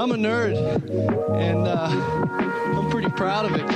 I'm 0.00 0.12
a 0.12 0.14
nerd, 0.14 0.56
and 1.36 1.68
uh, 1.68 1.88
I'm 2.78 2.88
pretty 2.88 3.10
proud 3.10 3.44
of 3.44 3.52
it. 3.54 3.66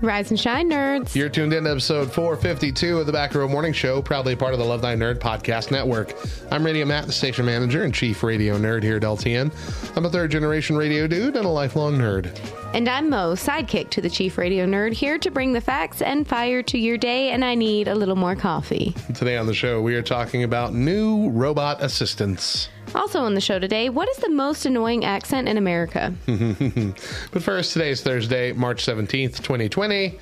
Rise 0.00 0.30
and 0.30 0.40
shine, 0.40 0.70
nerds. 0.70 1.14
You're 1.14 1.28
tuned 1.28 1.52
in 1.52 1.64
to 1.64 1.70
episode 1.70 2.10
452 2.10 2.98
of 2.98 3.04
the 3.04 3.12
Back 3.12 3.34
Row 3.34 3.46
Morning 3.46 3.74
Show, 3.74 4.00
proudly 4.00 4.34
part 4.36 4.54
of 4.54 4.58
the 4.58 4.64
Love 4.64 4.80
Thy 4.80 4.96
Nerd 4.96 5.18
podcast 5.18 5.70
network. 5.70 6.14
I'm 6.50 6.64
Radio 6.64 6.86
Matt, 6.86 7.04
the 7.04 7.12
station 7.12 7.44
manager 7.44 7.84
and 7.84 7.94
chief 7.94 8.22
radio 8.22 8.56
nerd 8.56 8.82
here 8.82 8.96
at 8.96 9.02
LTN. 9.02 9.52
I'm 9.98 10.06
a 10.06 10.10
third 10.10 10.30
generation 10.30 10.78
radio 10.78 11.06
dude 11.06 11.36
and 11.36 11.44
a 11.44 11.50
lifelong 11.50 11.98
nerd. 11.98 12.34
And 12.74 12.86
I'm 12.86 13.08
Mo, 13.08 13.32
sidekick 13.32 13.90
to 13.90 14.00
the 14.00 14.10
chief 14.10 14.36
radio 14.36 14.66
nerd, 14.66 14.92
here 14.92 15.18
to 15.18 15.30
bring 15.30 15.52
the 15.52 15.60
facts 15.60 16.02
and 16.02 16.28
fire 16.28 16.62
to 16.64 16.78
your 16.78 16.98
day, 16.98 17.30
and 17.30 17.44
I 17.44 17.54
need 17.54 17.88
a 17.88 17.94
little 17.94 18.14
more 18.14 18.36
coffee. 18.36 18.94
Today 19.14 19.36
on 19.36 19.46
the 19.46 19.54
show, 19.54 19.80
we 19.80 19.94
are 19.96 20.02
talking 20.02 20.44
about 20.44 20.74
new 20.74 21.30
robot 21.30 21.82
assistants. 21.82 22.68
Also 22.94 23.20
on 23.20 23.34
the 23.34 23.40
show 23.40 23.58
today, 23.58 23.88
what 23.88 24.08
is 24.10 24.18
the 24.18 24.28
most 24.28 24.66
annoying 24.66 25.04
accent 25.04 25.48
in 25.48 25.56
America? 25.56 26.12
But 27.32 27.42
first, 27.42 27.72
today 27.72 27.90
is 27.90 28.02
Thursday, 28.02 28.52
March 28.52 28.84
17th, 28.84 29.36
2020, 29.42 30.18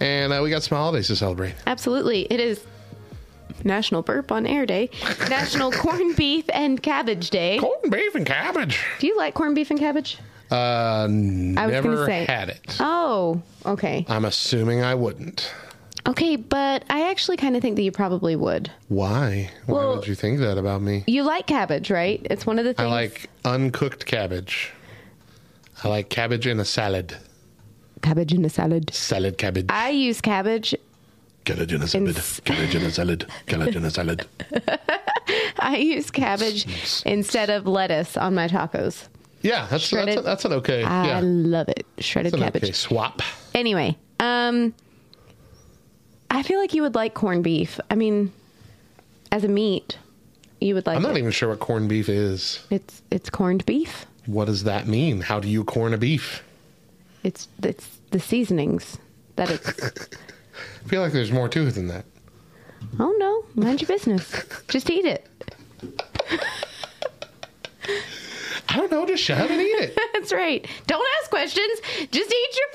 and 0.00 0.32
uh, 0.32 0.40
we 0.42 0.50
got 0.50 0.62
some 0.62 0.76
holidays 0.78 1.06
to 1.08 1.16
celebrate. 1.16 1.54
Absolutely. 1.66 2.22
It 2.22 2.40
is 2.40 2.64
National 3.62 4.02
Burp 4.02 4.32
on 4.32 4.46
Air 4.46 4.66
Day, 4.66 4.90
National 5.28 5.70
Corned 5.72 6.16
Beef 6.16 6.46
and 6.52 6.82
Cabbage 6.82 7.30
Day. 7.30 7.58
Corned 7.58 7.92
beef 7.92 8.14
and 8.14 8.26
cabbage. 8.26 8.80
Do 8.98 9.06
you 9.06 9.16
like 9.16 9.34
corned 9.34 9.54
beef 9.54 9.70
and 9.70 9.78
cabbage? 9.78 10.18
Uh, 10.50 10.54
I 10.54 11.06
was 11.06 11.08
gonna 11.54 11.70
never 11.70 12.06
say- 12.06 12.24
had 12.26 12.48
it. 12.50 12.76
Oh, 12.80 13.42
okay. 13.66 14.04
I'm 14.08 14.24
assuming 14.24 14.82
I 14.82 14.94
wouldn't. 14.94 15.52
Okay, 16.06 16.36
but 16.36 16.84
I 16.90 17.08
actually 17.10 17.38
kind 17.38 17.56
of 17.56 17.62
think 17.62 17.76
that 17.76 17.82
you 17.82 17.90
probably 17.90 18.36
would. 18.36 18.70
Why? 18.88 19.50
Why 19.66 19.74
Well- 19.74 19.96
would 19.96 20.06
you 20.06 20.14
think 20.14 20.38
that 20.40 20.58
about 20.58 20.82
me? 20.82 21.02
You 21.06 21.22
like 21.22 21.46
cabbage, 21.46 21.90
right? 21.90 22.20
It's 22.30 22.44
one 22.46 22.58
of 22.58 22.64
the 22.66 22.74
things. 22.74 22.86
I 22.86 22.90
like 22.90 23.30
uncooked 23.44 24.04
cabbage. 24.04 24.72
I 25.82 25.88
like 25.88 26.08
cabbage 26.10 26.46
in 26.46 26.60
a 26.60 26.64
salad. 26.64 27.16
cabbage 28.02 28.34
in 28.34 28.44
a 28.44 28.50
salad. 28.50 28.92
Salad 28.92 29.38
cabbage. 29.38 29.64
I 29.70 29.88
use 29.88 30.20
cabbage. 30.20 30.74
Cabbage 31.46 31.72
in 31.72 31.80
a 31.82 31.86
salad. 31.88 32.16
Cabbage 32.44 32.74
in 32.74 32.82
a 32.82 32.90
salad. 32.90 33.26
Cabbage 33.46 33.76
in 33.76 33.84
a 33.84 33.90
salad. 33.90 34.26
I 35.58 35.76
use 35.78 36.10
cabbage 36.10 36.66
instead 37.06 37.48
of 37.48 37.66
lettuce 37.66 38.18
on 38.18 38.34
my 38.34 38.46
tacos. 38.46 39.08
Yeah, 39.44 39.66
that's 39.66 39.70
that's, 39.70 39.84
Shredded. 39.88 40.18
a, 40.18 40.22
that's 40.22 40.44
an 40.46 40.52
okay. 40.54 40.82
I 40.82 41.06
yeah, 41.06 41.20
love 41.22 41.68
it. 41.68 41.84
Shredded 41.98 42.32
that's 42.32 42.40
an 42.40 42.46
cabbage. 42.46 42.62
okay 42.64 42.72
swap. 42.72 43.20
Anyway, 43.54 43.94
um, 44.18 44.72
I 46.30 46.42
feel 46.42 46.58
like 46.58 46.72
you 46.72 46.80
would 46.80 46.94
like 46.94 47.12
corned 47.12 47.44
beef. 47.44 47.78
I 47.90 47.94
mean, 47.94 48.32
as 49.30 49.44
a 49.44 49.48
meat, 49.48 49.98
you 50.62 50.74
would 50.74 50.86
like. 50.86 50.96
I'm 50.96 51.02
not 51.02 51.16
it. 51.16 51.18
even 51.18 51.30
sure 51.30 51.50
what 51.50 51.60
corned 51.60 51.90
beef 51.90 52.08
is. 52.08 52.66
It's 52.70 53.02
it's 53.10 53.28
corned 53.28 53.66
beef. 53.66 54.06
What 54.24 54.46
does 54.46 54.64
that 54.64 54.86
mean? 54.88 55.20
How 55.20 55.40
do 55.40 55.48
you 55.48 55.62
corn 55.62 55.92
a 55.92 55.98
beef? 55.98 56.42
It's 57.22 57.46
it's 57.62 57.98
the 58.12 58.20
seasonings 58.20 58.96
that 59.36 59.50
it's. 59.50 59.68
I 60.84 60.88
feel 60.88 61.02
like 61.02 61.12
there's 61.12 61.32
more 61.32 61.50
to 61.50 61.66
it 61.66 61.72
than 61.72 61.88
that. 61.88 62.06
oh 62.98 63.14
no, 63.18 63.44
mind 63.62 63.82
your 63.82 63.88
business. 63.88 64.42
Just 64.68 64.88
eat 64.88 65.04
it. 65.04 65.26
I 68.74 68.76
don't 68.78 68.90
know. 68.90 69.06
Just 69.06 69.22
shut 69.22 69.38
up 69.40 69.48
and 69.50 69.60
eat 69.60 69.64
it. 69.64 69.98
That's 70.12 70.32
right. 70.32 70.66
Don't 70.88 71.06
ask 71.20 71.30
questions. 71.30 71.80
Just 72.10 72.32
eat 72.32 72.58
your 72.58 72.68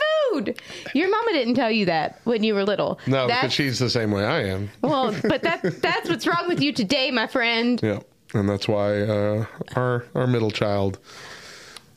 food. 0.46 0.62
Your 0.96 1.10
mama 1.10 1.32
didn't 1.34 1.56
tell 1.56 1.70
you 1.72 1.86
that 1.88 2.22
when 2.24 2.42
you 2.44 2.54
were 2.54 2.64
little. 2.64 3.00
No, 3.06 3.28
That's- 3.28 3.42
because 3.42 3.54
she's 3.54 3.80
the 3.80 3.90
same 3.90 4.12
way 4.12 4.24
I 4.26 4.44
am. 4.46 4.70
Well, 4.82 5.14
but 5.28 5.44
that 5.44 5.62
that's 5.82 6.10
what's 6.10 6.26
wrong 6.26 6.48
with 6.48 6.62
you 6.62 6.72
today, 6.72 7.12
my 7.12 7.28
friend. 7.28 7.80
Yeah, 7.84 8.00
and 8.34 8.48
that's 8.48 8.68
why 8.68 9.02
uh, 9.02 9.46
our 9.76 10.06
our 10.16 10.26
middle 10.28 10.52
child 10.52 11.00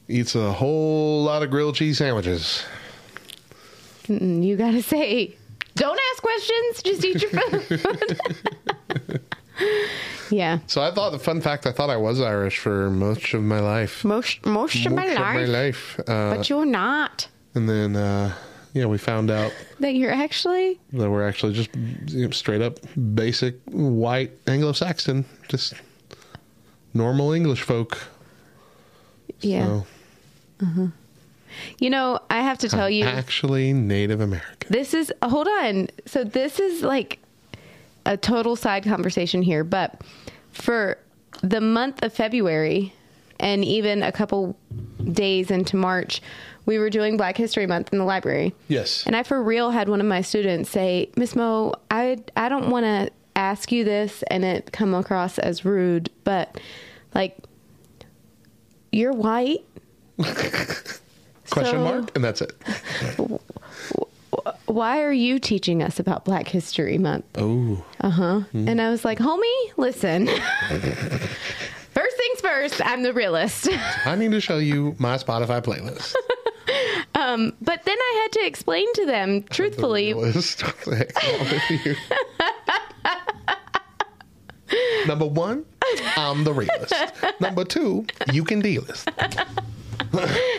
eats 0.08 0.34
a 0.34 0.52
whole 0.52 1.22
lot 1.22 1.42
of 1.44 1.50
grilled 1.50 1.76
cheese 1.76 1.98
sandwiches. 1.98 2.64
Mm, 4.08 4.44
You 4.44 4.56
gotta 4.56 4.82
say, 4.82 5.36
don't 5.76 6.00
ask 6.12 6.22
questions. 6.22 6.82
Just 6.82 7.04
eat 7.04 7.22
your 7.22 7.30
food. 7.60 8.20
yeah. 10.30 10.58
So 10.66 10.82
I 10.82 10.90
thought 10.90 11.10
the 11.10 11.18
fun 11.18 11.40
fact 11.40 11.66
I 11.66 11.72
thought 11.72 11.90
I 11.90 11.96
was 11.96 12.20
Irish 12.20 12.58
for 12.58 12.90
most 12.90 13.34
of 13.34 13.42
my 13.42 13.60
life. 13.60 14.04
Most 14.04 14.44
most 14.46 14.86
of 14.86 14.92
my 14.92 15.06
Most 15.06 15.18
life, 15.18 15.48
life. 15.48 16.00
Uh, 16.08 16.36
but 16.36 16.48
you're 16.50 16.64
not. 16.66 17.28
and 17.54 17.68
then 17.68 17.96
uh, 17.96 18.34
yeah, 18.74 18.86
we 18.86 18.96
found 18.98 19.30
out 19.30 19.52
That 19.80 19.94
you're 19.94 20.12
actually. 20.12 20.80
that 20.94 21.10
we're 21.10 21.26
actually 21.28 21.52
just 21.52 21.70
you 22.08 22.24
know, 22.26 22.30
straight 22.30 22.62
up 22.62 22.78
basic 23.14 23.56
white 23.66 24.32
Anglo-Saxon, 24.46 25.24
just 25.48 25.74
normal 26.94 27.32
English 27.32 27.60
folk. 27.62 27.98
Yeah. 29.40 29.82
So 30.60 30.66
You 31.78 31.90
know, 31.90 32.18
I 32.30 32.40
have 32.40 32.56
to 32.58 32.68
tell 32.68 32.88
you, 32.88 33.04
actually 33.04 33.72
Native 33.74 34.20
American. 34.22 34.68
this 34.72 34.94
is. 34.94 35.12
Hold 35.22 35.48
on. 35.48 35.88
So 36.06 36.24
this 36.24 36.58
is 36.58 36.82
like 36.82 37.18
a 38.06 38.16
total 38.16 38.56
side 38.56 38.84
conversation 38.84 39.42
here, 39.42 39.64
but 39.64 40.00
for 40.50 40.98
the 41.42 41.60
month 41.60 42.02
of 42.02 42.12
February 42.12 42.92
and 43.40 43.64
even 43.64 44.02
a 44.02 44.12
couple 44.12 44.56
days 45.12 45.50
into 45.50 45.76
March, 45.76 46.20
we 46.66 46.78
were 46.78 46.90
doing 46.90 47.16
Black 47.16 47.36
History 47.36 47.66
Month 47.66 47.92
in 47.92 47.98
the 47.98 48.04
library. 48.04 48.54
Yes. 48.68 49.04
And 49.06 49.16
I 49.16 49.22
for 49.24 49.42
real 49.42 49.70
had 49.70 49.88
one 49.88 50.00
of 50.00 50.06
my 50.06 50.20
students 50.20 50.70
say, 50.70 51.10
Miss 51.16 51.34
Mo, 51.34 51.74
I 51.90 52.18
I 52.36 52.48
don't 52.48 52.70
want 52.70 52.84
to 52.84 53.10
ask 53.34 53.72
you 53.72 53.82
this 53.82 54.22
and 54.30 54.44
it 54.44 54.70
come 54.72 54.94
across 54.94 55.38
as 55.38 55.64
rude, 55.64 56.10
but 56.22 56.60
like 57.14 57.36
you're 58.92 59.12
white. 59.12 59.64
Question 60.18 60.84
So- 61.50 61.84
mark, 61.84 62.14
and 62.14 62.22
that's 62.24 62.42
it. 62.42 62.52
Why 64.66 65.02
are 65.02 65.12
you 65.12 65.38
teaching 65.38 65.82
us 65.82 65.98
about 66.00 66.24
Black 66.24 66.48
History 66.48 66.96
Month? 66.98 67.26
Oh, 67.36 67.84
Uh 68.00 68.10
huh. 68.10 68.40
Mm. 68.54 68.68
And 68.68 68.80
I 68.80 68.90
was 68.90 69.04
like, 69.04 69.18
homie, 69.18 69.72
listen. 69.76 70.26
first 71.90 72.16
things 72.16 72.40
first, 72.40 72.80
I'm 72.84 73.02
the 73.02 73.12
realist. 73.12 73.68
I 74.06 74.16
need 74.16 74.32
to 74.32 74.40
show 74.40 74.58
you 74.58 74.96
my 74.98 75.16
Spotify 75.18 75.62
playlist. 75.62 76.14
but 77.60 77.84
then 77.84 77.98
I 77.98 78.20
had 78.22 78.32
to 78.40 78.46
explain 78.46 78.92
to 78.94 79.06
them, 79.06 79.42
truthfully, 79.44 80.12
the 80.14 80.96
heck's 80.96 81.22
wrong 81.24 81.40
with 81.40 81.86
you? 81.86 81.96
Number 85.06 85.26
one, 85.26 85.64
I'm 86.16 86.44
the 86.44 86.52
realist. 86.54 86.94
Number 87.40 87.64
two, 87.64 88.06
you 88.32 88.44
can 88.44 88.60
D-list. 88.60 89.08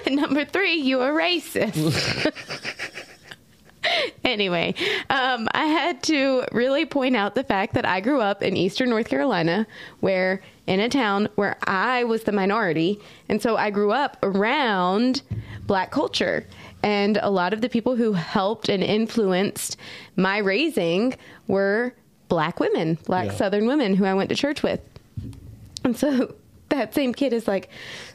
number 0.08 0.46
three, 0.46 0.76
you 0.76 1.02
are 1.02 1.12
racist. 1.12 2.32
anyway, 4.24 4.76
um, 5.10 5.48
I 5.54 5.66
had 5.66 6.04
to 6.04 6.46
really 6.52 6.86
point 6.86 7.16
out 7.16 7.36
the 7.36 7.44
fact 7.44 7.74
that 7.74 7.86
I 7.86 8.00
grew 8.02 8.22
up 8.22 8.42
in 8.42 8.56
Eastern 8.58 8.90
North 8.90 9.08
Carolina, 9.08 9.68
where 10.00 10.42
in 10.68 10.80
a 10.80 10.90
town 10.90 11.28
where 11.36 11.58
I 11.68 12.04
was 12.06 12.24
the 12.24 12.32
minority. 12.32 13.00
And 13.28 13.42
so 13.42 13.58
I 13.58 13.70
grew 13.70 13.92
up 13.92 14.18
around 14.24 15.22
black 15.66 15.92
culture. 15.92 16.46
And 16.82 17.18
a 17.22 17.30
lot 17.30 17.54
of 17.54 17.62
the 17.62 17.70
people 17.70 17.96
who 17.96 18.14
helped 18.14 18.70
and 18.70 18.84
influenced 18.84 19.78
my 20.16 20.38
raising 20.38 21.16
were 21.48 21.94
black 22.30 22.60
women, 22.60 22.98
black 23.06 23.28
Yeah. 23.28 23.34
Southern 23.34 23.68
women 23.68 23.96
who 23.96 24.06
I 24.06 24.14
went 24.14 24.30
to 24.30 24.36
church 24.36 24.64
with. 24.64 24.80
And 25.84 25.98
so 25.98 26.34
that 26.74 26.94
same 26.94 27.14
kid 27.14 27.32
is 27.34 27.48
like, 27.48 27.70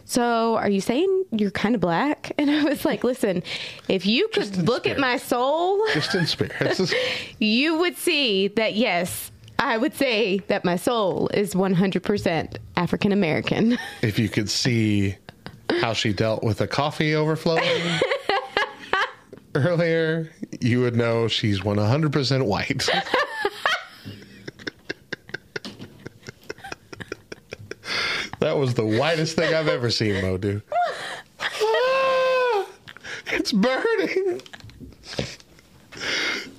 So 0.04 0.56
are 0.56 0.68
you 0.68 0.80
saying 0.80 1.24
you're 1.30 1.50
kind 1.50 1.74
of 1.74 1.80
black? 1.80 2.32
And 2.38 2.50
I 2.50 2.64
was 2.64 2.84
like, 2.84 3.04
Listen, 3.04 3.42
if 3.88 4.04
you 4.06 4.28
could 4.28 4.56
look 4.68 4.86
at 4.86 4.98
my 4.98 5.16
soul, 5.16 5.80
Just 5.94 6.14
in 6.14 6.26
spirit. 6.26 6.78
you 7.38 7.78
would 7.78 7.96
see 7.96 8.48
that, 8.48 8.74
yes, 8.74 9.30
I 9.58 9.76
would 9.78 9.94
say 9.94 10.38
that 10.48 10.64
my 10.64 10.76
soul 10.76 11.28
is 11.34 11.54
100% 11.54 12.56
African 12.76 13.12
American. 13.12 13.78
if 14.02 14.18
you 14.18 14.28
could 14.28 14.48
see 14.48 15.16
how 15.80 15.92
she 15.92 16.12
dealt 16.12 16.42
with 16.44 16.58
the 16.58 16.66
coffee 16.68 17.14
overflowing 17.14 17.62
earlier, 19.54 20.30
you 20.60 20.80
would 20.80 20.96
know 20.96 21.28
she's 21.28 21.60
100% 21.60 22.46
white. 22.46 22.88
That 28.40 28.56
was 28.56 28.74
the 28.74 28.84
whitest 28.84 29.36
thing 29.36 29.54
I've 29.54 29.68
ever 29.68 29.90
seen, 29.90 30.22
Mo, 30.22 30.38
dude. 30.38 30.62
Ah, 31.40 32.66
it's 33.32 33.52
burning. 33.52 34.40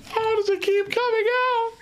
How 0.08 0.36
does 0.36 0.48
it 0.50 0.60
keep 0.60 0.90
coming 0.90 1.26
out? 1.28 1.72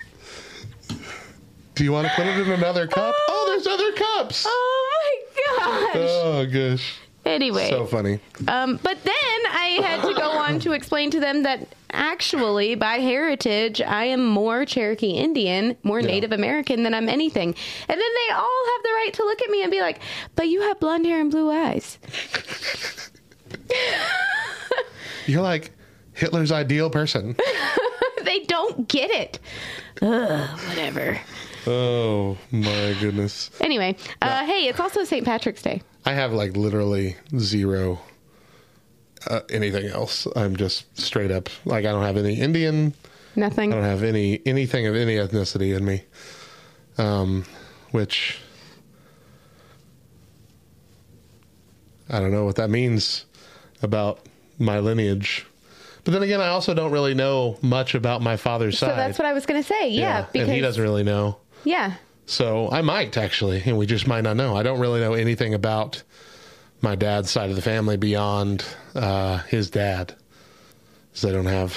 Do 1.75 1.83
you 1.83 1.91
want 1.91 2.07
to 2.07 2.13
put 2.13 2.27
it 2.27 2.37
in 2.37 2.51
another 2.51 2.87
cup? 2.87 3.15
Oh, 3.29 3.45
there's 3.47 3.67
other 3.67 3.91
cups. 3.93 4.45
Oh 4.47 4.89
my 4.91 5.11
gosh. 5.57 5.95
Oh, 5.95 6.45
gosh. 6.45 6.99
Anyway, 7.29 7.69
So 7.69 7.85
funny. 7.85 8.19
um, 8.47 8.79
but 8.81 9.03
then 9.03 9.13
I 9.51 9.79
had 9.83 10.01
to 10.07 10.13
go 10.13 10.29
on 10.45 10.59
to 10.61 10.71
explain 10.73 11.11
to 11.11 11.19
them 11.19 11.43
that 11.43 11.67
actually, 11.91 12.75
by 12.75 12.95
heritage, 12.95 13.81
I 13.81 14.05
am 14.05 14.25
more 14.25 14.65
Cherokee 14.65 15.11
Indian, 15.11 15.75
more 15.83 15.99
Yeah. 15.99 16.07
Native 16.07 16.31
American 16.31 16.83
than 16.83 16.93
I'm 16.93 17.07
anything. 17.07 17.49
And 17.87 18.01
then 18.01 18.11
they 18.27 18.33
all 18.33 18.65
have 18.73 18.83
the 18.83 18.89
right 18.95 19.11
to 19.13 19.23
look 19.23 19.41
at 19.41 19.49
me 19.49 19.61
and 19.63 19.71
be 19.71 19.81
like, 19.81 19.99
"But 20.35 20.47
you 20.49 20.61
have 20.61 20.79
blonde 20.79 21.05
hair 21.05 21.19
and 21.21 21.29
blue 21.31 21.49
eyes." 21.51 21.97
You're 25.25 25.41
like 25.41 25.71
Hitler's 26.13 26.51
ideal 26.51 26.89
person. 26.89 27.35
they 28.23 28.39
don't 28.41 28.87
get 28.87 29.11
it. 29.11 29.39
Ugh, 30.01 30.59
whatever. 30.69 31.19
Oh, 31.67 32.37
my 32.51 32.95
goodness. 32.99 33.51
Anyway, 33.61 33.95
uh, 34.21 34.45
hey, 34.45 34.67
it's 34.67 34.79
also 34.79 35.03
St. 35.03 35.25
Patrick's 35.25 35.61
Day. 35.61 35.81
I 36.09 36.13
have 36.13 36.33
like 36.33 36.57
literally 36.57 37.17
zero 37.37 37.99
uh, 39.27 39.41
anything 39.51 39.85
else. 39.85 40.27
I'm 40.35 40.55
just 40.55 40.99
straight 40.99 41.29
up 41.29 41.49
like 41.65 41.85
I 41.85 41.91
don't 41.91 42.01
have 42.01 42.17
any 42.17 42.39
Indian. 42.39 42.95
Nothing. 43.35 43.71
I 43.71 43.75
don't 43.75 43.85
have 43.85 44.01
any 44.01 44.41
anything 44.43 44.87
of 44.87 44.95
any 44.95 45.17
ethnicity 45.17 45.77
in 45.77 45.85
me. 45.85 46.01
Um, 46.97 47.45
which 47.91 48.39
I 52.09 52.19
don't 52.19 52.31
know 52.31 52.43
what 52.43 52.55
that 52.55 52.71
means 52.71 53.25
about 53.83 54.25
my 54.57 54.79
lineage. 54.79 55.45
But 56.05 56.13
then 56.13 56.23
again, 56.23 56.41
I 56.41 56.47
also 56.47 56.73
don't 56.73 56.91
really 56.91 57.13
know 57.13 57.59
much 57.61 57.93
about 57.93 58.23
my 58.23 58.35
father's 58.35 58.79
So 58.79 58.87
side. 58.87 58.93
So 58.93 58.95
that's 58.95 59.19
what 59.19 59.27
I 59.27 59.33
was 59.33 59.45
going 59.45 59.61
to 59.61 59.67
say. 59.67 59.89
Yeah, 59.89 60.25
because 60.31 60.47
and 60.47 60.55
he 60.55 60.59
doesn't 60.61 60.81
really 60.81 61.03
know. 61.03 61.37
yeah, 61.65 61.97
So 62.29 62.69
I 62.71 62.83
might 62.83 63.17
actually, 63.17 63.63
and 63.65 63.75
we 63.75 63.87
just 63.87 64.05
might 64.05 64.21
not 64.21 64.37
know. 64.37 64.55
I 64.55 64.61
don't 64.61 64.79
really 64.79 64.99
know 64.99 65.15
anything 65.15 65.55
about 65.55 66.03
my 66.79 66.93
dad's 66.93 67.31
side 67.31 67.49
of 67.49 67.55
the 67.55 67.61
family 67.63 67.97
beyond 67.97 68.63
uh, 68.93 69.39
his 69.39 69.71
dad, 69.71 70.13
because 71.09 71.25
I 71.25 71.31
don't 71.31 71.47
have 71.47 71.75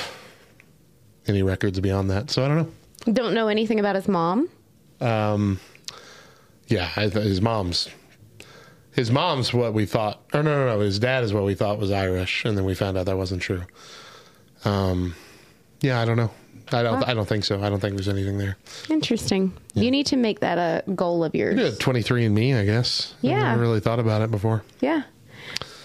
any 1.27 1.43
records 1.43 1.81
beyond 1.81 2.11
that. 2.11 2.31
So 2.31 2.45
I 2.45 2.49
don't 2.49 2.57
know. 2.59 3.13
don't 3.15 3.33
know 3.33 3.49
anything 3.49 3.81
about 3.81 3.97
his 3.97 4.07
mom. 4.09 4.51
Um, 5.01 5.59
yeah, 6.69 6.91
I 6.97 7.09
th- 7.09 7.25
his 7.25 7.41
mom's. 7.41 7.89
His 8.91 9.11
mom's 9.11 9.55
what 9.55 9.73
we 9.73 9.87
thought. 9.87 10.21
Or 10.35 10.43
no, 10.43 10.67
no, 10.67 10.75
no. 10.75 10.81
His 10.81 10.99
dad 10.99 11.25
is 11.25 11.33
what 11.33 11.45
we 11.45 11.55
thought 11.55 11.79
was 11.79 11.91
Irish, 11.91 12.45
and 12.45 12.59
then 12.59 12.67
we 12.67 12.75
found 12.75 12.99
out 12.99 13.07
that 13.07 13.17
wasn't 13.17 13.41
true. 13.41 13.63
Um, 14.67 15.15
yeah, 15.81 15.99
I 15.99 16.05
don't 16.05 16.19
know. 16.19 16.31
I 16.71 16.83
don't. 16.83 17.03
I 17.09 17.15
don't 17.15 17.27
think 17.29 17.45
so. 17.45 17.63
I 17.63 17.69
don't 17.69 17.81
think 17.81 17.95
there's 17.97 18.09
anything 18.09 18.39
there. 18.39 18.57
Interesting. 18.89 19.53
You 19.75 19.91
need 19.91 20.07
to 20.07 20.17
make 20.17 20.41
that 20.41 20.59
a 20.59 20.91
goal 20.93 21.25
of 21.25 21.35
yours. 21.35 21.59
Yeah, 21.59 21.71
23 21.79 22.27
and 22.27 22.35
me, 22.35 22.55
I 22.55 22.65
guess. 22.65 23.15
I 23.23 23.27
Yeah. 23.29 23.43
never 23.43 23.61
really 23.63 23.81
thought 23.81 23.99
about 23.99 24.23
it 24.23 24.31
before. 24.31 24.63
Yeah. 24.81 25.03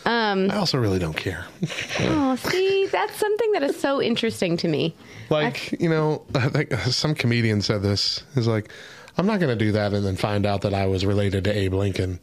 Um, 0.05 0.49
I 0.51 0.55
also 0.55 0.77
really 0.77 0.99
don't 0.99 1.17
care. 1.17 1.45
oh, 1.99 2.35
see, 2.37 2.87
that's 2.91 3.15
something 3.17 3.51
that 3.53 3.63
is 3.63 3.77
so 3.77 4.01
interesting 4.01 4.55
to 4.57 4.67
me. 4.69 4.95
Like, 5.29 5.73
you 5.81 5.89
know, 5.89 6.23
I 6.35 6.47
think 6.47 6.73
some 6.73 7.13
comedian 7.13 7.61
said 7.61 7.81
this 7.81 8.23
is 8.35 8.47
like, 8.47 8.71
I'm 9.17 9.25
not 9.25 9.39
going 9.41 9.49
to 9.57 9.65
do 9.65 9.73
that 9.73 9.93
and 9.93 10.05
then 10.05 10.15
find 10.15 10.45
out 10.45 10.61
that 10.61 10.73
I 10.73 10.85
was 10.85 11.05
related 11.05 11.43
to 11.45 11.51
Abe 11.57 11.73
Lincoln. 11.73 12.19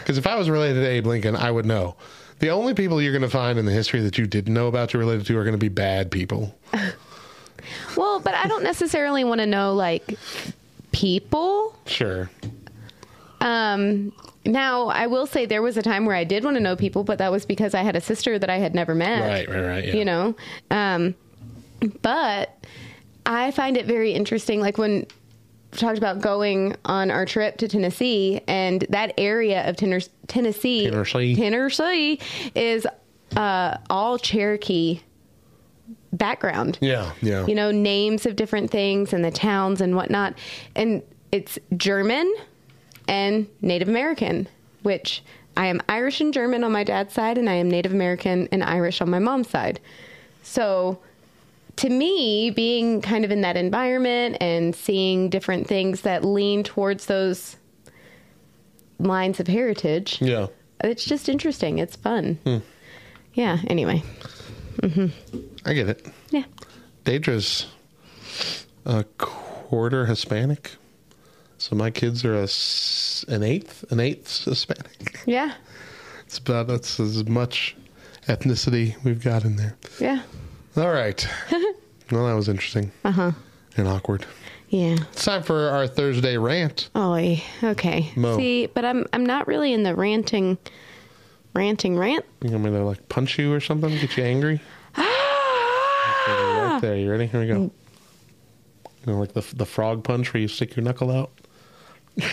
Because 0.00 0.16
if 0.18 0.26
I 0.28 0.36
was 0.36 0.48
related 0.48 0.80
to 0.82 0.86
Abe 0.86 1.06
Lincoln, 1.06 1.34
I 1.34 1.50
would 1.50 1.66
know. 1.66 1.96
The 2.40 2.50
only 2.50 2.74
people 2.74 3.00
you're 3.00 3.12
going 3.12 3.22
to 3.22 3.30
find 3.30 3.58
in 3.58 3.64
the 3.64 3.72
history 3.72 4.00
that 4.02 4.18
you 4.18 4.26
didn't 4.26 4.52
know 4.54 4.66
about 4.68 4.92
you're 4.92 5.00
related 5.00 5.26
to 5.26 5.38
are 5.38 5.44
going 5.44 5.54
to 5.54 5.58
be 5.58 5.68
bad 5.68 6.10
people. 6.10 6.54
But 8.24 8.34
I 8.34 8.48
don't 8.48 8.64
necessarily 8.64 9.22
want 9.22 9.40
to 9.40 9.46
know 9.46 9.74
like 9.74 10.18
people. 10.92 11.78
Sure. 11.86 12.30
Um, 13.40 14.12
now, 14.46 14.88
I 14.88 15.06
will 15.06 15.26
say 15.26 15.46
there 15.46 15.62
was 15.62 15.76
a 15.76 15.82
time 15.82 16.06
where 16.06 16.16
I 16.16 16.24
did 16.24 16.44
want 16.44 16.56
to 16.56 16.60
know 16.60 16.76
people, 16.76 17.04
but 17.04 17.18
that 17.18 17.30
was 17.30 17.46
because 17.46 17.74
I 17.74 17.82
had 17.82 17.96
a 17.96 18.00
sister 18.00 18.38
that 18.38 18.50
I 18.50 18.58
had 18.58 18.74
never 18.74 18.94
met. 18.94 19.20
Right, 19.20 19.48
right, 19.48 19.66
right. 19.66 19.84
Yeah. 19.86 19.94
You 19.94 20.04
know, 20.04 20.36
um, 20.70 21.14
but 22.02 22.64
I 23.26 23.50
find 23.50 23.76
it 23.76 23.86
very 23.86 24.12
interesting. 24.12 24.60
Like 24.60 24.78
when 24.78 25.06
we 25.72 25.78
talked 25.78 25.98
about 25.98 26.20
going 26.20 26.76
on 26.84 27.10
our 27.10 27.26
trip 27.26 27.56
to 27.58 27.68
Tennessee, 27.68 28.40
and 28.46 28.86
that 28.90 29.12
area 29.18 29.68
of 29.68 29.76
Tennessee, 29.76 30.10
Tennessee. 30.26 31.34
Tennessee 31.34 32.20
is 32.54 32.86
uh, 33.36 33.78
all 33.90 34.18
Cherokee 34.18 35.00
background 36.14 36.78
Yeah, 36.80 37.12
yeah. 37.20 37.46
you 37.46 37.54
know, 37.54 37.70
names 37.70 38.26
of 38.26 38.36
different 38.36 38.70
things 38.70 39.12
and 39.12 39.24
the 39.24 39.30
towns 39.30 39.80
and 39.80 39.96
whatnot. 39.96 40.34
And 40.74 41.02
it's 41.32 41.58
German 41.76 42.32
and 43.08 43.46
Native 43.60 43.88
American, 43.88 44.48
which 44.82 45.22
I 45.56 45.66
am 45.66 45.80
Irish 45.88 46.20
and 46.20 46.32
German 46.32 46.64
on 46.64 46.72
my 46.72 46.84
dad's 46.84 47.12
side, 47.12 47.38
and 47.38 47.48
I 47.48 47.54
am 47.54 47.70
Native 47.70 47.92
American 47.92 48.48
and 48.50 48.62
Irish 48.62 49.00
on 49.00 49.10
my 49.10 49.18
mom's 49.18 49.48
side. 49.48 49.80
So 50.42 50.98
to 51.76 51.88
me, 51.88 52.50
being 52.50 53.00
kind 53.00 53.24
of 53.24 53.30
in 53.30 53.40
that 53.42 53.56
environment 53.56 54.36
and 54.40 54.74
seeing 54.74 55.28
different 55.28 55.66
things 55.66 56.02
that 56.02 56.24
lean 56.24 56.62
towards 56.64 57.06
those 57.06 57.56
lines 58.98 59.40
of 59.40 59.46
heritage, 59.46 60.20
yeah. 60.20 60.46
it's 60.82 61.04
just 61.04 61.28
interesting. 61.28 61.78
It's 61.78 61.96
fun. 61.96 62.38
Hmm. 62.44 62.58
Yeah, 63.34 63.58
anyway. 63.66 64.02
Mm-hmm. 64.82 65.38
I 65.64 65.72
get 65.74 65.88
it. 65.88 66.06
Yeah. 66.30 66.44
Daedra's 67.04 67.66
a 68.84 69.04
quarter 69.18 70.06
Hispanic. 70.06 70.72
So 71.58 71.76
my 71.76 71.90
kids 71.90 72.24
are 72.24 72.34
a, 72.34 72.48
an 73.34 73.42
eighth, 73.42 73.90
an 73.90 74.00
eighth 74.00 74.44
Hispanic. 74.44 75.20
Yeah. 75.26 75.54
It's 76.26 76.38
about 76.38 76.66
that's 76.66 77.00
as 77.00 77.26
much 77.26 77.76
ethnicity 78.26 79.02
we've 79.04 79.22
got 79.22 79.44
in 79.44 79.56
there. 79.56 79.76
Yeah. 79.98 80.22
All 80.76 80.90
right. 80.90 81.26
well, 82.10 82.26
that 82.26 82.34
was 82.34 82.48
interesting. 82.48 82.90
Uh 83.04 83.12
huh. 83.12 83.32
And 83.76 83.88
awkward. 83.88 84.26
Yeah. 84.68 84.96
It's 85.12 85.24
time 85.24 85.42
for 85.42 85.68
our 85.70 85.86
Thursday 85.86 86.36
rant. 86.36 86.90
Oh, 86.94 87.14
okay. 87.62 88.10
Mo. 88.16 88.36
See, 88.36 88.66
but 88.66 88.84
I'm 88.84 89.06
I'm 89.12 89.24
not 89.24 89.46
really 89.46 89.72
in 89.72 89.84
the 89.84 89.94
ranting, 89.94 90.58
ranting 91.54 91.96
rant. 91.96 92.24
You 92.42 92.50
want 92.50 92.64
me 92.64 92.70
to 92.70 92.84
like 92.84 93.08
punch 93.08 93.38
you 93.38 93.52
or 93.52 93.60
something? 93.60 93.90
Get 93.90 94.16
you 94.16 94.24
angry? 94.24 94.60
There. 96.84 96.96
You 96.96 97.10
ready? 97.10 97.24
Here 97.24 97.40
we 97.40 97.46
go. 97.46 97.54
Mm. 97.54 97.70
You 99.06 99.12
know, 99.14 99.18
like 99.18 99.32
the 99.32 99.40
the 99.54 99.64
frog 99.64 100.04
punch 100.04 100.34
where 100.34 100.40
you 100.42 100.48
stick 100.48 100.76
your 100.76 100.84
knuckle 100.84 101.10
out. 101.10 101.30
and 102.16 102.30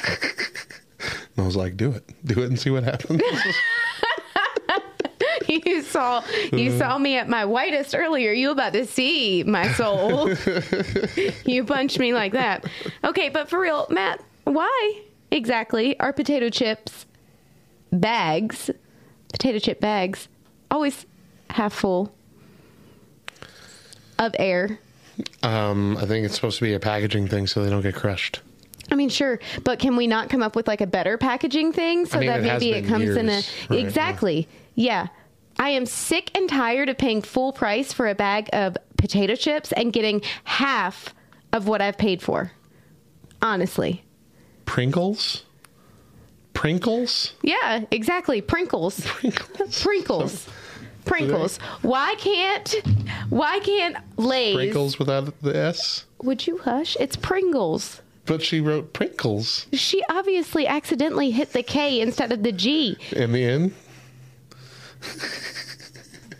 I 1.38 1.44
was 1.44 1.56
like, 1.56 1.78
"Do 1.78 1.94
it, 1.94 2.04
do 2.26 2.42
it, 2.42 2.48
and 2.48 2.60
see 2.60 2.70
what 2.70 2.84
happens." 2.84 3.22
you 5.48 5.82
saw 5.82 6.22
you 6.52 6.70
uh. 6.70 6.78
saw 6.78 6.98
me 6.98 7.16
at 7.16 7.30
my 7.30 7.46
whitest 7.46 7.96
earlier. 7.96 8.34
You 8.34 8.52
about 8.52 8.74
to 8.74 8.86
see 8.86 9.46
my 9.46 9.72
soul. 9.72 10.30
you 11.46 11.64
punched 11.64 11.98
me 11.98 12.14
like 12.14 12.34
that. 12.34 12.66
Okay, 13.06 13.30
but 13.30 13.50
for 13.50 13.58
real, 13.58 13.88
Matt, 13.90 14.22
why 14.44 15.02
exactly 15.32 15.98
are 16.02 16.12
potato 16.12 16.50
chips 16.50 17.06
bags, 17.94 18.70
potato 19.32 19.60
chip 19.60 19.80
bags, 19.80 20.28
always 20.70 21.06
half 21.52 21.72
full 21.72 22.12
of 24.22 24.36
air? 24.40 24.80
um, 25.44 25.98
I 25.98 26.06
think 26.06 26.26
it's 26.26 26.36
supposed 26.36 26.58
to 26.60 26.64
be 26.64 26.74
a 26.74 26.80
packaging 26.80 27.28
thing 27.28 27.48
so 27.48 27.64
they 27.64 27.70
don't 27.70 27.82
get 27.82 27.96
crushed. 27.96 28.42
I 28.92 28.96
mean, 28.96 29.10
sure, 29.10 29.40
but 29.64 29.80
can 29.80 29.96
we 29.96 30.08
not 30.08 30.30
come 30.30 30.42
up 30.44 30.56
with 30.56 30.68
like 30.68 30.82
a 30.82 30.88
better 30.88 31.18
packaging 31.18 31.72
thing 31.74 32.06
so 32.06 32.18
I 32.18 32.22
mean, 32.22 32.30
that 32.30 32.40
it 32.40 32.44
maybe 32.44 32.72
it 32.72 32.86
comes 32.86 33.10
in 33.16 33.30
a 33.30 33.34
years, 33.34 33.52
right, 33.70 33.80
yeah. 33.80 33.86
exactly? 33.86 34.48
Yeah. 34.76 35.08
I 35.60 35.70
am 35.70 35.86
sick 35.86 36.36
and 36.36 36.50
tired 36.50 36.90
of 36.90 36.98
paying 36.98 37.22
full 37.22 37.54
price 37.54 37.94
for 37.94 38.08
a 38.08 38.16
bag 38.16 38.50
of 38.54 38.78
potato 38.98 39.36
chips 39.36 39.72
and 39.72 39.94
getting 39.94 40.22
half 40.44 41.14
of 41.54 41.68
what 41.68 41.82
I've 41.82 41.98
paid 41.98 42.22
for. 42.22 42.52
Honestly. 43.42 44.04
Pringles, 44.66 45.44
Prinkles, 46.54 47.32
Yeah, 47.42 47.86
exactly. 47.92 48.42
Prinkles. 48.42 49.02
Prinkles, 49.02 49.84
Prinkles. 49.84 50.50
Prinkles. 51.06 51.60
Why 51.82 52.16
can't 52.18 52.76
why 53.30 53.60
can't 53.60 53.98
Lay's 54.18 54.56
Prinkles 54.56 55.00
without 55.00 55.40
the 55.42 55.56
S. 55.56 56.06
Would 56.24 56.48
you 56.48 56.58
hush? 56.60 56.96
It's 57.00 57.16
Pringles. 57.16 58.02
But 58.26 58.44
she 58.44 58.62
wrote 58.62 58.94
Prinkles 58.94 59.66
She 59.74 60.04
obviously 60.10 60.68
accidentally 60.68 61.32
hit 61.32 61.54
the 61.54 61.64
K 61.64 62.00
instead 62.02 62.32
of 62.32 62.44
the 62.44 62.52
G. 62.52 62.98
And 63.16 63.34
the 63.34 63.44
end. 63.44 63.74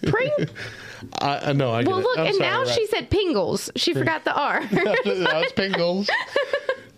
Pring 0.04 0.32
I, 1.20 1.50
I 1.50 1.54
know. 1.54 1.72
I 1.72 1.82
get 1.84 1.90
Well, 1.90 2.00
it. 2.00 2.04
look, 2.04 2.18
and 2.20 2.36
sorry, 2.36 2.40
now 2.50 2.60
right. 2.64 2.68
she 2.70 2.86
said 2.88 3.10
Pingles. 3.10 3.72
She 3.76 3.94
forgot 3.94 4.24
the 4.24 4.34
R. 4.34 4.62
no, 4.62 4.70
it's 5.04 5.52
Pingles. 5.54 6.10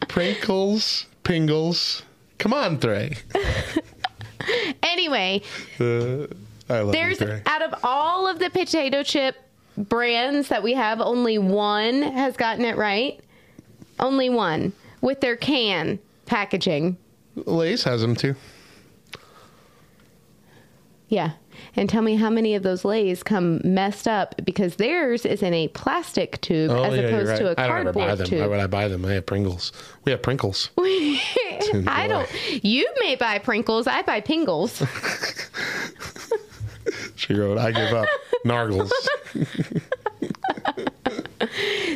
Prinkles, 0.01 1.05
Pingles, 1.23 2.03
Come 2.37 2.53
on, 2.53 2.79
Trey. 2.79 3.15
Anyway, 4.83 5.41
Uh, 5.79 6.27
I 6.73 6.81
love 6.81 6.91
there's 6.93 7.19
you, 7.19 7.41
out 7.45 7.61
of 7.61 7.73
all 7.83 8.27
of 8.27 8.39
the 8.39 8.49
potato 8.49 9.03
chip 9.03 9.35
brands 9.77 10.49
that 10.49 10.63
we 10.63 10.73
have, 10.73 11.01
only 11.01 11.37
one 11.37 12.01
has 12.01 12.35
gotten 12.37 12.65
it 12.65 12.77
right. 12.77 13.19
Only 13.99 14.29
one 14.29 14.73
with 15.01 15.21
their 15.21 15.35
can 15.35 15.99
packaging. 16.25 16.97
Lay's 17.35 17.83
has 17.83 18.01
them 18.01 18.15
too. 18.15 18.35
Yeah. 21.07 21.31
And 21.75 21.87
tell 21.89 22.01
me 22.01 22.15
how 22.15 22.29
many 22.29 22.55
of 22.55 22.63
those 22.63 22.83
lays 22.85 23.21
come 23.23 23.61
messed 23.63 24.07
up 24.07 24.35
because 24.43 24.75
theirs 24.75 25.25
is 25.25 25.41
in 25.43 25.53
a 25.53 25.67
plastic 25.69 26.39
tube 26.41 26.71
Oh, 26.71 26.83
as 26.83 26.95
yeah, 26.95 27.01
opposed 27.03 27.29
right. 27.29 27.39
to 27.39 27.47
a 27.49 27.51
I 27.57 27.67
don't 27.67 27.77
ever 27.79 27.93
buy 27.93 27.99
cardboard 28.07 28.27
them. 28.29 28.39
Why 28.39 28.47
would 28.47 28.59
I 28.59 28.67
buy 28.67 28.87
them? 28.87 29.05
I 29.05 29.13
have 29.13 29.25
Pringles. 29.25 29.71
We 30.05 30.11
have 30.11 30.21
Pringles. 30.21 30.69
I 30.77 32.05
don't. 32.07 32.63
You 32.63 32.91
may 32.99 33.15
buy 33.15 33.39
Pringles. 33.39 33.87
I 33.87 34.01
buy 34.03 34.21
Pingles. 34.21 34.81
She 37.15 37.33
wrote, 37.33 37.57
I 37.57 37.71
give 37.71 37.93
up. 37.93 38.07
Nargles. 38.45 38.91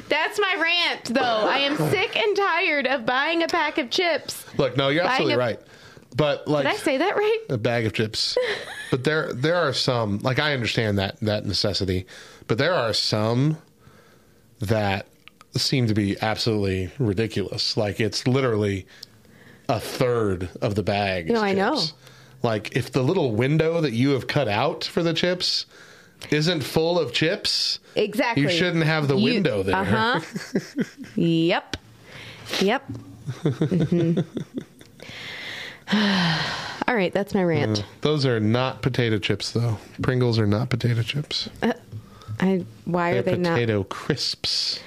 That's 0.09 0.39
my 0.39 0.55
rant, 0.59 1.05
though. 1.05 1.21
I 1.21 1.59
am 1.59 1.77
sick 1.77 2.15
and 2.15 2.35
tired 2.35 2.87
of 2.87 3.05
buying 3.05 3.43
a 3.43 3.47
pack 3.47 3.77
of 3.77 3.89
chips. 3.89 4.45
Look, 4.57 4.77
no, 4.77 4.89
you're 4.89 5.03
absolutely 5.03 5.33
a- 5.35 5.37
right. 5.37 5.59
But 6.15 6.47
like 6.47 6.63
Did 6.65 6.73
I 6.73 6.77
say 6.77 6.97
that 6.97 7.15
right? 7.15 7.39
a 7.49 7.57
bag 7.57 7.85
of 7.85 7.93
chips. 7.93 8.37
but 8.89 9.03
there 9.03 9.31
there 9.33 9.55
are 9.55 9.71
some 9.73 10.17
like 10.19 10.39
I 10.39 10.53
understand 10.53 10.97
that 10.97 11.19
that 11.19 11.45
necessity, 11.45 12.07
but 12.47 12.57
there 12.57 12.73
are 12.73 12.91
some 12.93 13.57
that 14.59 15.05
seem 15.55 15.85
to 15.87 15.93
be 15.93 16.17
absolutely 16.21 16.91
ridiculous. 16.97 17.77
Like 17.77 17.99
it's 17.99 18.25
literally 18.27 18.87
a 19.69 19.79
third 19.79 20.49
of 20.61 20.73
the 20.75 20.81
bag. 20.83 21.29
No, 21.29 21.41
I 21.41 21.53
know. 21.53 21.79
Like 22.43 22.75
if 22.75 22.91
the 22.91 23.01
little 23.03 23.31
window 23.33 23.81
that 23.81 23.93
you 23.93 24.11
have 24.11 24.27
cut 24.27 24.47
out 24.47 24.83
for 24.83 25.01
the 25.03 25.13
chips 25.13 25.65
isn't 26.31 26.61
full 26.61 26.97
of 26.99 27.13
chips, 27.13 27.79
Exactly. 27.95 28.43
you 28.43 28.49
shouldn't 28.49 28.85
have 28.85 29.07
the 29.07 29.15
You- 29.17 29.33
window 29.33 29.63
there. 29.63 29.75
Uh-huh. 29.75 30.19
yep. 31.15 31.77
Yep. 32.61 32.83
Mhm. 33.43 34.25
All 36.87 36.95
right, 36.95 37.13
that's 37.13 37.33
my 37.33 37.43
rant. 37.43 37.83
Those 38.01 38.25
are 38.25 38.39
not 38.39 38.81
potato 38.81 39.19
chips 39.19 39.51
though. 39.51 39.77
Pringles 40.01 40.39
are 40.39 40.47
not 40.47 40.69
potato 40.69 41.01
chips. 41.01 41.49
I 42.39 42.65
why 42.85 43.13
They're 43.13 43.21
they 43.23 43.37
not? 43.37 43.53
potato 43.53 43.83
crisps. 43.83 44.79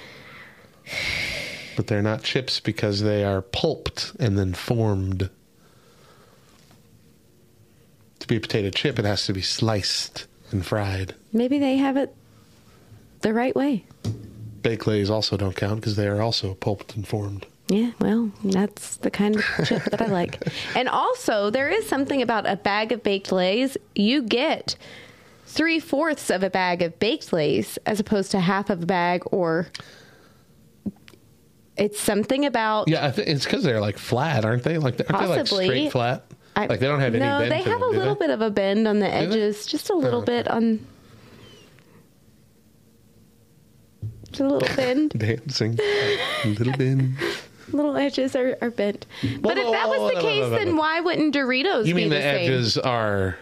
But 1.75 1.87
they're 1.87 2.01
not 2.01 2.23
chips 2.23 2.59
because 2.59 3.01
they 3.01 3.23
are 3.23 3.41
pulped 3.41 4.13
and 4.19 4.37
then 4.37 4.53
formed. 4.53 5.29
To 8.21 8.27
be 8.27 8.35
a 8.35 8.39
potato 8.39 8.69
chip, 8.69 8.99
it 8.99 9.05
has 9.05 9.25
to 9.25 9.33
be 9.33 9.41
sliced 9.41 10.27
and 10.51 10.63
fried. 10.63 11.15
Maybe 11.33 11.57
they 11.57 11.77
have 11.77 11.97
it 11.97 12.15
the 13.21 13.33
right 13.33 13.55
way. 13.55 13.85
Baked 14.61 14.85
lays 14.85 15.09
also 15.09 15.37
don't 15.37 15.55
count 15.55 15.81
because 15.81 15.95
they 15.95 16.07
are 16.07 16.21
also 16.21 16.53
pulped 16.53 16.95
and 16.95 17.07
formed. 17.07 17.47
Yeah, 17.67 17.91
well, 17.99 18.31
that's 18.43 18.97
the 18.97 19.09
kind 19.09 19.37
of 19.37 19.43
chip 19.65 19.83
that 19.85 20.01
I 20.01 20.05
like. 20.05 20.39
And 20.75 20.87
also, 20.87 21.49
there 21.49 21.69
is 21.69 21.87
something 21.87 22.21
about 22.21 22.45
a 22.45 22.57
bag 22.57 22.91
of 22.91 23.01
baked 23.01 23.31
lays. 23.31 23.75
You 23.95 24.21
get 24.21 24.75
three 25.47 25.79
fourths 25.79 26.29
of 26.29 26.43
a 26.43 26.49
bag 26.49 26.83
of 26.83 26.99
baked 26.99 27.33
lays 27.33 27.79
as 27.87 27.99
opposed 27.99 28.29
to 28.31 28.39
half 28.39 28.69
of 28.69 28.83
a 28.83 28.85
bag, 28.85 29.23
or 29.31 29.67
it's 31.75 31.99
something 31.99 32.45
about. 32.45 32.87
Yeah, 32.87 33.05
I 33.05 33.11
think 33.11 33.29
it's 33.29 33.45
because 33.45 33.63
they're 33.63 33.81
like 33.81 33.97
flat, 33.97 34.45
aren't 34.45 34.63
they? 34.63 34.77
Like, 34.77 35.01
aren't 35.11 35.27
they 35.27 35.37
like 35.37 35.47
straight 35.47 35.91
flat? 35.91 36.25
I- 36.55 36.65
like 36.67 36.79
they 36.79 36.87
don't 36.87 36.99
have 36.99 37.15
any 37.15 37.23
No, 37.23 37.39
they 37.39 37.61
have 37.61 37.79
them, 37.79 37.83
a 37.83 37.87
little 37.87 38.15
they? 38.15 38.27
bit 38.27 38.29
of 38.31 38.41
a 38.41 38.49
bend 38.49 38.87
on 38.87 38.99
the 38.99 39.07
edges, 39.07 39.65
just 39.65 39.89
a 39.89 39.95
little 39.95 40.21
Oh. 40.21 40.25
bit 40.25 40.47
on. 40.47 40.85
Just 44.29 44.39
a 44.41 44.47
little 44.47 44.75
bend. 44.75 45.11
Dancing. 45.17 45.77
Little 46.45 46.73
bin. 46.77 47.15
little 47.71 47.95
edges 47.97 48.35
are, 48.35 48.57
are 48.61 48.69
bent. 48.71 49.05
But 49.39 49.57
if 49.57 49.71
that 49.71 49.87
was 49.89 50.13
the 50.13 50.21
case, 50.21 50.49
then 50.49 50.77
why 50.77 50.99
wouldn't 51.01 51.33
Doritos 51.35 51.85
You 51.85 51.93
be 51.95 52.01
mean 52.01 52.09
the, 52.09 52.15
the 52.17 52.21
same? 52.21 52.35
edges 52.51 52.77
are 52.77 53.37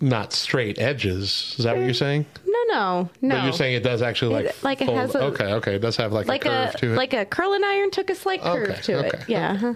not 0.00 0.32
straight 0.32 0.78
edges? 0.80 1.54
Is 1.58 1.64
that 1.64 1.76
what 1.76 1.84
you're 1.84 1.94
saying? 1.94 2.26
No, 2.46 2.58
no, 2.68 3.10
no. 3.20 3.34
But 3.36 3.44
you're 3.44 3.52
saying 3.52 3.74
it 3.74 3.82
does 3.82 4.02
actually 4.02 4.34
like 4.34 4.46
It- 4.46 4.56
like 4.62 4.80
it 4.80 4.88
has 4.88 5.14
a- 5.14 5.22
okay, 5.24 5.52
okay, 5.54 5.74
it 5.76 5.80
does 5.80 5.96
have 5.96 6.12
like, 6.12 6.26
like 6.26 6.44
a 6.44 6.48
curve 6.48 6.74
a 6.74 6.78
to 6.78 6.92
it. 6.92 6.96
like 6.96 7.12
a 7.14 7.24
curling 7.24 7.64
iron 7.64 7.90
took 7.90 8.10
a 8.10 8.14
slight 8.14 8.42
curve 8.42 8.68
Okay, 8.70 8.80
to 8.82 8.98
okay, 9.06 9.08
it. 9.18 9.28
Yeah. 9.28 9.52
uh-huh. 9.52 9.74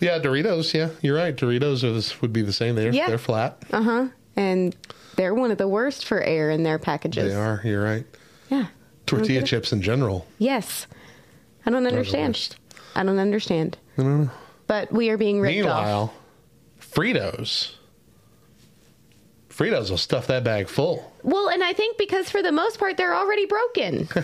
Yeah, 0.00 0.18
Doritos. 0.18 0.72
Yeah, 0.74 0.90
you're 1.02 1.16
right. 1.16 1.34
Doritos 1.36 2.20
would 2.20 2.32
be 2.32 2.42
the 2.42 2.52
same. 2.52 2.74
They're 2.74 2.92
Yeah. 2.92 3.08
they're 3.08 3.18
flat. 3.18 3.58
Uh 3.72 3.82
huh. 3.82 4.08
And 4.36 4.74
they're 5.16 5.34
one 5.34 5.50
of 5.50 5.58
the 5.58 5.68
worst 5.68 6.04
for 6.04 6.20
air 6.22 6.50
in 6.50 6.62
their 6.64 6.78
packages. 6.78 7.32
They 7.32 7.38
are. 7.38 7.60
You're 7.64 7.82
right. 7.82 8.04
Yeah. 8.50 8.66
Tortilla 9.06 9.42
chips 9.42 9.72
in 9.72 9.80
general. 9.82 10.26
Yes. 10.38 10.86
I 11.66 11.70
don't 11.70 11.86
understand. 11.86 12.56
I 12.94 13.02
don't 13.04 13.18
understand. 13.18 13.78
I 13.98 14.02
don't 14.02 14.24
know. 14.24 14.30
But 14.66 14.90
we 14.92 15.10
are 15.10 15.16
being 15.18 15.40
ripped 15.40 15.66
off. 15.66 15.84
Meanwhile, 15.84 16.14
Fritos. 16.80 17.72
Fritos 19.50 19.90
will 19.90 19.98
stuff 19.98 20.26
that 20.26 20.42
bag 20.42 20.68
full. 20.68 21.12
Well, 21.22 21.48
and 21.48 21.62
I 21.62 21.72
think 21.72 21.96
because 21.96 22.28
for 22.28 22.42
the 22.42 22.50
most 22.52 22.78
part 22.78 22.96
they're 22.96 23.14
already 23.14 23.46
broken. 23.46 24.08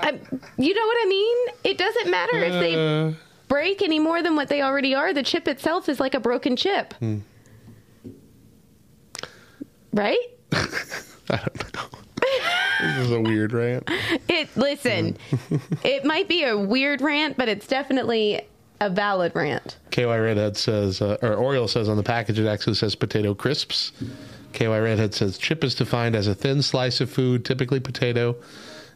I, 0.00 0.12
you 0.56 0.74
know 0.74 0.86
what 0.86 0.96
I 1.02 1.06
mean? 1.08 1.36
It 1.64 1.76
doesn't 1.78 2.10
matter 2.10 2.38
if 2.38 2.52
they 2.52 2.74
Uh, 2.74 3.12
break 3.50 3.82
any 3.82 3.98
more 3.98 4.22
than 4.22 4.36
what 4.36 4.48
they 4.48 4.62
already 4.62 4.94
are. 4.94 5.12
The 5.12 5.24
chip 5.24 5.46
itself 5.46 5.90
is 5.90 6.00
like 6.00 6.14
a 6.14 6.20
broken 6.20 6.56
chip. 6.56 6.94
Hmm. 6.94 7.18
Right? 9.92 10.18
I 10.52 11.36
don't 11.36 11.74
know. 11.74 11.98
this 12.80 13.06
is 13.06 13.10
a 13.10 13.20
weird 13.20 13.52
rant. 13.52 13.90
It 14.28 14.48
listen, 14.56 15.18
it 15.84 16.04
might 16.04 16.28
be 16.28 16.44
a 16.44 16.56
weird 16.56 17.02
rant, 17.02 17.36
but 17.36 17.48
it's 17.48 17.66
definitely 17.66 18.40
a 18.80 18.88
valid 18.88 19.32
rant. 19.34 19.78
KY 19.90 20.04
Redhead 20.04 20.56
says, 20.56 21.02
uh, 21.02 21.18
or 21.20 21.34
Oriole 21.34 21.68
says 21.68 21.88
on 21.88 21.96
the 21.96 22.02
package, 22.04 22.38
it 22.38 22.46
actually 22.46 22.76
says 22.76 22.94
potato 22.94 23.34
crisps. 23.34 23.90
KY 24.52 24.66
Redhead 24.66 25.12
says, 25.12 25.36
chip 25.38 25.64
is 25.64 25.74
defined 25.74 26.14
as 26.14 26.28
a 26.28 26.34
thin 26.34 26.62
slice 26.62 27.00
of 27.00 27.10
food, 27.10 27.44
typically 27.44 27.80
potato, 27.80 28.36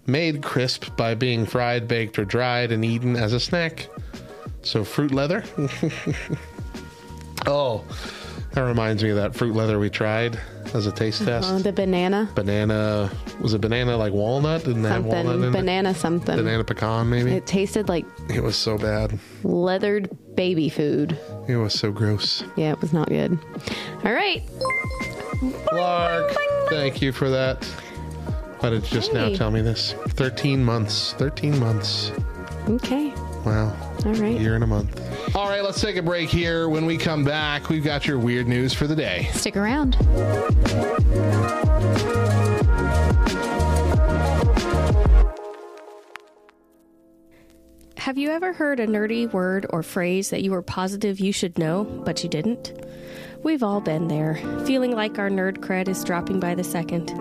made 0.06 0.42
crisp 0.42 0.96
by 0.96 1.14
being 1.14 1.44
fried, 1.44 1.88
baked, 1.88 2.18
or 2.18 2.24
dried 2.24 2.70
and 2.70 2.84
eaten 2.84 3.16
as 3.16 3.32
a 3.32 3.40
snack. 3.40 3.88
So 4.64 4.82
fruit 4.84 5.12
leather? 5.12 5.44
oh, 7.46 7.84
that 8.52 8.62
reminds 8.62 9.02
me 9.02 9.10
of 9.10 9.16
that 9.16 9.34
fruit 9.34 9.54
leather 9.54 9.78
we 9.78 9.90
tried 9.90 10.38
as 10.74 10.86
a 10.86 10.92
taste 10.92 11.22
uh-huh, 11.22 11.30
test. 11.30 11.48
Oh, 11.50 11.58
the 11.58 11.72
banana 11.72 12.28
banana, 12.34 13.10
was 13.40 13.54
it 13.54 13.60
banana 13.60 13.96
like 13.96 14.12
walnut? 14.12 14.64
Didn't 14.64 14.84
it 14.84 14.88
have 14.88 15.04
walnut 15.04 15.26
something, 15.26 15.44
in 15.44 15.52
banana 15.52 15.94
something. 15.94 16.36
Banana 16.36 16.64
pecan, 16.64 17.10
maybe? 17.10 17.32
It 17.32 17.46
tasted 17.46 17.88
like 17.88 18.06
it 18.28 18.42
was 18.42 18.56
so 18.56 18.78
bad. 18.78 19.18
leathered 19.42 20.08
baby 20.34 20.68
food. 20.68 21.18
It 21.46 21.56
was 21.56 21.74
so 21.74 21.92
gross. 21.92 22.42
Yeah, 22.56 22.72
it 22.72 22.80
was 22.80 22.92
not 22.92 23.08
good. 23.08 23.38
All 24.04 24.12
right. 24.12 24.42
Clark, 25.66 26.34
thank 26.68 27.02
you 27.02 27.12
for 27.12 27.28
that. 27.30 27.64
Why 28.60 28.70
did 28.70 28.82
you 28.84 28.88
just 28.90 29.12
now 29.12 29.26
Hey. 29.28 29.36
tell 29.36 29.50
me 29.50 29.60
this? 29.60 29.94
13 30.10 30.64
months. 30.64 31.12
13 31.18 31.58
months. 31.60 32.12
Okay. 32.68 33.12
Wow. 33.44 33.76
All 34.06 34.14
right. 34.14 34.40
Year 34.40 34.54
and 34.54 34.64
a 34.64 34.66
month. 34.66 35.00
All 35.36 35.48
right, 35.48 35.62
let's 35.62 35.80
take 35.80 35.96
a 35.96 36.02
break 36.02 36.30
here. 36.30 36.68
When 36.68 36.86
we 36.86 36.96
come 36.96 37.24
back, 37.24 37.68
we've 37.68 37.84
got 37.84 38.06
your 38.06 38.18
weird 38.18 38.48
news 38.48 38.72
for 38.72 38.86
the 38.86 38.96
day. 38.96 39.28
Stick 39.32 39.56
around. 39.56 39.94
Have 47.98 48.18
you 48.18 48.30
ever 48.30 48.52
heard 48.52 48.80
a 48.80 48.86
nerdy 48.86 49.32
word 49.32 49.66
or 49.70 49.82
phrase 49.82 50.28
that 50.28 50.42
you 50.42 50.50
were 50.50 50.60
positive 50.60 51.20
you 51.20 51.32
should 51.32 51.58
know, 51.58 51.84
but 51.84 52.22
you 52.22 52.28
didn't? 52.28 52.72
We've 53.44 53.62
all 53.62 53.82
been 53.82 54.08
there, 54.08 54.36
feeling 54.64 54.92
like 54.92 55.18
our 55.18 55.28
nerd 55.28 55.58
cred 55.58 55.86
is 55.86 56.02
dropping 56.02 56.40
by 56.40 56.54
the 56.54 56.64
second. 56.64 57.12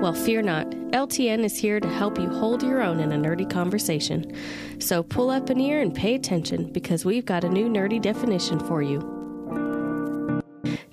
Well, 0.00 0.12
fear 0.12 0.40
not. 0.40 0.70
LTN 0.70 1.40
is 1.42 1.56
here 1.56 1.80
to 1.80 1.88
help 1.88 2.20
you 2.20 2.28
hold 2.28 2.62
your 2.62 2.80
own 2.80 3.00
in 3.00 3.10
a 3.10 3.16
nerdy 3.16 3.50
conversation. 3.50 4.32
So 4.78 5.02
pull 5.02 5.28
up 5.28 5.50
an 5.50 5.58
ear 5.58 5.80
and 5.80 5.92
pay 5.92 6.14
attention 6.14 6.70
because 6.70 7.04
we've 7.04 7.26
got 7.26 7.42
a 7.42 7.48
new 7.48 7.68
nerdy 7.68 8.00
definition 8.00 8.60
for 8.60 8.80
you. 8.80 9.00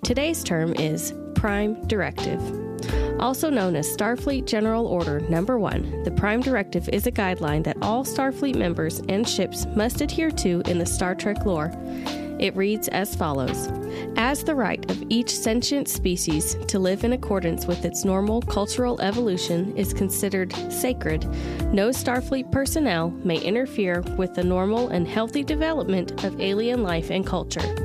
Today's 0.04 0.44
term 0.44 0.74
is 0.74 1.14
Prime 1.36 1.86
Directive. 1.86 2.42
Also 3.20 3.52
known 3.52 3.76
as 3.76 3.96
Starfleet 3.96 4.48
General 4.48 4.88
Order 4.88 5.20
Number 5.20 5.60
1, 5.60 6.02
the 6.02 6.12
Prime 6.12 6.42
Directive 6.42 6.90
is 6.90 7.06
a 7.06 7.12
guideline 7.12 7.64
that 7.64 7.78
all 7.84 8.04
Starfleet 8.04 8.56
members 8.56 9.04
and 9.08 9.30
ships 9.30 9.68
must 9.76 10.02
adhere 10.02 10.32
to 10.32 10.64
in 10.66 10.80
the 10.80 10.86
Star 10.88 11.14
Trek 11.14 11.46
lore. 11.46 11.72
It 12.40 12.56
reads 12.56 12.88
as 12.88 13.16
follows 13.16 13.68
As 14.16 14.44
the 14.44 14.56
right 14.56 14.90
of 14.90 15.04
each 15.10 15.30
sentient 15.30 15.90
species 15.90 16.56
to 16.68 16.80
live 16.80 17.04
in 17.04 17.14
accordance 17.14 17.66
with 17.66 17.84
its 17.84 18.06
normal 18.06 18.42
cultural 18.42 19.00
evolution 19.02 19.76
is 19.76 19.94
considered 19.94 20.54
sacred, 20.72 21.26
no 21.74 21.90
Starfleet 21.90 22.50
personnel 22.52 23.12
may 23.24 23.40
interfere 23.40 24.02
with 24.18 24.34
the 24.36 24.44
normal 24.44 24.88
and 24.90 25.08
healthy 25.08 25.44
development 25.44 26.24
of 26.24 26.40
alien 26.40 26.82
life 26.82 27.12
and 27.12 27.26
culture. 27.26 27.76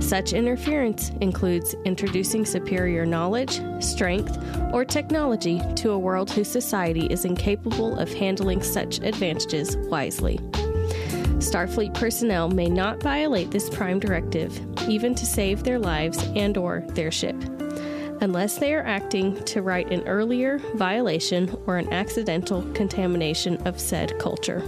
Such 0.00 0.34
interference 0.34 1.10
includes 1.20 1.74
introducing 1.84 2.44
superior 2.44 3.06
knowledge, 3.06 3.60
strength, 3.82 4.38
or 4.72 4.84
technology 4.84 5.62
to 5.76 5.92
a 5.92 5.98
world 5.98 6.30
whose 6.30 6.50
society 6.50 7.06
is 7.06 7.24
incapable 7.24 7.98
of 7.98 8.12
handling 8.12 8.62
such 8.62 8.98
advantages 8.98 9.76
wisely. 9.88 10.38
Starfleet 11.44 11.92
personnel 11.92 12.48
may 12.48 12.68
not 12.68 13.02
violate 13.02 13.50
this 13.50 13.68
prime 13.68 14.00
directive, 14.00 14.58
even 14.88 15.14
to 15.14 15.26
save 15.26 15.62
their 15.62 15.78
lives 15.78 16.22
and 16.34 16.56
or 16.56 16.82
their 16.88 17.10
ship, 17.10 17.36
unless 18.22 18.56
they 18.56 18.74
are 18.74 18.82
acting 18.82 19.42
to 19.44 19.60
right 19.60 19.90
an 19.92 20.08
earlier 20.08 20.58
violation 20.74 21.54
or 21.66 21.76
an 21.76 21.92
accidental 21.92 22.62
contamination 22.72 23.58
of 23.66 23.78
said 23.78 24.18
culture. 24.18 24.62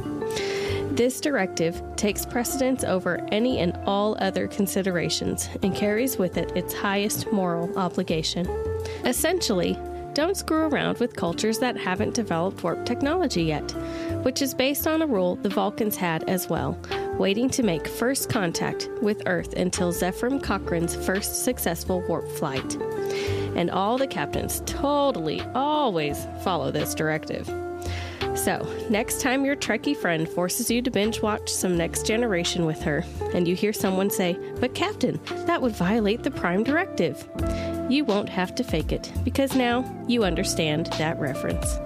This 0.91 1.19
directive 1.19 1.83
takes 1.97 2.27
precedence 2.27 2.85
over 2.85 3.27
any 3.33 3.59
and 3.59 3.75
all 3.87 4.15
other 4.21 4.47
considerations 4.47 5.49
and 5.63 5.75
carries 5.75 6.19
with 6.19 6.37
it 6.37 6.55
its 6.55 6.75
highest 6.75 7.33
moral 7.33 7.77
obligation. 7.79 8.47
Essentially, 9.05 9.79
don't 10.13 10.37
screw 10.37 10.69
around 10.69 10.99
with 10.99 11.15
cultures 11.15 11.59
that 11.59 11.77
haven't 11.77 12.15
developed 12.15 12.63
warp 12.65 12.87
technology 12.87 13.43
yet, 13.43 13.75
which 14.27 14.43
is 14.43 14.55
based 14.55 14.89
on 14.89 15.03
a 15.03 15.07
rule 15.07 15.37
the 15.37 15.49
Vulcans 15.49 15.95
had 15.95 16.29
as 16.29 16.49
well, 16.49 16.77
waiting 17.17 17.49
to 17.49 17.63
make 17.63 17.87
first 17.87 18.29
contact 18.29 18.89
with 19.01 19.23
Earth 19.25 19.53
until 19.53 19.93
Zefram 19.93 20.43
Cochrane's 20.43 20.97
first 20.97 21.45
successful 21.45 22.03
warp 22.09 22.29
flight. 22.33 22.75
And 23.55 23.71
all 23.71 23.97
the 23.97 24.09
captains 24.09 24.65
totally 24.67 25.43
always 25.55 26.27
follow 26.43 26.73
this 26.73 26.93
directive. 26.93 27.47
So, 28.35 28.69
next 28.91 29.21
time 29.21 29.45
your 29.45 29.55
Trekkie 29.55 29.97
friend 29.97 30.29
forces 30.29 30.73
you 30.73 30.83
to 30.83 30.91
binge 30.91 31.23
watch 31.23 31.49
some 31.49 31.77
Next 31.77 32.05
Generation 32.05 32.67
with 32.67 32.83
her, 32.83 33.05
and 33.33 33.47
you 33.47 33.55
hear 33.55 33.73
someone 33.73 34.11
say, 34.11 34.37
But 34.59 34.75
Captain, 34.75 35.21
that 35.47 35.63
would 35.63 35.77
violate 35.77 36.25
the 36.25 36.33
Prime 36.33 36.65
Directive, 36.65 37.29
you 37.89 38.05
won't 38.05 38.29
have 38.29 38.57
to 38.57 38.65
fake 38.65 38.91
it, 38.91 39.13
because 39.23 39.55
now 39.55 39.85
you 40.09 40.25
understand 40.25 40.87
that 40.99 41.21
reference. 41.21 41.79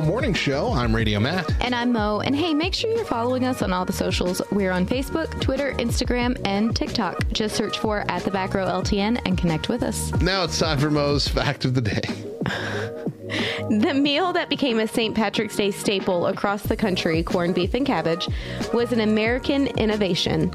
To 0.00 0.04
the 0.04 0.10
Back 0.10 0.10
Row 0.10 0.12
Morning 0.12 0.34
Show. 0.34 0.72
I'm 0.72 0.94
Radio 0.94 1.20
Matt. 1.20 1.50
And 1.62 1.74
I'm 1.74 1.92
Mo. 1.92 2.20
And 2.20 2.34
hey, 2.34 2.54
make 2.54 2.74
sure 2.74 2.90
you're 2.90 3.04
following 3.04 3.44
us 3.44 3.62
on 3.62 3.72
all 3.72 3.84
the 3.84 3.92
socials. 3.92 4.40
We're 4.50 4.72
on 4.72 4.86
Facebook, 4.86 5.40
Twitter, 5.40 5.72
Instagram, 5.74 6.40
and 6.46 6.74
TikTok. 6.74 7.28
Just 7.32 7.56
search 7.56 7.78
for 7.78 8.04
at 8.10 8.22
the 8.22 8.30
back 8.30 8.54
row 8.54 8.66
LTN 8.66 9.20
and 9.24 9.38
connect 9.38 9.68
with 9.68 9.82
us. 9.82 10.12
Now 10.20 10.44
it's 10.44 10.58
time 10.58 10.78
for 10.78 10.90
Mo's 10.90 11.28
fact 11.28 11.64
of 11.64 11.74
the 11.74 11.80
day. 11.80 12.02
The 13.68 13.92
meal 13.92 14.32
that 14.32 14.48
became 14.48 14.78
a 14.78 14.88
St. 14.88 15.14
Patrick's 15.14 15.54
Day 15.54 15.70
staple 15.70 16.28
across 16.28 16.62
the 16.62 16.76
country, 16.76 17.22
corned 17.22 17.54
beef 17.54 17.74
and 17.74 17.84
cabbage, 17.84 18.26
was 18.72 18.90
an 18.90 19.00
American 19.00 19.66
innovation. 19.76 20.50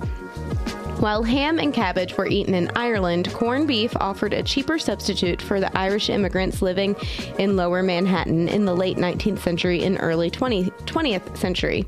While 1.03 1.23
ham 1.23 1.59
and 1.59 1.73
cabbage 1.73 2.15
were 2.15 2.27
eaten 2.27 2.53
in 2.53 2.71
Ireland, 2.77 3.33
corned 3.33 3.67
beef 3.67 3.93
offered 3.97 4.31
a 4.31 4.41
cheaper 4.41 4.79
substitute 4.79 5.41
for 5.41 5.59
the 5.59 5.77
Irish 5.77 6.09
immigrants 6.09 6.61
living 6.61 6.95
in 7.37 7.57
lower 7.57 7.83
Manhattan 7.83 8.47
in 8.47 8.63
the 8.63 8.73
late 8.73 8.95
19th 8.95 9.39
century 9.39 9.83
and 9.83 9.97
early 9.99 10.29
20, 10.29 10.69
20th 10.85 11.35
century. 11.35 11.85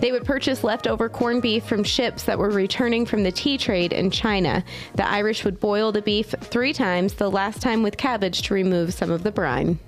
They 0.00 0.12
would 0.12 0.26
purchase 0.26 0.62
leftover 0.62 1.08
corned 1.08 1.40
beef 1.40 1.64
from 1.64 1.82
ships 1.82 2.24
that 2.24 2.38
were 2.38 2.50
returning 2.50 3.06
from 3.06 3.22
the 3.22 3.32
tea 3.32 3.56
trade 3.56 3.94
in 3.94 4.10
China. 4.10 4.62
The 4.96 5.08
Irish 5.08 5.46
would 5.46 5.58
boil 5.58 5.90
the 5.90 6.02
beef 6.02 6.34
three 6.42 6.74
times, 6.74 7.14
the 7.14 7.30
last 7.30 7.62
time 7.62 7.82
with 7.82 7.96
cabbage 7.96 8.42
to 8.42 8.52
remove 8.52 8.92
some 8.92 9.10
of 9.10 9.22
the 9.22 9.32
brine. 9.32 9.78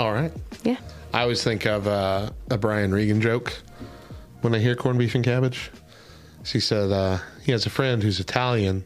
All 0.00 0.12
right. 0.12 0.32
Yeah. 0.64 0.78
I 1.14 1.22
always 1.22 1.44
think 1.44 1.66
of 1.66 1.86
uh, 1.86 2.30
a 2.50 2.58
Brian 2.58 2.92
Regan 2.92 3.20
joke 3.20 3.52
when 4.40 4.56
I 4.56 4.58
hear 4.58 4.74
corned 4.74 4.98
beef 4.98 5.14
and 5.14 5.24
cabbage. 5.24 5.70
She 6.50 6.58
said 6.58 6.90
uh, 6.90 7.18
he 7.44 7.52
has 7.52 7.64
a 7.64 7.70
friend 7.70 8.02
who's 8.02 8.18
Italian, 8.18 8.84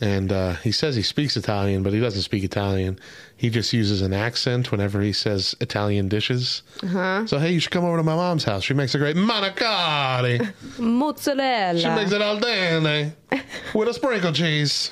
and 0.00 0.32
uh, 0.32 0.54
he 0.54 0.72
says 0.72 0.96
he 0.96 1.02
speaks 1.02 1.36
Italian, 1.36 1.82
but 1.82 1.92
he 1.92 2.00
doesn't 2.00 2.22
speak 2.22 2.42
Italian. 2.42 2.98
He 3.36 3.50
just 3.50 3.74
uses 3.74 4.00
an 4.00 4.14
accent 4.14 4.72
whenever 4.72 5.02
he 5.02 5.12
says 5.12 5.54
Italian 5.60 6.08
dishes. 6.08 6.62
Uh-huh. 6.82 7.26
So, 7.26 7.38
hey, 7.38 7.52
you 7.52 7.60
should 7.60 7.70
come 7.70 7.84
over 7.84 7.98
to 7.98 8.02
my 8.02 8.14
mom's 8.14 8.44
house. 8.44 8.62
She 8.64 8.72
makes 8.72 8.94
a 8.94 8.98
great 8.98 9.14
manicotti. 9.14 10.54
Mozzarella. 10.78 11.78
She 11.78 11.86
makes 11.88 12.12
it 12.12 12.22
al 12.22 12.40
dente 12.40 13.12
with 13.74 13.88
a 13.88 13.92
sprinkle 13.92 14.32
cheese. 14.32 14.90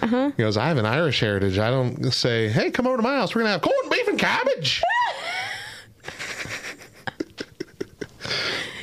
Uh-huh. 0.00 0.30
He 0.36 0.44
goes, 0.44 0.56
I 0.56 0.68
have 0.68 0.78
an 0.78 0.86
Irish 0.86 1.18
heritage. 1.18 1.58
I 1.58 1.68
don't 1.68 2.12
say, 2.12 2.48
hey, 2.48 2.70
come 2.70 2.86
over 2.86 2.98
to 2.98 3.02
my 3.02 3.16
house. 3.16 3.34
We're 3.34 3.42
going 3.42 3.48
to 3.48 3.52
have 3.54 3.62
corned 3.62 3.90
beef 3.90 4.06
and 4.06 4.20
cabbage. 4.20 4.84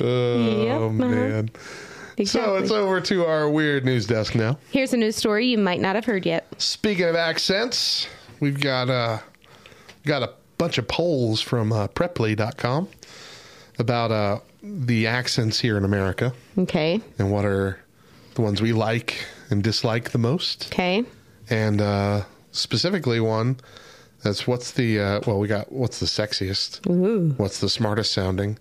oh, 0.02 0.90
Yep, 0.90 1.00
uh-huh. 1.00 1.42
Man. 2.18 2.26
So 2.26 2.56
it's 2.56 2.70
over 2.70 3.00
to 3.02 3.24
our 3.26 3.48
weird 3.50 3.84
news 3.84 4.06
desk 4.06 4.34
now. 4.34 4.58
Here's 4.70 4.92
a 4.92 4.96
news 4.96 5.16
story 5.16 5.46
you 5.46 5.58
might 5.58 5.80
not 5.80 5.94
have 5.94 6.04
heard 6.04 6.24
yet. 6.26 6.46
Speaking 6.58 7.04
of 7.06 7.14
accents, 7.16 8.06
we've 8.40 8.60
got 8.60 8.88
uh, 8.90 9.18
got 10.04 10.22
a 10.22 10.30
bunch 10.58 10.78
of 10.78 10.88
polls 10.88 11.40
from 11.40 11.72
uh, 11.72 11.88
Preply.com 11.88 12.88
about 13.78 14.10
uh, 14.10 14.38
the 14.62 15.06
accents 15.06 15.60
here 15.60 15.76
in 15.76 15.84
America 15.84 16.32
Okay. 16.56 17.00
and 17.18 17.30
what 17.30 17.44
are 17.44 17.78
the 18.34 18.40
ones 18.42 18.62
we 18.62 18.72
like 18.72 19.24
and 19.50 19.62
dislike 19.62 20.10
the 20.10 20.18
most. 20.18 20.68
Okay. 20.72 21.04
And 21.50 21.80
uh, 21.80 22.22
specifically 22.52 23.20
one 23.20 23.58
that's 24.22 24.46
what's 24.46 24.72
the 24.72 24.98
uh, 24.98 25.20
well 25.26 25.38
we 25.38 25.46
got 25.46 25.70
what's 25.70 26.00
the 26.00 26.06
sexiest, 26.06 26.88
Ooh. 26.90 27.34
what's 27.36 27.60
the 27.60 27.68
smartest 27.68 28.10
sounding, 28.12 28.58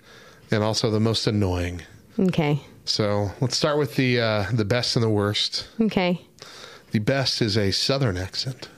and 0.51 0.63
also 0.63 0.91
the 0.91 0.99
most 0.99 1.25
annoying. 1.25 1.81
Okay. 2.19 2.59
So 2.85 3.31
let's 3.41 3.57
start 3.57 3.77
with 3.77 3.95
the 3.95 4.21
uh, 4.21 4.45
the 4.53 4.65
best 4.65 4.95
and 4.95 5.03
the 5.03 5.09
worst. 5.09 5.67
Okay. 5.81 6.21
The 6.91 6.99
best 6.99 7.41
is 7.41 7.57
a 7.57 7.71
southern 7.71 8.15
accent. 8.15 8.69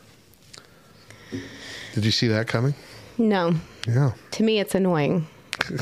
Did 1.93 2.05
you 2.05 2.11
see 2.11 2.27
that 2.29 2.47
coming? 2.47 2.73
No. 3.17 3.53
Yeah. 3.87 4.13
To 4.31 4.43
me, 4.43 4.59
it's 4.59 4.75
annoying. 4.75 5.27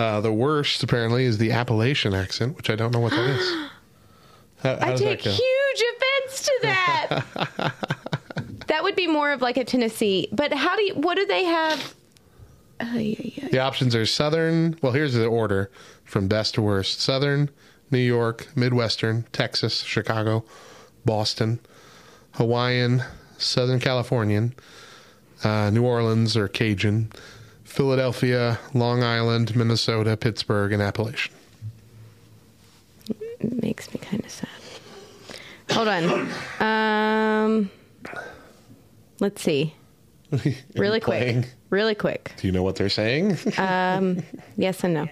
Uh, 0.00 0.18
the 0.22 0.32
worst 0.32 0.82
apparently 0.82 1.26
is 1.26 1.36
the 1.36 1.52
Appalachian 1.52 2.14
accent, 2.14 2.56
which 2.56 2.70
I 2.70 2.74
don't 2.74 2.90
know 2.90 3.00
what 3.00 3.12
that 3.12 3.28
is. 3.28 3.54
How, 4.62 4.76
how 4.78 4.92
I 4.92 4.96
take 4.96 5.20
huge 5.20 5.82
offense 5.92 6.42
to 6.44 6.58
that. 6.62 7.24
that 8.68 8.82
would 8.82 8.96
be 8.96 9.06
more 9.06 9.32
of 9.32 9.42
like 9.42 9.58
a 9.58 9.64
Tennessee. 9.64 10.28
But 10.32 10.54
how 10.54 10.76
do 10.76 10.82
you, 10.82 10.94
what 10.94 11.16
do 11.16 11.26
they 11.26 11.44
have? 11.44 11.94
Uh, 12.80 12.86
yeah, 12.94 13.30
yeah. 13.36 13.48
The 13.48 13.58
options 13.58 13.94
are 13.94 14.06
Southern. 14.06 14.76
Well, 14.80 14.92
here's 14.92 15.14
the 15.14 15.26
order 15.26 15.70
from 16.04 16.28
best 16.28 16.54
to 16.54 16.62
worst: 16.62 17.00
Southern, 17.00 17.50
New 17.90 17.98
York, 17.98 18.48
Midwestern, 18.56 19.26
Texas, 19.32 19.82
Chicago, 19.82 20.44
Boston, 21.04 21.60
Hawaiian, 22.32 23.02
Southern 23.36 23.80
Californian, 23.80 24.54
uh, 25.44 25.70
New 25.70 25.84
Orleans 25.84 26.36
or 26.36 26.48
Cajun, 26.48 27.12
Philadelphia, 27.64 28.58
Long 28.74 29.02
Island, 29.02 29.54
Minnesota, 29.54 30.16
Pittsburgh, 30.16 30.72
and 30.72 30.82
Appalachian. 30.82 31.34
It 33.08 33.62
makes 33.62 33.92
me 33.92 34.00
kind 34.00 34.24
of 34.24 34.30
sad. 34.30 34.48
Hold 35.70 35.88
on. 35.88 36.28
Um, 36.60 37.70
let's 39.20 39.40
see. 39.42 39.74
Really 40.76 41.00
quick. 41.00 41.18
Playing. 41.22 41.46
Really 41.70 41.94
quick. 41.94 42.32
Do 42.38 42.46
you 42.46 42.52
know 42.52 42.62
what 42.62 42.76
they're 42.76 42.88
saying? 42.88 43.36
Um, 43.58 44.22
yes 44.56 44.82
and 44.84 44.94
no. 44.94 45.08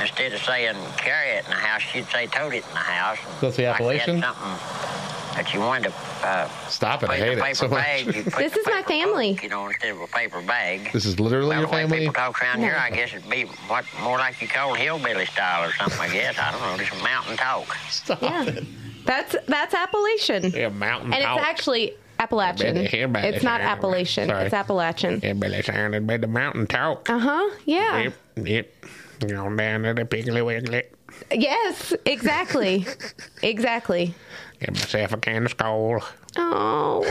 Instead 0.00 0.32
of 0.32 0.40
saying 0.42 0.74
carry 0.96 1.30
it 1.36 1.44
in 1.44 1.50
the 1.50 1.56
house, 1.56 1.82
you'd 1.94 2.06
say 2.06 2.26
tote 2.26 2.54
it 2.54 2.64
in 2.66 2.70
the 2.72 2.76
house. 2.78 3.18
That's 3.40 3.56
the 3.56 3.64
like 3.64 3.74
Appalachian? 3.74 4.20
something 4.22 5.36
that 5.36 5.50
you 5.54 5.60
wanted 5.60 5.90
to 5.90 6.26
uh, 6.26 6.48
Stop 6.68 7.02
it! 7.02 7.10
I 7.10 7.16
hate 7.18 7.38
it 7.38 7.56
so 7.56 7.68
bag. 7.68 8.06
You 8.06 8.24
put 8.24 8.36
This 8.36 8.56
is 8.56 8.66
my 8.66 8.82
family. 8.82 9.34
book, 9.34 9.42
you 9.42 9.48
know, 9.50 9.66
instead 9.66 9.90
of 9.92 10.00
a 10.00 10.06
paper 10.06 10.40
bag. 10.42 10.90
This 10.92 11.04
is 11.04 11.20
literally 11.20 11.48
well, 11.50 11.60
your 11.60 11.66
the 11.68 11.72
way 11.76 11.82
family. 11.82 11.98
people 12.00 12.14
talk 12.14 12.42
around 12.42 12.60
here, 12.60 12.76
I 12.78 12.90
guess 12.90 13.14
it'd 13.14 13.28
be 13.30 13.44
what 13.68 13.84
more 14.02 14.18
like 14.18 14.40
you 14.42 14.48
call 14.48 14.74
hillbilly 14.74 15.26
style 15.26 15.68
or 15.68 15.72
something. 15.74 16.00
I 16.00 16.08
guess 16.12 16.38
I 16.38 16.50
don't 16.52 16.60
know, 16.62 16.84
just 16.84 17.02
mountain 17.04 17.36
talk. 17.36 17.76
Stop 17.90 18.22
Yeah. 18.22 18.44
it! 18.44 18.64
That's 19.04 19.36
that's 19.46 19.74
Appalachian. 19.74 20.50
Yeah, 20.52 20.68
mountain 20.70 21.12
And 21.12 21.22
talk. 21.22 21.38
it's 21.38 21.46
actually 21.46 21.94
Appalachian. 22.22 22.74
Better 22.74 22.88
hear 22.88 23.10
It's 23.16 23.42
not 23.42 23.60
Appalachian. 23.60 24.28
Sorry. 24.28 24.44
It's 24.44 24.54
Appalachian. 24.54 25.20
Hillbilly 25.20 25.62
sounded 25.62 26.06
by 26.06 26.16
the 26.18 26.28
mountain 26.28 26.66
talk. 26.66 27.10
Uh 27.10 27.18
huh. 27.18 27.50
Yeah. 27.64 28.02
Yep, 28.02 28.14
yep. 28.46 28.86
Go 29.20 29.56
down 29.56 29.82
to 29.82 29.94
the 29.94 30.04
Piggly 30.04 30.44
Wiggly. 30.44 30.84
Yes, 31.32 31.92
exactly. 32.04 32.86
exactly. 33.42 34.14
Get 34.60 34.74
myself 34.74 35.12
a 35.12 35.16
can 35.16 35.46
of 35.46 35.56
Skoal. 35.56 36.02
Oh, 36.36 37.04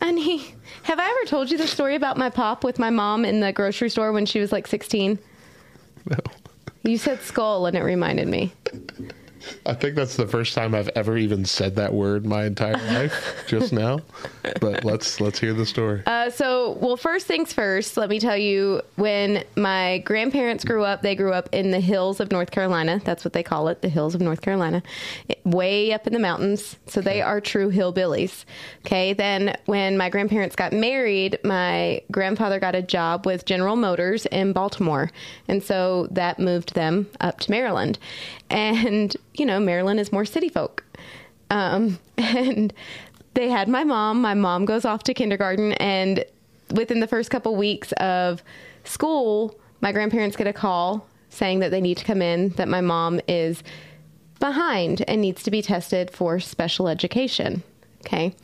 and 0.00 0.18
he. 0.18 0.54
Have 0.84 0.98
I 0.98 1.04
ever 1.04 1.28
told 1.28 1.50
you 1.50 1.58
the 1.58 1.68
story 1.68 1.94
about 1.94 2.16
my 2.16 2.28
pop 2.30 2.64
with 2.64 2.78
my 2.78 2.90
mom 2.90 3.24
in 3.24 3.40
the 3.40 3.52
grocery 3.52 3.88
store 3.90 4.12
when 4.12 4.26
she 4.26 4.40
was 4.40 4.50
like 4.50 4.66
16? 4.66 5.18
No. 6.10 6.16
You 6.82 6.98
said 6.98 7.20
Skoal, 7.20 7.66
and 7.66 7.76
it 7.76 7.82
reminded 7.82 8.26
me. 8.26 8.52
I 9.66 9.74
think 9.74 9.94
that's 9.94 10.16
the 10.16 10.26
first 10.26 10.54
time 10.54 10.74
I've 10.74 10.88
ever 10.90 11.16
even 11.16 11.44
said 11.44 11.76
that 11.76 11.92
word 11.94 12.24
my 12.26 12.44
entire 12.44 12.76
life 12.94 13.44
just 13.46 13.72
now. 13.84 14.00
But 14.60 14.84
let's 14.84 15.20
let's 15.20 15.38
hear 15.38 15.52
the 15.52 15.66
story. 15.66 16.02
Uh, 16.06 16.30
so, 16.30 16.72
well, 16.80 16.96
first 16.96 17.26
things 17.26 17.52
first, 17.52 17.96
let 17.96 18.08
me 18.08 18.18
tell 18.20 18.36
you 18.36 18.82
when 18.96 19.44
my 19.56 19.98
grandparents 19.98 20.64
grew 20.64 20.84
up, 20.84 21.02
they 21.02 21.14
grew 21.14 21.32
up 21.32 21.48
in 21.52 21.70
the 21.70 21.80
hills 21.80 22.20
of 22.20 22.30
North 22.30 22.50
Carolina. 22.50 23.00
That's 23.04 23.24
what 23.24 23.32
they 23.32 23.42
call 23.42 23.68
it, 23.68 23.82
the 23.82 23.88
hills 23.88 24.14
of 24.14 24.20
North 24.20 24.40
Carolina, 24.42 24.82
It- 25.28 25.40
way 25.44 25.92
up 25.92 26.06
in 26.06 26.12
the 26.12 26.18
mountains. 26.18 26.76
So 26.86 27.00
they 27.00 27.20
are 27.22 27.40
true 27.40 27.70
hillbillies. 27.70 28.44
Okay. 28.86 29.12
Then 29.12 29.56
when 29.66 29.96
my 29.96 30.08
grandparents 30.08 30.56
got 30.56 30.72
married, 30.72 31.38
my 31.44 32.02
grandfather 32.10 32.58
got 32.60 32.74
a 32.74 32.82
job 32.82 33.26
with 33.26 33.44
General 33.44 33.76
Motors 33.76 34.26
in 34.26 34.52
Baltimore. 34.52 35.10
And 35.48 35.62
so 35.62 36.08
that 36.10 36.38
moved 36.38 36.74
them 36.74 37.08
up 37.20 37.40
to 37.40 37.50
Maryland. 37.50 37.98
And, 38.52 39.16
you 39.34 39.46
know, 39.46 39.58
Maryland 39.58 39.98
is 39.98 40.12
more 40.12 40.24
city 40.24 40.48
folk. 40.48 40.84
Um, 41.50 41.98
and 42.18 42.72
they 43.34 43.48
had 43.48 43.68
my 43.68 43.84
mom. 43.84 44.20
My 44.20 44.34
mom 44.34 44.64
goes 44.64 44.84
off 44.84 45.02
to 45.04 45.14
kindergarten, 45.14 45.72
and 45.74 46.24
within 46.70 47.00
the 47.00 47.06
first 47.06 47.30
couple 47.30 47.56
weeks 47.56 47.92
of 47.92 48.42
school, 48.84 49.58
my 49.80 49.92
grandparents 49.92 50.36
get 50.36 50.46
a 50.46 50.52
call 50.52 51.06
saying 51.28 51.60
that 51.60 51.70
they 51.70 51.80
need 51.80 51.96
to 51.96 52.04
come 52.04 52.20
in, 52.20 52.50
that 52.50 52.68
my 52.68 52.80
mom 52.80 53.20
is 53.26 53.62
behind 54.38 55.02
and 55.08 55.20
needs 55.20 55.42
to 55.42 55.50
be 55.50 55.62
tested 55.62 56.10
for 56.10 56.38
special 56.38 56.88
education. 56.88 57.62
Okay. 58.00 58.34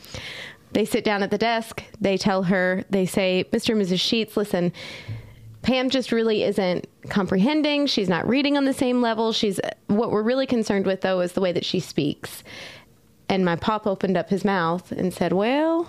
They 0.72 0.84
sit 0.84 1.04
down 1.04 1.22
at 1.22 1.30
the 1.30 1.38
desk, 1.38 1.82
they 2.00 2.16
tell 2.16 2.44
her, 2.44 2.84
they 2.90 3.06
say, 3.06 3.44
Mr. 3.52 3.70
and 3.70 3.82
Mrs. 3.82 4.00
Sheets, 4.00 4.36
listen, 4.36 4.72
Pam 5.62 5.90
just 5.90 6.12
really 6.12 6.44
isn't 6.44 6.86
comprehending. 7.08 7.86
She's 7.86 8.08
not 8.08 8.28
reading 8.28 8.56
on 8.56 8.64
the 8.64 8.72
same 8.72 9.02
level. 9.02 9.32
She's 9.32 9.60
what 9.88 10.10
we're 10.10 10.22
really 10.22 10.46
concerned 10.46 10.86
with 10.86 11.00
though 11.00 11.20
is 11.20 11.32
the 11.32 11.40
way 11.40 11.52
that 11.52 11.64
she 11.64 11.80
speaks. 11.80 12.44
And 13.28 13.44
my 13.44 13.56
pop 13.56 13.86
opened 13.86 14.16
up 14.16 14.30
his 14.30 14.44
mouth 14.44 14.90
and 14.92 15.12
said, 15.12 15.32
"Well, 15.32 15.88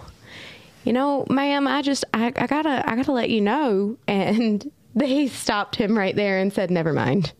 you 0.83 0.91
know, 0.91 1.25
ma'am, 1.29 1.67
I 1.67 1.81
just 1.81 2.03
I, 2.13 2.27
I 2.35 2.47
gotta 2.47 2.83
I 2.89 2.95
gotta 2.95 3.11
let 3.11 3.29
you 3.29 3.41
know." 3.41 3.97
And 4.07 4.69
they 4.95 5.27
stopped 5.27 5.75
him 5.75 5.97
right 5.97 6.15
there 6.15 6.39
and 6.39 6.51
said, 6.51 6.71
"Never 6.71 6.91
mind. 6.91 7.31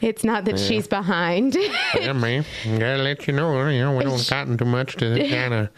It's 0.00 0.24
not 0.24 0.44
that 0.44 0.58
she's 0.58 0.86
behind." 0.86 1.56
yeah, 1.94 2.12
man. 2.12 2.44
Gotta 2.64 3.02
let 3.02 3.26
you 3.26 3.34
know, 3.34 3.68
you 3.68 3.80
know, 3.80 3.96
we 3.96 4.04
don't 4.04 4.26
cotton 4.26 4.56
too 4.56 4.64
much 4.64 4.96
to 4.96 5.08
this 5.14 5.30
kind 5.30 5.52
of 5.52 5.68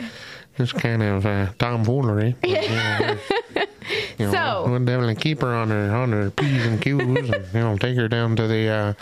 this 0.57 0.73
kind 0.73 1.03
of 1.03 1.25
uh, 1.27 1.53
tomfoolery. 1.59 2.35
You 4.19 4.27
know, 4.27 4.27
you 4.27 4.27
know, 4.27 4.33
So- 4.65 4.71
we'll 4.71 4.79
definitely 4.85 5.15
keep 5.15 5.41
her 5.43 5.55
on 5.55 5.69
her 5.71 5.95
on 5.95 6.11
her 6.11 6.31
p's 6.31 6.67
and 6.67 6.83
q's, 6.83 7.01
and 7.01 7.29
you 7.55 7.61
know, 7.61 7.77
take 7.79 7.97
her 7.97 8.09
down 8.09 8.35
to 8.37 8.49
the 8.49 8.69
uh, 8.69 8.93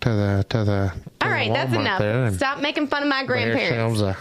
to 0.00 0.08
the 0.08 0.46
to 0.48 0.58
the. 0.64 0.92
To 1.20 1.26
All 1.26 1.30
right, 1.30 1.48
the 1.48 1.54
that's 1.54 1.72
enough. 1.72 2.34
Stop 2.34 2.60
making 2.60 2.88
fun 2.88 3.02
of 3.04 3.08
my 3.08 3.22
buy 3.22 3.26
grandparents. 3.26 4.00
ourselves 4.00 4.00
a 4.02 4.16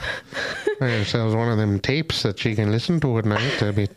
buy 0.79 0.99
ourselves 0.99 1.33
one 1.35 1.49
of 1.49 1.57
them 1.57 1.79
tapes 1.79 2.21
that 2.23 2.37
she 2.37 2.53
can 2.53 2.71
listen 2.71 2.99
to 2.99 3.17
at 3.17 3.25
night 3.25 3.57
to 3.59 3.73
be, 3.73 3.87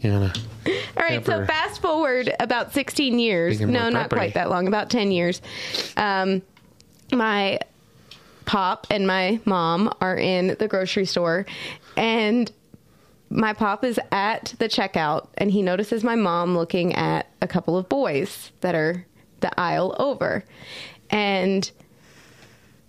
you 0.00 0.10
know. 0.10 0.30
All 0.66 0.72
right, 1.02 1.24
so 1.26 1.44
fast 1.44 1.82
forward 1.82 2.32
about 2.40 2.72
16 2.72 3.18
years. 3.18 3.60
No, 3.60 3.90
not 3.90 4.08
quite 4.10 4.34
that 4.34 4.48
long, 4.48 4.66
about 4.66 4.88
10 4.90 5.12
years. 5.12 5.42
Um, 5.98 6.40
my 7.12 7.58
pop 8.46 8.86
and 8.90 9.06
my 9.06 9.38
mom 9.44 9.92
are 10.00 10.16
in 10.16 10.56
the 10.58 10.66
grocery 10.66 11.04
store, 11.06 11.46
and 11.96 12.50
my 13.28 13.52
pop 13.52 13.84
is 13.84 14.00
at 14.10 14.54
the 14.58 14.68
checkout, 14.68 15.28
and 15.38 15.50
he 15.50 15.62
notices 15.62 16.02
my 16.02 16.16
mom 16.16 16.56
looking 16.56 16.94
at 16.94 17.26
a 17.40 17.48
couple 17.48 17.76
of 17.76 17.88
boys 17.88 18.50
that 18.60 18.74
are 18.74 19.06
the 19.40 19.58
aisle 19.58 19.94
over. 19.98 20.44
And 21.10 21.70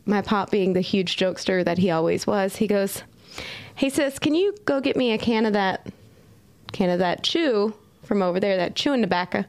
my 0.06 0.22
pop, 0.22 0.52
being 0.52 0.74
the 0.74 0.82
huge 0.82 1.16
jokester 1.16 1.64
that 1.64 1.78
he 1.78 1.92
always 1.92 2.26
was, 2.26 2.56
he 2.56 2.68
goes, 2.68 3.04
Hey, 3.76 3.90
sis, 3.90 4.20
can 4.20 4.36
you 4.36 4.56
go 4.66 4.82
get 4.82 4.98
me 4.98 5.14
a 5.14 5.18
can 5.18 5.46
of 5.46 5.54
that 5.54 5.88
can 6.72 6.90
of 6.90 7.00
that 7.00 7.24
chew 7.24 7.74
from 8.04 8.22
over 8.22 8.40
there, 8.40 8.58
that 8.58 8.76
chewing 8.76 9.02
tobacco. 9.02 9.46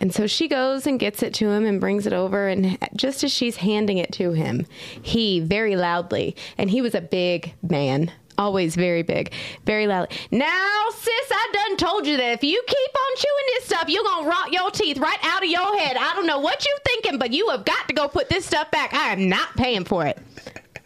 And 0.00 0.12
so 0.12 0.26
she 0.26 0.46
goes 0.46 0.86
and 0.86 1.00
gets 1.00 1.22
it 1.22 1.32
to 1.34 1.50
him 1.50 1.64
and 1.64 1.80
brings 1.80 2.06
it 2.06 2.12
over. 2.12 2.48
And 2.48 2.78
just 2.94 3.24
as 3.24 3.32
she's 3.32 3.56
handing 3.56 3.98
it 3.98 4.12
to 4.12 4.32
him, 4.32 4.66
he 5.00 5.40
very 5.40 5.74
loudly, 5.74 6.36
and 6.58 6.70
he 6.70 6.82
was 6.82 6.94
a 6.94 7.00
big 7.00 7.54
man, 7.62 8.12
always 8.38 8.74
very 8.76 9.02
big, 9.02 9.32
very 9.64 9.86
loud. 9.86 10.12
Now, 10.30 10.86
sis, 10.90 11.30
I 11.30 11.50
done 11.52 11.76
told 11.76 12.06
you 12.06 12.16
that 12.16 12.32
if 12.32 12.44
you 12.44 12.62
keep 12.66 12.90
on 12.94 13.16
chewing 13.16 13.46
this 13.54 13.64
stuff, 13.66 13.88
you're 13.88 14.04
going 14.04 14.24
to 14.24 14.30
rot 14.30 14.52
your 14.52 14.70
teeth 14.70 14.98
right 14.98 15.18
out 15.22 15.42
of 15.42 15.48
your 15.48 15.78
head. 15.78 15.96
I 15.96 16.14
don't 16.14 16.26
know 16.26 16.38
what 16.40 16.64
you're 16.64 16.78
thinking, 16.86 17.18
but 17.18 17.32
you 17.32 17.48
have 17.50 17.64
got 17.64 17.88
to 17.88 17.94
go 17.94 18.08
put 18.08 18.28
this 18.28 18.44
stuff 18.46 18.70
back. 18.70 18.94
I 18.94 19.12
am 19.12 19.28
not 19.28 19.56
paying 19.56 19.84
for 19.84 20.06
it. 20.06 20.18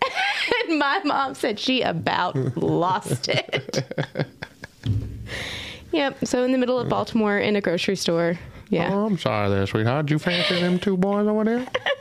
and 0.68 0.78
my 0.78 1.00
mom 1.04 1.34
said 1.34 1.58
she 1.58 1.82
about 1.82 2.34
lost 2.56 3.28
it. 3.28 3.84
Yep. 5.92 6.24
So 6.26 6.44
in 6.44 6.52
the 6.52 6.58
middle 6.58 6.78
of 6.78 6.88
Baltimore 6.88 7.38
in 7.38 7.56
a 7.56 7.60
grocery 7.60 7.96
store. 7.96 8.38
Yeah. 8.68 8.90
Oh, 8.92 9.06
I'm 9.06 9.18
sorry 9.18 9.50
there, 9.50 9.66
sweetheart. 9.66 10.06
Did 10.06 10.12
you 10.12 10.18
fancy 10.18 10.60
them 10.60 10.78
two 10.78 10.96
boys 10.96 11.26
over 11.26 11.44
there? 11.44 11.66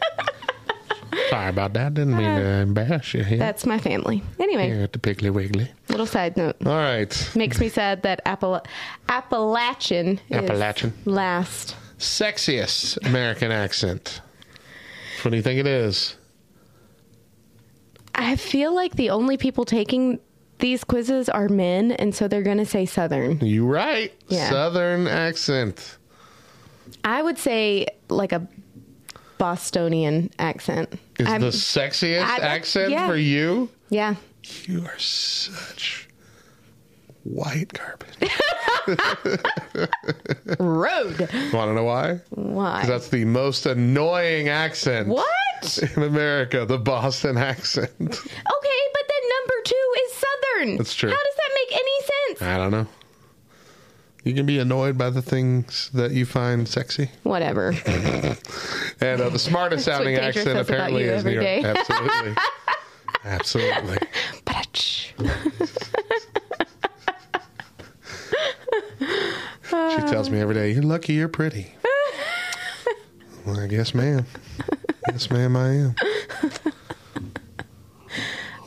sorry 1.30 1.50
about 1.50 1.74
that. 1.74 1.94
Didn't 1.94 2.16
mean 2.16 2.26
to 2.36 2.46
uh, 2.60 2.62
embarrass 2.62 3.14
you 3.14 3.24
here, 3.24 3.38
That's 3.38 3.66
my 3.66 3.78
family. 3.80 4.24
Anyway, 4.40 4.68
here 4.68 4.82
at 4.84 4.94
the 4.94 5.00
Piggly 5.00 5.32
Wiggly. 5.32 5.70
little 5.90 6.06
side 6.06 6.36
note. 6.38 6.56
All 6.66 6.74
right. 6.74 7.32
Makes 7.36 7.60
me 7.60 7.70
sad 7.70 8.04
that 8.04 8.24
Appala- 8.26 8.66
Appalachian 9.08 10.20
is 10.30 10.38
Appalachian. 10.38 10.94
last. 11.06 11.76
Sexiest 11.98 13.06
American 13.06 13.52
accent. 13.52 14.22
What 15.22 15.32
do 15.32 15.38
you 15.38 15.44
think 15.44 15.60
it 15.60 15.68
is? 15.68 16.16
I 18.16 18.36
feel 18.36 18.74
like 18.74 18.96
the 18.96 19.10
only 19.12 19.38
people 19.38 19.66
taking 19.66 20.20
these 20.60 20.84
quizzes 20.84 21.30
are 21.30 21.48
men, 21.48 21.92
and 21.94 22.14
so 22.14 22.28
they're 22.28 22.42
going 22.42 22.58
to 22.58 22.66
say 22.66 22.86
Southern. 22.86 23.40
You 23.40 23.66
right. 23.66 24.14
Yeah. 24.28 24.50
Southern 24.50 25.08
accent. 25.08 25.98
I 27.04 27.22
would 27.22 27.38
say 27.38 27.88
like 28.10 28.32
a 28.32 28.48
Bostonian 29.40 30.30
accent. 30.38 30.94
Is 31.18 31.26
I'm- 31.28 31.42
the 31.42 31.48
sexiest 31.48 32.24
I- 32.24 32.38
accent 32.38 32.92
yeah. 32.92 33.08
for 33.08 33.16
you? 33.16 33.70
yeah. 33.90 34.16
You 34.66 34.86
are 34.86 34.98
such 35.00 36.08
white 37.24 37.74
garbage. 37.74 38.32
Road. 40.60 41.20
Want 41.54 41.70
to 41.70 41.74
know 41.74 41.84
why? 41.84 42.20
Why? 42.30 42.80
'Cause 42.82 42.88
that's 42.90 43.10
the 43.10 43.26
most 43.26 43.66
annoying 43.66 44.48
accent 44.50 45.08
What? 45.10 45.26
in 45.96 46.04
America, 46.04 46.66
the 46.66 46.78
Boston 46.78 47.38
accent. 47.38 47.90
Okay, 47.92 48.08
but 48.08 49.04
then 49.10 49.24
number 49.30 49.54
two 49.66 49.94
is 50.06 50.14
Southern. 50.14 50.78
That's 50.78 50.94
true. 50.96 51.10
How 51.10 51.16
does 51.16 51.36
that 51.36 51.50
make 51.56 51.72
any 51.80 52.02
sense? 52.02 52.42
I 52.42 52.58
don't 52.58 52.72
know. 52.72 52.88
You 54.24 54.34
can 54.34 54.46
be 54.46 54.60
annoyed 54.60 54.98
by 54.98 55.10
the 55.10 55.22
things 55.22 55.90
that 55.94 56.12
you 56.12 56.26
find 56.26 56.68
sexy. 56.68 57.10
Whatever. 57.24 57.74
And 59.02 59.22
uh, 59.22 59.30
the 59.30 59.40
smartest 59.40 59.86
sounding 59.86 60.18
accent 60.18 60.60
apparently 60.60 61.04
is 61.04 61.24
New 61.24 61.32
York. 61.32 61.44
day. 61.46 61.64
Absolutely. 61.64 62.36
Absolutely. 63.24 63.98
Ba-da-ch. 64.44 65.14
She 69.70 70.02
tells 70.08 70.30
me 70.30 70.40
every 70.42 70.56
day, 70.56 70.72
You're 70.74 70.84
lucky 70.84 71.14
you're 71.14 71.30
pretty. 71.30 71.72
well, 73.46 73.58
I 73.60 73.68
guess, 73.68 73.94
ma'am. 73.94 74.26
Yes, 75.10 75.30
ma'am, 75.32 75.56
I 75.56 75.68
am. 75.70 75.96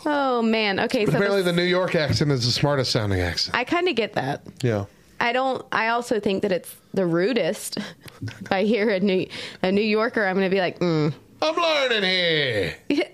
oh 0.07 0.41
man. 0.43 0.81
Okay, 0.81 1.05
But 1.05 1.12
so 1.12 1.19
apparently, 1.19 1.43
the- 1.43 1.53
the 1.53 1.57
New 1.57 1.62
York 1.69 1.95
accent 1.95 2.31
is 2.31 2.45
the 2.47 2.53
smartest 2.53 2.91
sounding 2.91 3.21
accent. 3.21 3.55
I 3.57 3.65
kind 3.65 3.88
of 3.88 3.97
get 3.97 4.15
that. 4.15 4.43
Yeah. 4.62 4.87
I 5.23 5.33
don't. 5.33 5.65
I 5.71 5.89
also 5.89 6.19
think 6.19 6.43
that 6.43 6.51
it's 6.51 6.75
the 6.93 7.07
rudest. 7.07 7.77
if 8.23 8.51
I 8.51 8.65
hear 8.65 8.91
a 8.91 8.99
New 8.99 9.29
a 9.63 9.71
New 9.71 9.81
Yorker, 9.81 10.27
I'm 10.27 10.35
going 10.35 10.51
to 10.51 10.55
be 10.55 10.61
like, 10.61 10.81
mm. 10.81 11.15
I'm 11.41 11.57
learning 11.57 12.03
here. 12.03 12.75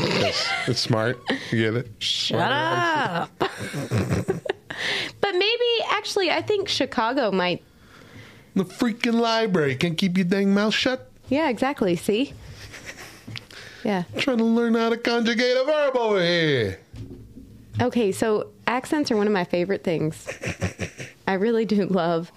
It's, 0.00 0.48
it's 0.68 0.80
smart. 0.80 1.18
You 1.50 1.72
get 1.72 1.74
it? 1.74 1.90
"Shut 1.98 2.40
up." 2.40 3.30
but 3.38 3.50
maybe, 5.32 5.64
actually, 5.90 6.30
I 6.30 6.40
think 6.40 6.68
Chicago 6.68 7.32
might. 7.32 7.64
The 8.54 8.64
freaking 8.64 9.14
library 9.14 9.74
can't 9.74 9.98
keep 9.98 10.16
your 10.16 10.24
dang 10.24 10.54
mouth 10.54 10.74
shut. 10.74 11.10
Yeah, 11.28 11.48
exactly. 11.48 11.96
See. 11.96 12.32
Yeah. 13.84 14.04
trying 14.18 14.38
to 14.38 14.44
learn 14.44 14.74
how 14.74 14.90
to 14.90 14.96
conjugate 14.96 15.56
a 15.56 15.64
verb 15.64 15.96
over 15.96 16.22
here. 16.22 16.78
Okay, 17.80 18.12
so 18.12 18.50
accents 18.68 19.10
are 19.10 19.16
one 19.16 19.26
of 19.26 19.32
my 19.32 19.44
favorite 19.44 19.82
things. 19.82 20.28
I 21.28 21.34
really 21.34 21.66
do 21.66 21.84
love. 21.86 22.32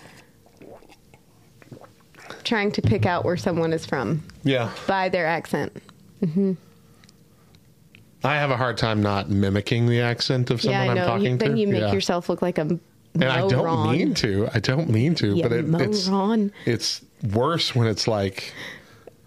Trying 2.43 2.73
to 2.73 2.82
pick 2.82 3.06
out 3.06 3.23
where 3.23 3.38
someone 3.38 3.71
is 3.71 3.86
from 3.86 4.21
Yeah. 4.43 4.69
by 4.86 5.08
their 5.08 5.25
accent. 5.25 5.71
Mm-hmm. 6.21 6.54
I 8.23 8.36
have 8.36 8.51
a 8.51 8.58
hard 8.58 8.77
time 8.77 9.01
not 9.01 9.30
mimicking 9.30 9.88
the 9.88 10.01
accent 10.01 10.51
of 10.51 10.62
someone 10.62 10.82
yeah, 10.86 10.91
I 10.93 11.06
I'm 11.06 11.08
talking 11.08 11.23
You- 11.34 11.38
to. 11.38 11.45
then 11.45 11.58
you 11.58 11.67
make 11.67 11.82
Yeah. 11.82 11.93
yourself 11.93 12.27
look 12.30 12.41
like 12.41 12.58
a 12.58 12.62
And 12.62 13.23
I 13.23 13.47
don't 13.47 13.91
mean 13.91 14.13
to. 14.15 14.49
I 14.54 14.60
don't 14.60 14.89
mean 14.89 15.15
to, 15.15 15.36
Yeah, 15.36 15.47
but 15.47 15.51
it, 15.54 15.65
it's 15.67 16.10
it's 16.65 17.01
worse 17.34 17.73
when 17.73 17.88
it's 17.88 18.08
like 18.10 18.54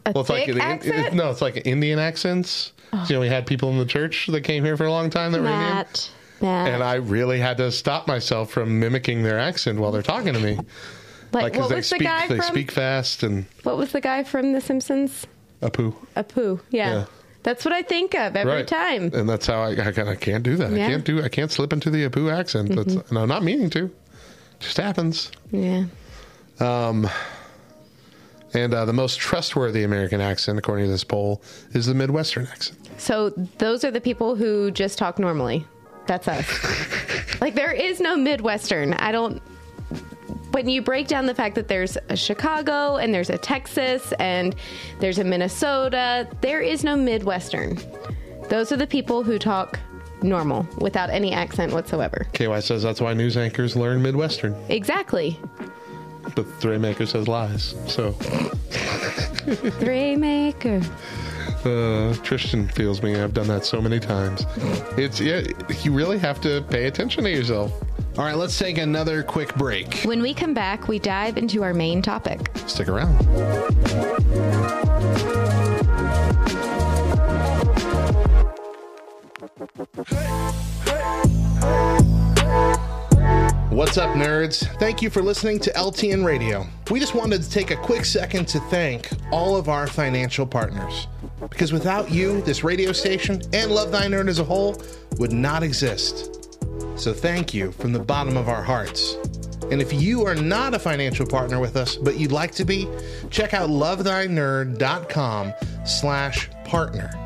A 0.06 0.12
well, 0.12 0.20
it's 0.20 0.30
like 0.30 0.44
thick 0.46 0.54
the- 0.56 0.62
accent? 0.62 0.94
Oh. 0.96 1.06
it- 1.06 1.14
no, 1.14 1.30
it's 1.30 1.40
like 1.42 1.66
Indian 1.66 1.98
accents. 1.98 2.72
You 3.08 3.14
know, 3.16 3.20
we 3.20 3.28
had 3.28 3.46
people 3.46 3.70
in 3.70 3.78
the 3.78 3.86
church 3.86 4.28
that 4.28 4.42
came 4.42 4.62
here 4.64 4.76
for 4.76 4.84
a 4.84 4.90
long 4.90 5.10
time 5.10 5.32
that 5.32 5.40
were 5.40 5.48
Indian, 5.48 5.84
Matt. 6.44 6.68
and 6.68 6.82
I 6.82 6.94
really 6.94 7.38
had 7.40 7.56
to 7.58 7.72
stop 7.72 8.06
myself 8.06 8.50
from 8.50 8.78
mimicking 8.78 9.22
their 9.22 9.38
accent 9.38 9.78
while 9.78 9.90
they're 9.92 10.02
talking 10.02 10.32
to 10.34 10.40
me. 10.40 10.56
like, 11.32 11.42
Like, 11.44 11.56
what 11.56 11.68
they 11.70 11.76
was 11.76 11.86
speak, 11.86 12.00
the 12.00 12.04
guy 12.04 12.28
they 12.28 12.36
from? 12.36 12.46
speak 12.46 12.70
fast 12.70 13.22
and 13.22 13.46
What 13.62 13.76
was 13.76 13.92
the 13.92 14.00
guy 14.00 14.22
from 14.24 14.52
The 14.52 14.60
Simpsons? 14.60 15.26
a 15.62 15.70
poo. 15.70 15.94
Apu. 16.16 16.60
Yeah. 16.70 16.92
Yeah. 16.92 17.04
That's 17.42 17.64
what 17.64 17.72
I 17.74 17.82
think 17.82 18.14
of 18.14 18.36
every 18.36 18.52
right. 18.52 18.66
time. 18.66 19.10
and 19.14 19.28
that's 19.28 19.46
how 19.46 19.60
I, 19.62 19.70
I, 19.72 19.92
can't- 19.92 20.08
I 20.08 20.14
can't 20.16 20.42
do 20.44 20.56
that. 20.56 20.70
Yeah. 20.72 20.76
Mm-hmm. 20.78 20.84
I 20.84 20.88
can't 20.88 21.04
do. 21.04 21.22
I 21.22 21.28
can't 21.28 21.50
slip 21.50 21.72
into 21.72 21.90
the 21.90 22.08
Apu 22.08 22.32
accent. 22.32 22.74
That's, 22.74 22.94
and 22.94 23.18
I'm 23.18 23.28
not 23.28 23.42
meaning 23.42 23.70
to. 23.70 23.90
Just 24.60 24.76
happens. 24.76 25.30
Yeah. 25.50 25.84
Um 26.60 27.08
And 28.54 28.72
uh, 28.72 28.84
the 28.84 28.92
most 28.92 29.18
trustworthy 29.18 29.82
American 29.82 30.20
accent, 30.20 30.58
according 30.58 30.86
to 30.86 30.90
this 30.92 31.02
poll, 31.04 31.42
is 31.72 31.86
the 31.86 31.94
Midwestern 31.94 32.46
accent. 32.46 32.78
So 32.98 33.30
those 33.58 33.84
are 33.84 33.90
the 33.90 34.00
people 34.00 34.36
who 34.36 34.70
just 34.70 34.96
talk 34.96 35.18
normally. 35.18 35.66
That's 36.06 36.28
us. 36.28 37.40
like 37.40 37.54
there 37.54 37.72
is 37.72 38.00
no 38.00 38.16
Midwestern. 38.16 38.94
I 38.94 39.12
don't. 39.12 39.40
When 40.52 40.68
you 40.68 40.82
break 40.82 41.08
down 41.08 41.26
the 41.26 41.34
fact 41.34 41.56
that 41.56 41.66
there's 41.66 41.98
a 42.08 42.16
Chicago 42.16 42.96
and 42.96 43.12
there's 43.12 43.28
a 43.30 43.36
Texas 43.38 44.12
and 44.20 44.54
there's 45.00 45.18
a 45.18 45.24
Minnesota, 45.24 46.28
there 46.42 46.60
is 46.60 46.84
no 46.84 46.94
Midwestern. 46.96 47.76
Those 48.50 48.70
are 48.70 48.76
the 48.76 48.86
people 48.86 49.24
who 49.24 49.36
talk 49.38 49.80
normal 50.22 50.66
without 50.78 51.10
any 51.10 51.32
accent 51.32 51.72
whatsoever. 51.72 52.26
KY 52.34 52.60
says 52.60 52.82
that's 52.84 53.00
why 53.00 53.14
news 53.14 53.36
anchors 53.36 53.74
learn 53.74 54.00
Midwestern, 54.00 54.54
Exactly. 54.68 55.40
but 56.36 56.46
Three 56.60 56.78
Maker 56.78 57.04
says 57.06 57.26
lies. 57.26 57.74
So 57.88 58.12
Raymaker. 59.82 60.84
Uh, 61.66 62.14
Tristan 62.22 62.68
feels 62.68 63.02
me. 63.02 63.16
I've 63.16 63.34
done 63.34 63.48
that 63.48 63.64
so 63.64 63.80
many 63.80 64.00
times. 64.00 64.46
It's 64.96 65.20
yeah. 65.20 65.42
You 65.82 65.92
really 65.92 66.18
have 66.18 66.40
to 66.42 66.62
pay 66.70 66.86
attention 66.86 67.24
to 67.24 67.30
yourself. 67.30 67.72
All 68.16 68.24
right, 68.24 68.36
let's 68.36 68.56
take 68.58 68.78
another 68.78 69.22
quick 69.22 69.54
break. 69.56 70.02
When 70.02 70.22
we 70.22 70.34
come 70.34 70.54
back, 70.54 70.86
we 70.86 70.98
dive 70.98 71.36
into 71.36 71.62
our 71.64 71.74
main 71.74 72.00
topic. 72.00 72.50
Stick 72.66 72.88
around. 72.88 73.14
What's 83.74 83.98
up, 83.98 84.10
nerds? 84.10 84.64
Thank 84.78 85.02
you 85.02 85.10
for 85.10 85.20
listening 85.20 85.58
to 85.58 85.72
LTN 85.72 86.24
Radio. 86.24 86.64
We 86.92 87.00
just 87.00 87.12
wanted 87.12 87.42
to 87.42 87.50
take 87.50 87.72
a 87.72 87.76
quick 87.76 88.04
second 88.04 88.46
to 88.46 88.60
thank 88.60 89.08
all 89.32 89.56
of 89.56 89.68
our 89.68 89.88
financial 89.88 90.46
partners. 90.46 91.08
Because 91.50 91.72
without 91.72 92.08
you, 92.08 92.40
this 92.42 92.62
radio 92.62 92.92
station 92.92 93.42
and 93.52 93.72
Love 93.72 93.90
Thy 93.90 94.06
Nerd 94.06 94.28
as 94.28 94.38
a 94.38 94.44
whole 94.44 94.80
would 95.18 95.32
not 95.32 95.64
exist. 95.64 96.56
So 96.94 97.12
thank 97.12 97.52
you 97.52 97.72
from 97.72 97.92
the 97.92 97.98
bottom 97.98 98.36
of 98.36 98.48
our 98.48 98.62
hearts. 98.62 99.16
And 99.72 99.82
if 99.82 99.92
you 99.92 100.24
are 100.24 100.36
not 100.36 100.74
a 100.74 100.78
financial 100.78 101.26
partner 101.26 101.58
with 101.58 101.74
us, 101.74 101.96
but 101.96 102.16
you'd 102.16 102.30
like 102.30 102.52
to 102.52 102.64
be, 102.64 102.88
check 103.28 103.54
out 103.54 103.70
lovethynerd.com 103.70 105.52
slash 105.84 106.48
partner. 106.64 107.23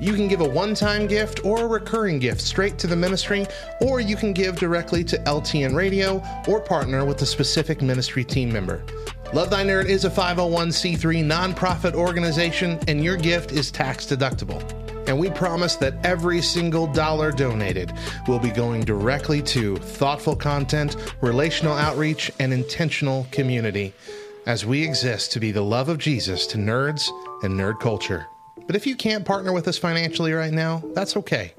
You 0.00 0.12
can 0.14 0.28
give 0.28 0.40
a 0.40 0.48
one-time 0.48 1.06
gift 1.06 1.44
or 1.44 1.62
a 1.62 1.66
recurring 1.66 2.18
gift 2.18 2.40
straight 2.40 2.78
to 2.78 2.86
the 2.86 2.96
ministry, 2.96 3.46
or 3.80 4.00
you 4.00 4.16
can 4.16 4.32
give 4.32 4.56
directly 4.56 5.04
to 5.04 5.18
LTN 5.18 5.74
Radio 5.74 6.22
or 6.48 6.60
partner 6.60 7.04
with 7.04 7.22
a 7.22 7.26
specific 7.26 7.80
ministry 7.80 8.24
team 8.24 8.52
member. 8.52 8.82
Love 9.32 9.50
Thy 9.50 9.64
Nerd 9.64 9.86
is 9.86 10.04
a 10.04 10.10
501c3 10.10 11.24
nonprofit 11.24 11.94
organization, 11.94 12.78
and 12.88 13.02
your 13.02 13.16
gift 13.16 13.52
is 13.52 13.70
tax 13.70 14.04
deductible. 14.04 14.62
And 15.06 15.18
we 15.18 15.30
promise 15.30 15.76
that 15.76 15.94
every 16.04 16.40
single 16.40 16.86
dollar 16.86 17.30
donated 17.30 17.92
will 18.26 18.38
be 18.38 18.50
going 18.50 18.82
directly 18.82 19.42
to 19.42 19.76
thoughtful 19.76 20.34
content, 20.34 20.96
relational 21.20 21.74
outreach, 21.74 22.32
and 22.40 22.52
intentional 22.52 23.26
community 23.30 23.92
as 24.46 24.66
we 24.66 24.82
exist 24.82 25.32
to 25.32 25.40
be 25.40 25.52
the 25.52 25.62
love 25.62 25.88
of 25.88 25.98
Jesus 25.98 26.46
to 26.48 26.58
nerds 26.58 27.08
and 27.42 27.58
nerd 27.58 27.80
culture. 27.80 28.26
But 28.66 28.76
if 28.76 28.86
you 28.86 28.96
can't 28.96 29.24
partner 29.24 29.52
with 29.52 29.68
us 29.68 29.78
financially 29.78 30.32
right 30.32 30.52
now, 30.52 30.82
that's 30.94 31.16
okay. 31.18 31.52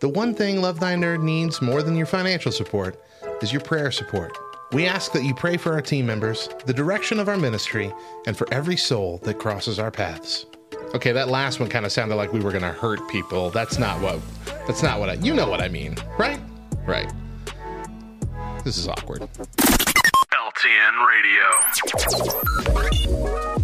The 0.00 0.08
one 0.08 0.34
thing 0.34 0.60
Love 0.60 0.80
Thy 0.80 0.94
Nerd 0.94 1.22
needs 1.22 1.62
more 1.62 1.82
than 1.82 1.96
your 1.96 2.06
financial 2.06 2.52
support 2.52 3.02
is 3.42 3.52
your 3.52 3.60
prayer 3.62 3.90
support. 3.90 4.36
We 4.72 4.86
ask 4.86 5.12
that 5.12 5.24
you 5.24 5.34
pray 5.34 5.56
for 5.56 5.72
our 5.72 5.80
team 5.80 6.06
members, 6.06 6.48
the 6.66 6.72
direction 6.72 7.20
of 7.20 7.28
our 7.28 7.36
ministry, 7.36 7.92
and 8.26 8.36
for 8.36 8.52
every 8.52 8.76
soul 8.76 9.18
that 9.24 9.38
crosses 9.38 9.78
our 9.78 9.90
paths. 9.90 10.46
Okay, 10.94 11.12
that 11.12 11.28
last 11.28 11.60
one 11.60 11.68
kind 11.68 11.84
of 11.86 11.92
sounded 11.92 12.16
like 12.16 12.32
we 12.32 12.40
were 12.40 12.50
going 12.50 12.62
to 12.62 12.72
hurt 12.72 13.00
people. 13.08 13.50
That's 13.50 13.78
not 13.78 14.00
what. 14.00 14.20
That's 14.66 14.82
not 14.82 15.00
what 15.00 15.10
I. 15.10 15.14
You 15.14 15.34
know 15.34 15.48
what 15.48 15.60
I 15.60 15.68
mean, 15.68 15.96
right? 16.18 16.40
Right. 16.86 17.10
This 18.64 18.78
is 18.78 18.88
awkward. 18.88 19.22
LTN 20.32 21.06
Radio. 23.48 23.63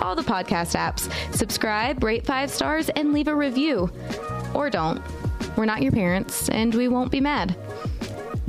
all 0.00 0.14
the 0.14 0.22
podcast 0.22 0.76
apps. 0.76 1.12
Subscribe, 1.34 2.02
rate 2.02 2.24
five 2.24 2.50
stars, 2.50 2.88
and 2.90 3.12
leave 3.12 3.28
a 3.28 3.34
review. 3.34 3.90
Or 4.54 4.70
don't. 4.70 5.02
We're 5.56 5.64
not 5.64 5.82
your 5.82 5.92
parents, 5.92 6.48
and 6.48 6.74
we 6.74 6.88
won't 6.88 7.10
be 7.10 7.20
mad. 7.20 7.56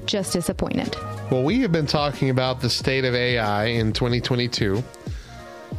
Just 0.05 0.33
disappointed. 0.33 0.95
Well, 1.31 1.43
we 1.43 1.59
have 1.61 1.71
been 1.71 1.87
talking 1.87 2.29
about 2.29 2.61
the 2.61 2.69
state 2.69 3.05
of 3.05 3.15
AI 3.15 3.65
in 3.65 3.93
2022. 3.93 4.83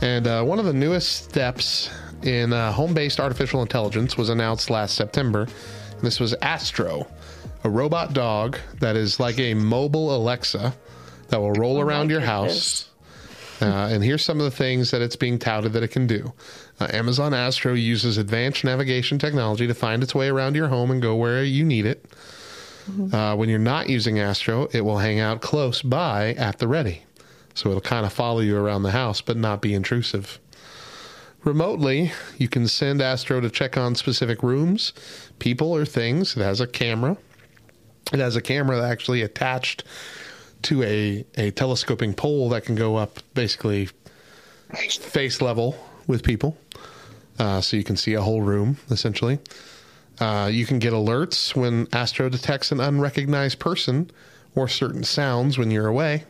And 0.02 0.26
uh, 0.26 0.42
one 0.42 0.59
of 0.59 0.64
the 0.64 0.72
newest 0.72 1.24
steps 1.24 1.90
in 2.22 2.52
uh, 2.52 2.72
home 2.72 2.94
based 2.94 3.20
artificial 3.20 3.62
intelligence 3.62 4.16
was 4.16 4.29
announced 4.29 4.70
last 4.70 4.94
September. 4.94 5.46
This 6.02 6.20
was 6.20 6.35
Astro, 6.42 7.07
a 7.64 7.70
robot 7.70 8.12
dog 8.12 8.59
that 8.81 8.96
is 8.96 9.18
like 9.18 9.38
a 9.38 9.55
mobile 9.55 10.14
Alexa 10.14 10.74
that 11.29 11.40
will 11.40 11.52
roll 11.52 11.81
around 11.81 12.11
your 12.11 12.20
house. 12.20 12.90
Uh, 13.61 13.88
and 13.90 14.05
here's 14.05 14.25
some 14.25 14.38
of 14.38 14.45
the 14.45 14.57
things 14.57 14.90
that 14.90 15.01
it's 15.01 15.16
being 15.16 15.38
touted 15.38 15.73
that 15.73 15.83
it 15.83 15.88
can 15.88 16.07
do. 16.07 16.33
Uh, 16.79 16.88
Amazon 16.90 17.33
Astro 17.33 17.73
uses 17.73 18.19
advanced 18.19 18.64
navigation 18.64 19.19
technology 19.19 19.66
to 19.66 19.75
find 19.75 20.03
its 20.03 20.14
way 20.14 20.29
around 20.29 20.55
your 20.55 20.69
home 20.69 20.90
and 20.90 21.01
go 21.01 21.16
where 21.16 21.42
you 21.42 21.64
need 21.64 21.87
it. 21.87 22.05
Uh, 23.12 23.35
when 23.35 23.49
you're 23.49 23.59
not 23.59 23.88
using 23.88 24.21
Astro, 24.21 24.69
it 24.73 24.83
will 24.83 24.99
hang 24.99 25.19
out 25.19 25.40
close 25.40 25.83
by 25.83 26.35
at 26.35 26.59
the 26.59 26.69
ready. 26.69 27.03
So 27.55 27.71
it'll 27.71 27.81
kind 27.81 28.07
of 28.07 28.12
follow 28.12 28.40
you 28.40 28.57
around 28.57 28.83
the 28.83 28.92
house, 28.92 29.21
but 29.21 29.37
not 29.37 29.61
be 29.61 29.75
intrusive. 29.75 30.38
Remotely, 31.42 32.12
you 32.38 32.49
can 32.49 32.69
send 32.69 33.01
Astro 33.01 33.40
to 33.40 33.51
check 33.51 33.77
on 33.77 33.95
specific 33.95 34.42
rooms, 34.42 34.92
people, 35.38 35.73
or 35.73 35.85
things. 35.85 36.37
It 36.37 36.42
has 36.42 36.61
a 36.61 36.66
camera. 36.66 37.16
It 38.12 38.21
has 38.21 38.37
a 38.37 38.40
camera 38.40 38.88
actually 38.88 39.23
attached 39.23 39.83
to 40.66 40.83
a, 40.83 41.24
a 41.37 41.50
telescoping 41.52 42.12
pole 42.14 42.48
that 42.50 42.64
can 42.64 42.74
go 42.74 42.96
up 42.96 43.18
basically 43.35 43.88
face 44.72 45.40
level 45.40 45.76
with 46.07 46.22
people. 46.22 46.57
Uh, 47.38 47.61
so 47.61 47.76
you 47.76 47.85
can 47.85 47.96
see 47.96 48.14
a 48.14 48.20
whole 48.20 48.42
room, 48.42 48.76
essentially. 48.90 49.38
Uh, 50.18 50.48
you 50.50 50.64
can 50.64 50.79
get 50.79 50.92
alerts 50.92 51.55
when 51.55 51.87
Astro 51.92 52.29
detects 52.29 52.72
an 52.72 52.81
unrecognized 52.81 53.59
person 53.59 54.11
or 54.55 54.66
certain 54.66 55.05
sounds 55.05 55.59
when 55.59 55.70
you're 55.70 55.87
away. 55.87 56.24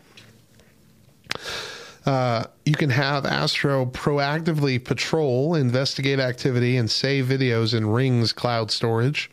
Uh, 2.05 2.45
you 2.65 2.75
can 2.75 2.91
have 2.91 3.25
Astro 3.25 3.87
proactively 3.87 4.83
patrol, 4.83 5.55
investigate 5.55 6.21
activity, 6.21 6.77
and 6.77 6.91
save 6.91 7.27
videos 7.27 7.75
in 7.75 7.87
Ring's 7.87 8.33
cloud 8.33 8.71
storage. 8.71 9.31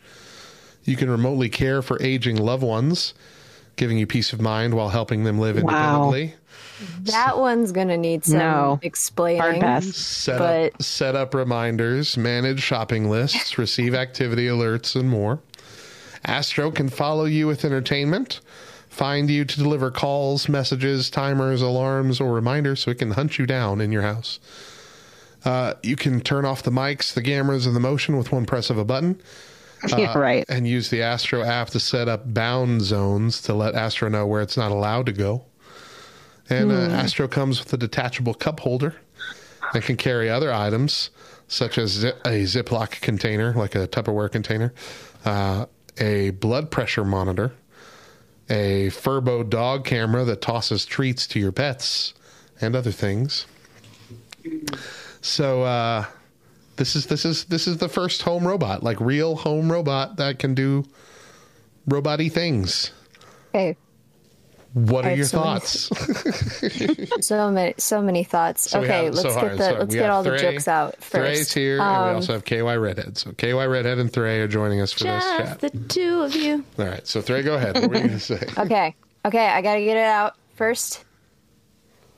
You 0.84 0.96
can 0.96 1.10
remotely 1.10 1.48
care 1.48 1.82
for 1.82 2.00
aging 2.02 2.36
loved 2.36 2.62
ones. 2.62 3.14
Giving 3.76 3.98
you 3.98 4.06
peace 4.06 4.32
of 4.32 4.40
mind 4.40 4.74
while 4.74 4.88
helping 4.90 5.24
them 5.24 5.38
live 5.38 5.56
Wow. 5.62 6.12
independently. 6.12 6.34
That 7.12 7.38
one's 7.38 7.72
gonna 7.72 7.96
need 7.96 8.24
some 8.24 8.38
No. 8.38 8.78
explaining. 8.82 9.40
Hard 9.40 9.60
pass. 9.60 9.86
Set 9.86 10.38
But- 10.38 10.74
up 10.74 10.82
set 10.82 11.16
up 11.16 11.34
reminders, 11.34 12.16
manage 12.16 12.60
shopping 12.60 13.08
lists, 13.08 13.58
receive 13.58 13.94
activity 13.94 14.46
alerts, 14.46 14.94
and 14.98 15.08
more. 15.08 15.38
Astro 16.24 16.70
can 16.70 16.88
follow 16.88 17.26
you 17.26 17.46
with 17.46 17.64
entertainment, 17.64 18.40
find 18.88 19.30
you 19.30 19.44
to 19.44 19.56
deliver 19.56 19.90
calls, 19.90 20.48
messages, 20.48 21.10
timers, 21.10 21.60
alarms, 21.62 22.20
or 22.20 22.32
reminders 22.32 22.80
so 22.80 22.90
it 22.90 22.98
can 22.98 23.12
hunt 23.12 23.38
you 23.38 23.46
down 23.46 23.80
in 23.80 23.92
your 23.92 24.02
house. 24.02 24.38
Uh, 25.44 25.74
you 25.82 25.94
can 25.96 26.20
turn 26.20 26.44
off 26.46 26.62
the 26.62 26.70
mics, 26.70 27.12
the 27.12 27.20
cameras, 27.22 27.66
and 27.66 27.76
the 27.76 27.80
motion 27.80 28.16
with 28.16 28.32
one 28.32 28.46
press 28.46 28.70
of 28.70 28.78
a 28.78 28.84
button. 28.84 29.20
Yeah, 29.88 30.16
right. 30.16 30.44
And 30.48 30.66
use 30.66 30.90
the 30.90 31.02
Astro 31.02 31.42
app 31.42 31.70
to 31.70 31.80
set 31.80 32.08
up 32.08 32.32
bound 32.32 32.82
zones 32.82 33.42
to 33.42 33.54
let 33.54 33.74
Astro 33.74 34.08
know 34.08 34.26
where 34.26 34.42
it's 34.42 34.56
not 34.56 34.72
allowed 34.72 35.06
to 35.06 35.12
go. 35.12 35.44
And 36.50 36.70
uh, 36.70 36.74
Astro 36.74 37.28
comes 37.28 37.58
with 37.58 37.72
a 37.72 37.76
detachable 37.76 38.34
cup 38.34 38.60
holder 38.60 38.96
that 39.72 39.82
can 39.82 39.96
carry 39.96 40.28
other 40.28 40.52
items, 40.52 41.10
such 41.48 41.78
as 41.78 42.04
a 42.04 42.12
Ziploc 42.44 43.00
container, 43.00 43.54
like 43.54 43.74
a 43.74 43.88
Tupperware 43.88 44.30
container, 44.30 44.72
uh, 45.24 45.66
a 45.98 46.30
blood 46.30 46.70
pressure 46.70 47.04
monitor, 47.04 47.52
a 48.50 48.88
Furbo 48.88 49.48
dog 49.48 49.84
camera 49.84 50.24
that 50.24 50.42
tosses 50.42 50.84
treats 50.84 51.26
to 51.28 51.40
your 51.40 51.52
pets, 51.52 52.12
and 52.60 52.76
other 52.76 52.92
things. 52.92 53.46
So 55.22 55.62
uh, 55.62 56.04
this 56.76 56.96
is 56.96 57.06
this 57.06 57.24
is 57.24 57.44
this 57.46 57.66
is 57.66 57.78
the 57.78 57.88
first 57.88 58.22
home 58.22 58.46
robot, 58.46 58.82
like 58.82 59.00
real 59.00 59.36
home 59.36 59.70
robot 59.70 60.16
that 60.16 60.38
can 60.38 60.54
do 60.54 60.84
roboty 61.88 62.30
things. 62.32 62.90
Okay, 63.54 63.76
What 64.72 65.04
I 65.04 65.12
are 65.12 65.16
your 65.16 65.26
so 65.26 65.38
many- 65.44 65.50
thoughts? 65.60 65.90
so 67.26 67.50
many, 67.50 67.74
so 67.78 68.02
many 68.02 68.24
thoughts. 68.24 68.70
So 68.70 68.80
okay, 68.80 69.04
have- 69.04 69.14
let's 69.14 69.34
hard, 69.34 69.50
get 69.50 69.58
the 69.58 69.64
so 69.70 69.78
let's 69.78 69.94
get 69.94 70.02
have 70.04 70.10
all 70.14 70.22
the 70.24 70.30
Thray- 70.30 70.38
jokes 70.52 70.66
out 70.68 70.96
first. 70.96 71.10
Thray's 71.12 71.38
first. 71.38 71.54
here, 71.54 71.80
and 71.80 71.88
we 72.04 72.10
Um, 72.10 72.16
also 72.16 72.32
have 72.32 72.44
KY 72.44 72.74
Redhead. 72.76 73.16
So 73.18 73.32
KY 73.32 73.66
Redhead 73.66 73.98
and 73.98 74.12
Thray 74.12 74.40
are 74.40 74.48
joining 74.48 74.80
us 74.80 74.92
for 74.92 75.04
this 75.04 75.24
Just 75.24 75.36
chat. 75.38 75.60
the 75.60 75.70
two 75.70 76.22
of 76.22 76.34
you. 76.34 76.64
All 76.78 76.86
right, 76.86 77.06
so 77.06 77.20
Thray, 77.20 77.42
go 77.42 77.54
ahead. 77.54 77.74
What 77.76 77.88
were 77.90 77.94
you 77.96 78.00
going 78.08 78.18
to 78.18 78.20
say? 78.20 78.40
Okay, 78.58 78.94
okay, 79.24 79.46
I 79.46 79.62
gotta 79.62 79.80
get 79.84 79.96
it 79.96 80.04
out 80.04 80.34
first. 80.56 81.04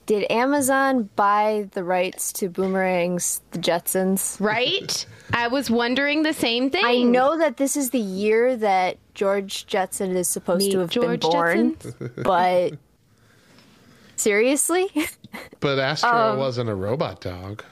Did 0.06 0.30
Amazon 0.30 1.10
buy 1.16 1.68
the 1.72 1.82
rights 1.82 2.32
to 2.34 2.48
Boomerang's 2.48 3.40
The 3.50 3.58
Jetsons? 3.58 4.40
Right? 4.40 5.04
I 5.32 5.48
was 5.48 5.68
wondering 5.68 6.22
the 6.22 6.32
same 6.32 6.70
thing. 6.70 6.84
I 6.84 7.02
know 7.02 7.36
that 7.36 7.56
this 7.56 7.76
is 7.76 7.90
the 7.90 7.98
year 7.98 8.56
that 8.56 8.98
George 9.14 9.66
Jetson 9.66 10.16
is 10.16 10.28
supposed 10.28 10.60
Meet 10.60 10.72
to 10.72 10.78
have 10.78 10.90
George 10.90 11.20
been 11.22 11.30
born, 11.30 11.76
but 12.22 12.74
seriously, 14.16 14.88
But 15.60 15.78
Astro 15.78 16.08
Um, 16.10 16.38
wasn't 16.38 16.70
a 16.70 16.74
robot 16.74 17.20
dog. 17.20 17.64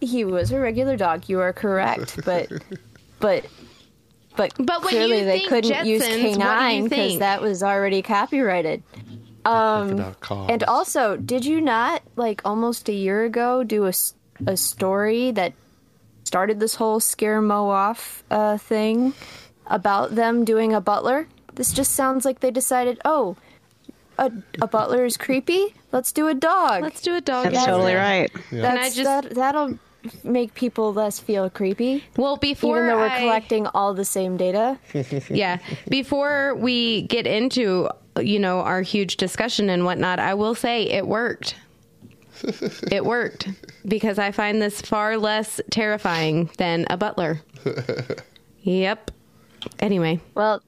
he 0.00 0.24
was 0.24 0.52
a 0.52 0.60
regular 0.60 0.96
dog. 0.96 1.28
You 1.28 1.40
are 1.40 1.52
correct, 1.52 2.20
but 2.24 2.48
but 3.20 3.44
but, 4.36 4.52
But 4.58 4.82
clearly 4.82 5.20
you 5.20 5.24
they 5.24 5.38
think 5.40 5.48
couldn't 5.48 5.86
use 5.86 6.02
Jetsons, 6.02 6.36
what 6.36 6.58
do 6.58 6.74
you 6.76 6.88
K-9 6.88 6.90
because 6.90 7.18
that 7.20 7.40
was 7.42 7.62
already 7.62 8.02
copyrighted. 8.02 8.82
Um, 9.46 9.90
About. 9.92 10.50
And 10.50 10.62
also, 10.64 11.16
did 11.16 11.44
you 11.44 11.60
not 11.60 12.02
like 12.16 12.40
almost 12.44 12.88
a 12.88 12.92
year 12.92 13.24
ago 13.24 13.62
do 13.64 13.86
a, 13.86 13.92
a 14.46 14.56
story 14.56 15.30
that 15.32 15.52
started 16.24 16.58
this 16.60 16.74
whole 16.74 16.98
scare 17.00 17.40
Mo 17.40 17.68
off 17.68 18.24
uh, 18.30 18.58
thing 18.58 19.14
about 19.66 20.14
them 20.14 20.44
doing 20.44 20.72
a 20.74 20.80
butler? 20.80 21.28
This 21.54 21.72
just 21.72 21.92
sounds 21.92 22.24
like 22.24 22.40
they 22.40 22.50
decided, 22.50 23.00
oh, 23.04 23.36
a, 24.18 24.32
a 24.60 24.66
butler 24.66 25.04
is 25.04 25.16
creepy. 25.16 25.74
Let's 25.92 26.12
do 26.12 26.26
a 26.28 26.34
dog. 26.34 26.82
Let's 26.82 27.00
do 27.00 27.14
a 27.16 27.20
dog. 27.20 27.50
That's 27.50 27.64
totally 27.64 27.94
right. 27.94 28.30
That's, 28.50 28.78
I 28.78 29.02
just- 29.02 29.04
that, 29.04 29.34
that'll 29.34 29.78
make 30.24 30.54
people 30.54 30.92
less 30.92 31.18
feel 31.18 31.48
creepy. 31.50 32.04
Well, 32.16 32.36
before 32.36 32.76
even 32.78 32.88
though 32.88 32.96
we're 32.98 33.08
I- 33.08 33.20
collecting 33.20 33.66
all 33.68 33.94
the 33.94 34.04
same 34.04 34.36
data. 34.36 34.78
yeah. 35.30 35.58
Before 35.88 36.54
we 36.54 37.02
get 37.02 37.26
into, 37.26 37.88
you 38.20 38.38
know, 38.38 38.60
our 38.60 38.82
huge 38.82 39.16
discussion 39.16 39.68
and 39.70 39.84
whatnot, 39.84 40.18
I 40.18 40.34
will 40.34 40.54
say 40.54 40.84
it 40.84 41.06
worked. 41.06 41.56
it 42.92 43.04
worked 43.04 43.48
because 43.86 44.18
I 44.18 44.30
find 44.30 44.60
this 44.60 44.80
far 44.82 45.16
less 45.16 45.60
terrifying 45.70 46.50
than 46.58 46.86
a 46.90 46.96
butler. 46.96 47.40
yep. 48.62 49.10
Anyway, 49.80 50.20
Well, 50.34 50.62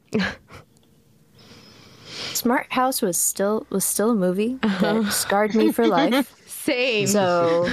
Smart 2.32 2.72
House 2.72 3.02
was 3.02 3.16
still 3.16 3.66
was 3.70 3.84
still 3.84 4.10
a 4.10 4.14
movie 4.14 4.58
that 4.62 5.06
scarred 5.12 5.54
me 5.54 5.72
for 5.72 5.86
life. 5.86 6.34
Same. 6.68 7.06
So, 7.06 7.68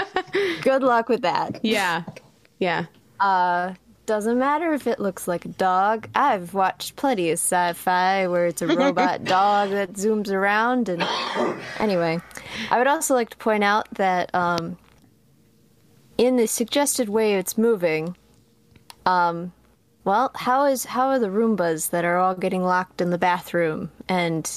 good 0.62 0.82
luck 0.82 1.08
with 1.08 1.22
that. 1.22 1.64
yeah. 1.64 2.04
Yeah. 2.58 2.86
Doesn't 4.08 4.38
matter 4.38 4.72
if 4.72 4.86
it 4.86 5.00
looks 5.00 5.28
like 5.28 5.44
a 5.44 5.48
dog. 5.48 6.08
I've 6.14 6.54
watched 6.54 6.96
plenty 6.96 7.28
of 7.28 7.34
sci-fi 7.34 8.26
where 8.26 8.46
it's 8.46 8.62
a 8.62 8.66
robot 8.66 9.22
dog 9.36 9.68
that 9.68 9.92
zooms 9.92 10.32
around. 10.32 10.88
And 10.88 11.02
anyway, 11.78 12.18
I 12.70 12.78
would 12.78 12.86
also 12.86 13.12
like 13.12 13.28
to 13.28 13.36
point 13.36 13.64
out 13.64 13.86
that 13.96 14.34
um, 14.34 14.78
in 16.16 16.36
the 16.36 16.46
suggested 16.46 17.10
way 17.10 17.34
it's 17.34 17.58
moving, 17.58 18.16
um, 19.04 19.52
well, 20.04 20.30
how 20.34 20.64
is 20.64 20.86
how 20.86 21.08
are 21.08 21.18
the 21.18 21.28
Roombas 21.28 21.90
that 21.90 22.06
are 22.06 22.16
all 22.16 22.34
getting 22.34 22.64
locked 22.64 23.02
in 23.02 23.10
the 23.10 23.18
bathroom 23.18 23.90
and 24.08 24.50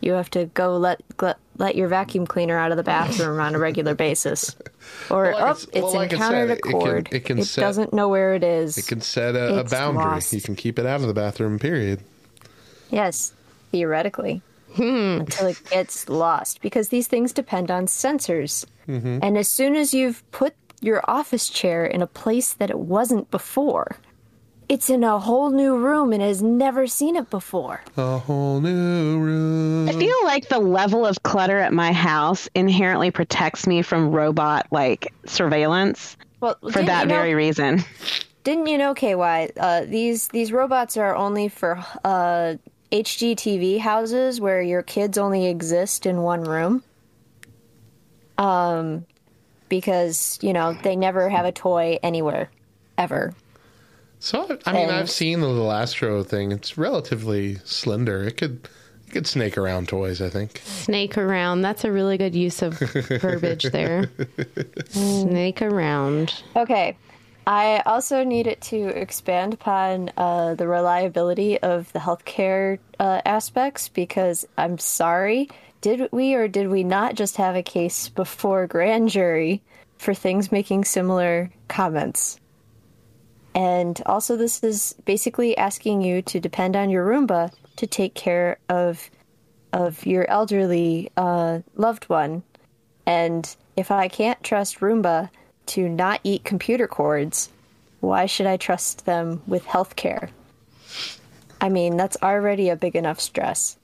you 0.00 0.14
have 0.14 0.30
to 0.30 0.46
go 0.46 0.76
let 0.76 1.00
let, 1.22 1.38
let 1.58 1.76
your 1.76 1.88
vacuum 1.88 2.26
cleaner 2.26 2.56
out 2.56 2.70
of 2.70 2.76
the 2.76 2.82
bathroom 2.82 3.38
on 3.40 3.54
a 3.54 3.58
regular 3.58 3.94
basis? 3.94 4.56
Or 5.10 5.24
Well, 5.24 5.32
like 5.32 5.42
oh, 5.42 5.50
it's- 5.50 5.64
it's 5.64 5.82
well, 5.82 5.94
like 5.94 6.12
encountered 6.12 6.48
said, 6.48 6.50
a 6.50 6.52
it 6.58 6.62
can- 6.62 6.72
cord. 6.72 7.08
it 7.12 7.24
can 7.26 7.42
set- 7.42 7.60
doesn't 7.60 7.92
know 7.92 8.08
where 8.08 8.34
it 8.34 8.42
is. 8.42 8.78
It 8.78 8.86
can 8.86 9.00
set 9.02 9.34
a, 9.36 9.60
a 9.60 9.64
boundary. 9.64 10.02
lost. 10.04 10.32
You 10.32 10.40
can 10.40 10.56
keep 10.56 10.78
it 10.78 10.86
out 10.86 11.00
of 11.02 11.06
the 11.06 11.12
bathroom, 11.14 11.58
period. 11.58 12.00
Yes, 12.90 13.34
theoretically. 13.70 14.40
Hmm. 14.74 15.18
Until 15.20 15.48
it 15.48 15.62
gets 15.70 16.08
lost. 16.08 16.60
Because 16.62 16.88
these 16.88 17.06
things 17.06 17.32
depend 17.34 17.70
on 17.70 17.86
sensors. 17.86 18.64
Mm-hmm. 18.88 19.18
And 19.22 19.36
as 19.36 19.52
soon 19.52 19.76
as 19.76 19.92
you've 19.92 20.22
put 20.30 20.54
your 20.80 21.02
office 21.08 21.48
chair 21.50 21.84
in 21.84 22.00
a 22.02 22.06
place 22.06 22.54
that 22.54 22.70
it 22.70 22.78
wasn't 22.78 23.30
before, 23.30 23.96
it's 24.68 24.90
in 24.90 25.02
a 25.04 25.18
whole 25.18 25.50
new 25.50 25.76
room 25.76 26.12
and 26.12 26.20
has 26.22 26.42
never 26.42 26.86
seen 26.86 27.16
it 27.16 27.30
before. 27.30 27.80
A 27.96 28.18
whole 28.18 28.60
new 28.60 29.18
room. 29.18 29.88
I 29.88 29.92
feel 29.92 30.16
like 30.24 30.48
the 30.48 30.58
level 30.58 31.06
of 31.06 31.22
clutter 31.22 31.58
at 31.58 31.72
my 31.72 31.92
house 31.92 32.48
inherently 32.54 33.10
protects 33.10 33.66
me 33.66 33.82
from 33.82 34.10
robot 34.10 34.66
like 34.70 35.12
surveillance 35.26 36.16
Well, 36.40 36.56
for 36.70 36.82
that 36.82 37.02
you 37.02 37.08
know- 37.08 37.14
very 37.14 37.34
reason. 37.34 37.82
Didn't 38.44 38.66
you 38.68 38.78
know, 38.78 38.94
KY? 38.94 39.50
Uh, 39.58 39.84
these 39.84 40.28
these 40.28 40.52
robots 40.52 40.96
are 40.96 41.14
only 41.14 41.48
for 41.48 41.84
uh, 42.02 42.54
HGTV 42.90 43.78
houses 43.78 44.40
where 44.40 44.62
your 44.62 44.82
kids 44.82 45.18
only 45.18 45.46
exist 45.46 46.06
in 46.06 46.22
one 46.22 46.44
room. 46.44 46.82
Um, 48.38 49.04
because 49.68 50.38
you 50.40 50.52
know 50.54 50.72
they 50.82 50.96
never 50.96 51.28
have 51.28 51.44
a 51.44 51.52
toy 51.52 51.98
anywhere, 52.02 52.50
ever. 52.96 53.34
So 54.20 54.58
I 54.66 54.72
mean, 54.72 54.82
And- 54.88 54.92
I've 54.96 55.10
seen 55.10 55.40
the 55.40 55.48
little 55.48 55.70
Astro 55.72 56.22
thing. 56.24 56.52
It's 56.52 56.76
relatively 56.78 57.56
slender. 57.64 58.24
It 58.24 58.36
could 58.36 58.68
it 59.06 59.12
could 59.12 59.26
snake 59.26 59.56
around 59.56 59.88
toys. 59.88 60.20
I 60.20 60.28
think. 60.28 60.60
Snake 60.64 61.16
around. 61.16 61.62
That's 61.62 61.84
a 61.84 61.92
really 61.92 62.18
good 62.18 62.34
use 62.34 62.60
of 62.62 62.74
verbiage 62.78 63.64
there. 63.64 64.10
Snake 64.90 65.62
around. 65.62 66.42
Okay. 66.56 66.96
I 67.46 67.82
also 67.86 68.24
needed 68.24 68.60
to 68.62 68.88
expand 68.88 69.54
upon 69.54 70.10
uh, 70.18 70.54
the 70.54 70.68
reliability 70.68 71.58
of 71.60 71.90
the 71.94 71.98
healthcare 71.98 72.78
uh, 73.00 73.22
aspects 73.24 73.88
because 73.88 74.46
I'm 74.58 74.76
sorry, 74.76 75.48
did 75.80 76.10
we 76.12 76.34
or 76.34 76.46
did 76.46 76.68
we 76.68 76.84
not 76.84 77.14
just 77.14 77.38
have 77.38 77.56
a 77.56 77.62
case 77.62 78.10
before 78.10 78.66
grand 78.66 79.08
jury 79.08 79.62
for 79.96 80.12
things 80.12 80.52
making 80.52 80.84
similar 80.84 81.50
comments? 81.68 82.38
And 83.58 84.00
also, 84.06 84.36
this 84.36 84.62
is 84.62 84.94
basically 85.04 85.58
asking 85.58 86.00
you 86.00 86.22
to 86.22 86.38
depend 86.38 86.76
on 86.76 86.90
your 86.90 87.04
Roomba 87.04 87.52
to 87.74 87.88
take 87.88 88.14
care 88.14 88.58
of 88.68 89.10
of 89.72 90.06
your 90.06 90.30
elderly 90.30 91.10
uh, 91.16 91.58
loved 91.74 92.04
one. 92.04 92.44
And 93.04 93.56
if 93.76 93.90
I 93.90 94.06
can't 94.06 94.40
trust 94.44 94.78
Roomba 94.78 95.30
to 95.66 95.88
not 95.88 96.20
eat 96.22 96.44
computer 96.44 96.86
cords, 96.86 97.50
why 97.98 98.26
should 98.26 98.46
I 98.46 98.58
trust 98.58 99.06
them 99.06 99.42
with 99.48 99.64
healthcare? 99.64 100.30
I 101.60 101.68
mean, 101.68 101.96
that's 101.96 102.16
already 102.22 102.68
a 102.68 102.76
big 102.76 102.94
enough 102.94 103.18
stress. 103.18 103.76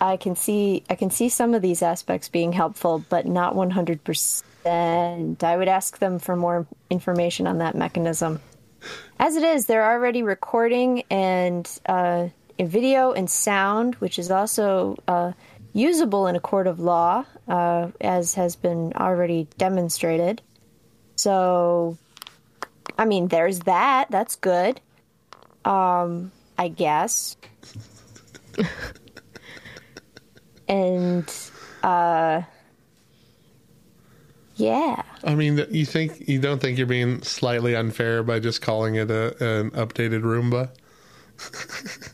I 0.00 0.16
can 0.16 0.36
see 0.36 0.84
I 0.88 0.94
can 0.94 1.10
see 1.10 1.28
some 1.28 1.52
of 1.52 1.62
these 1.62 1.82
aspects 1.82 2.28
being 2.28 2.52
helpful, 2.52 3.04
but 3.08 3.26
not 3.26 3.56
100%. 3.56 5.42
I 5.42 5.56
would 5.56 5.68
ask 5.68 5.98
them 5.98 6.20
for 6.20 6.36
more 6.36 6.68
information 6.90 7.48
on 7.48 7.58
that 7.58 7.74
mechanism. 7.74 8.40
As 9.18 9.36
it 9.36 9.42
is, 9.42 9.66
they're 9.66 9.84
already 9.84 10.22
recording 10.22 11.04
and 11.10 11.68
uh, 11.86 12.28
in 12.58 12.68
video 12.68 13.12
and 13.12 13.30
sound, 13.30 13.94
which 13.96 14.18
is 14.18 14.30
also 14.30 14.96
uh, 15.06 15.32
usable 15.72 16.26
in 16.26 16.36
a 16.36 16.40
court 16.40 16.66
of 16.66 16.80
law, 16.80 17.24
uh, 17.48 17.88
as 18.00 18.34
has 18.34 18.56
been 18.56 18.92
already 18.94 19.48
demonstrated. 19.58 20.42
So, 21.16 21.96
I 22.98 23.04
mean, 23.04 23.28
there's 23.28 23.60
that. 23.60 24.10
That's 24.10 24.36
good. 24.36 24.80
Um, 25.64 26.32
I 26.58 26.68
guess. 26.68 27.36
and 30.68 31.30
uh 31.82 32.42
yeah. 34.56 35.02
I 35.24 35.34
mean, 35.34 35.64
you 35.70 35.84
think 35.86 36.28
you 36.28 36.40
don't 36.40 36.60
think 36.60 36.78
you're 36.78 36.86
being 36.86 37.22
slightly 37.22 37.74
unfair 37.74 38.22
by 38.22 38.38
just 38.40 38.62
calling 38.62 38.94
it 38.96 39.10
a, 39.10 39.28
an 39.60 39.70
updated 39.72 40.22
Roomba? 40.22 40.70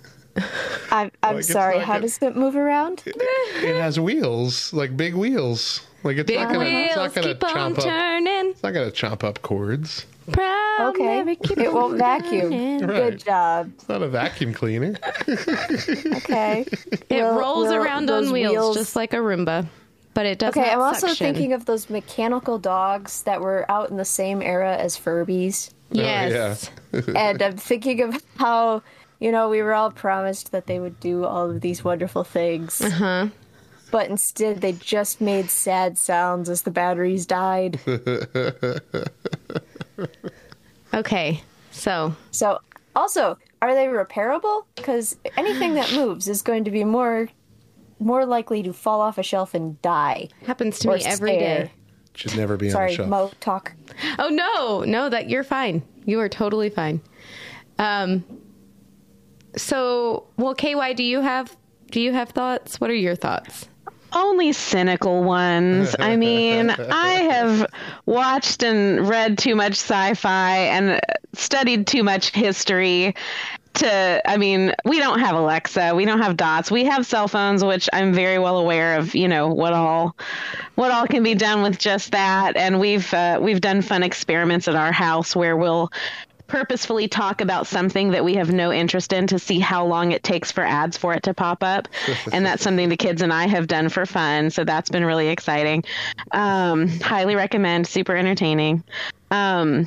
I'm, 0.93 1.11
I'm 1.23 1.37
Like, 1.37 1.45
sorry. 1.45 1.77
like 1.77 1.85
How 1.87 1.99
a- 1.99 2.01
does 2.01 2.19
it 2.23 2.37
move 2.37 2.57
around? 2.57 3.03
It 3.07 3.77
has 3.77 3.99
wheels, 4.01 4.73
like 4.73 4.97
big 4.97 5.15
wheels. 5.15 5.83
Like 6.03 6.17
it's 6.17 6.27
Big 6.29 6.39
not 6.41 6.53
gonna, 6.53 6.65
it's 6.65 6.97
not 6.97 7.03
wheels 7.03 7.15
gonna 7.15 7.27
keep 7.35 7.45
on 7.45 7.51
chomp 7.75 7.79
up. 7.79 7.85
turning. 7.85 8.51
It's 8.53 8.63
not 8.63 8.73
gonna 8.73 8.91
chomp 8.91 9.23
up 9.23 9.43
cords. 9.43 10.07
Proud 10.33 10.95
Okay. 10.95 11.37
Keep 11.43 11.59
It 11.59 11.73
won't 11.73 11.99
vacuum. 11.99 12.51
Right. 12.81 12.87
Good 13.11 13.25
job. 13.25 13.71
It's 13.75 13.89
not 13.89 14.01
a 14.03 14.09
vacuum 14.09 14.55
cleaner. 14.55 14.97
Okay. 15.29 16.65
It 16.91 17.05
Will- 17.11 17.39
rolls 17.39 17.69
will 17.69 17.75
around 17.75 18.07
those 18.07 18.29
on 18.29 18.33
wheels, 18.33 18.77
just 18.77 18.97
like 18.97 19.13
a 19.13 19.17
Roomba, 19.17 19.67
but 20.21 20.27
it 20.27 20.39
does 20.39 20.51
Okay, 20.51 20.61
not 20.67 20.73
I'm 20.75 20.83
also 20.83 21.07
suction. 21.07 21.29
thinking 21.33 21.55
of 21.55 21.65
those 21.65 21.89
mechanical 21.89 22.59
dogs 22.59 23.23
that 23.23 23.41
were 23.41 23.65
out 23.71 23.89
in 23.89 23.97
the 23.97 24.05
same 24.05 24.43
era 24.43 24.77
as 24.77 24.99
Furbies. 24.99 25.71
Yes. 25.91 26.71
Oh, 26.93 27.03
and 27.17 27.41
I'm 27.41 27.57
thinking 27.57 28.03
of 28.03 28.23
how, 28.37 28.83
you 29.19 29.33
know, 29.33 29.49
we 29.49 29.63
were 29.63 29.73
all 29.73 29.91
promised 29.91 30.53
that 30.53 30.67
they 30.67 30.79
would 30.79 31.01
do 31.01 31.25
all 31.25 31.49
of 31.49 31.63
these 31.63 31.83
wonderful 31.83 32.23
things. 32.23 32.83
Uh 32.83 32.91
huh. 32.91 33.27
But 33.91 34.11
instead, 34.11 34.61
they 34.61 34.73
just 34.73 35.23
made 35.23 35.49
sad 35.49 35.97
sounds 35.97 36.51
as 36.51 36.63
the 36.63 36.71
batteries 36.71 37.25
died. 37.25 37.81
Okay. 40.93 41.41
So 41.71 42.15
So, 42.31 42.59
also, 42.95 43.39
are 43.63 43.75
they 43.75 43.87
repairable? 43.87 44.65
Because 44.77 45.17
anything 45.39 45.75
that 45.75 45.93
moves 45.95 46.29
is 46.29 46.43
going 46.43 46.65
to 46.65 46.71
be 46.71 46.85
more 46.85 47.29
more 48.01 48.27
likely 48.27 48.63
to 48.63 48.73
fall 48.73 49.01
off 49.01 49.19
a 49.19 49.23
shelf 49.23 49.55
and 49.55 49.81
die. 49.83 50.29
happens 50.47 50.79
to 50.81 50.89
me 50.89 51.03
every 51.05 51.33
day. 51.33 51.39
stare. 51.39 51.71
Should 52.15 52.37
never 52.37 52.57
be 52.57 52.67
on 52.67 52.73
Sorry, 52.73 52.91
the 52.91 52.97
shelf. 52.97 53.09
Mo, 53.09 53.31
talk. 53.41 53.73
Oh 54.19 54.29
no, 54.29 54.83
no, 54.83 55.09
that 55.09 55.29
you're 55.31 55.45
fine. 55.45 55.83
You 56.07 56.19
are 56.21 56.29
totally 56.29 56.71
fine. 56.71 57.01
Um. 57.79 58.25
So, 59.57 60.27
well, 60.37 60.55
KY, 60.55 60.95
do 60.95 61.03
you 61.03 61.21
have 61.21 61.57
do 61.91 62.01
you 62.01 62.13
have 62.13 62.31
thoughts? 62.31 62.81
What 62.81 62.91
are 62.91 62.95
your 62.95 63.17
thoughts? 63.17 63.69
Only 64.13 64.53
cynical 64.53 65.23
ones. 65.23 65.95
I 65.99 66.17
mean, 66.17 66.71
I 66.91 67.13
have 67.13 67.67
watched 68.07 68.63
and 68.65 69.09
read 69.09 69.39
too 69.39 69.55
much 69.55 69.75
sci 69.75 70.15
fi 70.15 70.57
and 70.57 71.01
studied 71.33 71.87
too 71.87 72.03
much 72.03 72.31
history 72.31 73.15
to 73.73 74.21
i 74.29 74.37
mean 74.37 74.75
we 74.85 74.99
don't 74.99 75.21
have 75.21 75.37
alexa 75.37 75.95
we 75.95 76.05
don't 76.05 76.21
have 76.21 76.37
dots 76.37 76.71
we 76.71 76.85
have 76.85 77.07
cell 77.07 77.29
phones 77.29 77.63
which 77.63 77.89
i'm 77.93 78.13
very 78.13 78.39
well 78.39 78.59
aware 78.59 78.97
of 78.97 79.15
you 79.15 79.29
know 79.29 79.49
what 79.49 79.73
all 79.73 80.17
what 80.81 80.91
all 80.91 81.07
can 81.07 81.23
be 81.23 81.35
done 81.35 81.63
with 81.63 81.79
just 81.79 82.13
that. 82.13 82.57
And 82.57 82.81
we've 82.81 83.13
uh, 83.13 83.39
we've 83.41 83.61
done 83.61 83.83
fun 83.83 84.03
experiments 84.03 84.67
at 84.67 84.75
our 84.75 84.93
house 84.93 85.37
where 85.37 85.55
we'll 85.55 85.93
purposefully 86.47 87.07
talk 87.07 87.43
about 87.43 87.67
something 87.67 88.11
that 88.11 88.25
we 88.25 88.35
have 88.35 88.51
no 88.51 88.73
interest 88.73 89.13
in 89.13 89.27
to 89.29 89.39
see 89.39 89.61
how 89.61 89.87
long 89.87 90.11
it 90.11 90.25
takes 90.25 90.51
for 90.51 90.65
ads 90.65 90.97
for 90.97 91.13
it 91.13 91.23
to 91.25 91.35
pop 91.35 91.63
up. 91.63 91.87
And 92.33 92.45
that's 92.47 92.63
something 92.63 92.89
the 92.89 92.97
kids 92.97 93.23
and 93.23 93.33
i 93.33 93.47
have 93.47 93.67
done 93.67 93.91
for 93.91 94.07
fun. 94.07 94.51
So 94.51 94.65
that's 94.65 94.89
been 94.89 95.05
really 95.05 95.29
exciting. 95.29 95.85
Um, 96.33 96.89
highly 96.89 97.37
recommend 97.37 97.87
super 97.87 98.17
entertaining. 98.17 98.83
Um, 99.31 99.87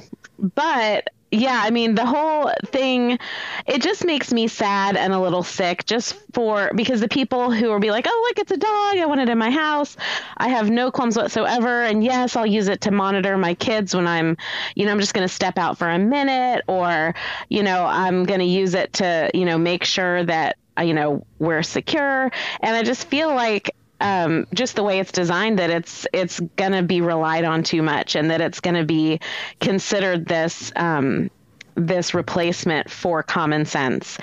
but 0.55 1.09
yeah, 1.33 1.61
I 1.63 1.71
mean, 1.71 1.95
the 1.95 2.05
whole 2.05 2.51
thing, 2.67 3.17
it 3.65 3.81
just 3.81 4.05
makes 4.05 4.31
me 4.31 4.47
sad 4.47 4.95
and 4.95 5.13
a 5.13 5.19
little 5.19 5.41
sick 5.41 5.85
just 5.85 6.13
for 6.31 6.69
because 6.75 7.01
the 7.01 7.07
people 7.07 7.51
who 7.51 7.69
will 7.69 7.79
be 7.79 7.89
like, 7.89 8.05
oh, 8.07 8.25
look, 8.27 8.37
it's 8.37 8.51
a 8.51 8.57
dog. 8.57 8.97
I 8.97 9.05
want 9.07 9.19
it 9.19 9.29
in 9.29 9.37
my 9.39 9.49
house. 9.49 9.97
I 10.37 10.49
have 10.49 10.69
no 10.69 10.91
qualms 10.91 11.17
whatsoever. 11.17 11.81
And 11.83 12.03
yes, 12.03 12.35
I'll 12.35 12.45
use 12.45 12.67
it 12.67 12.81
to 12.81 12.91
monitor 12.91 13.35
my 13.35 13.55
kids 13.55 13.95
when 13.95 14.05
I'm, 14.05 14.37
you 14.75 14.85
know, 14.85 14.91
I'm 14.91 14.99
just 14.99 15.15
going 15.15 15.27
to 15.27 15.33
step 15.33 15.57
out 15.57 15.77
for 15.79 15.89
a 15.89 15.97
minute 15.97 16.63
or, 16.67 17.15
you 17.49 17.63
know, 17.63 17.85
I'm 17.85 18.25
going 18.25 18.39
to 18.39 18.45
use 18.45 18.75
it 18.75 18.93
to, 18.93 19.31
you 19.33 19.45
know, 19.45 19.57
make 19.57 19.83
sure 19.83 20.23
that, 20.25 20.57
you 20.79 20.93
know, 20.93 21.25
we're 21.39 21.63
secure. 21.63 22.31
And 22.61 22.75
I 22.75 22.83
just 22.83 23.07
feel 23.07 23.33
like 23.33 23.75
um, 24.03 24.45
just 24.53 24.75
the 24.75 24.83
way 24.83 24.99
it's 24.99 25.11
designed 25.11 25.57
that 25.57 25.69
it's 25.69 26.05
it's 26.13 26.39
gonna 26.57 26.83
be 26.83 27.01
relied 27.01 27.45
on 27.45 27.63
too 27.63 27.81
much 27.81 28.15
and 28.15 28.29
that 28.29 28.41
it's 28.41 28.59
gonna 28.59 28.83
be 28.83 29.19
considered 29.59 30.27
this 30.27 30.71
um, 30.75 31.31
this 31.75 32.13
replacement 32.13 32.91
for 32.91 33.23
common 33.23 33.65
sense. 33.65 34.17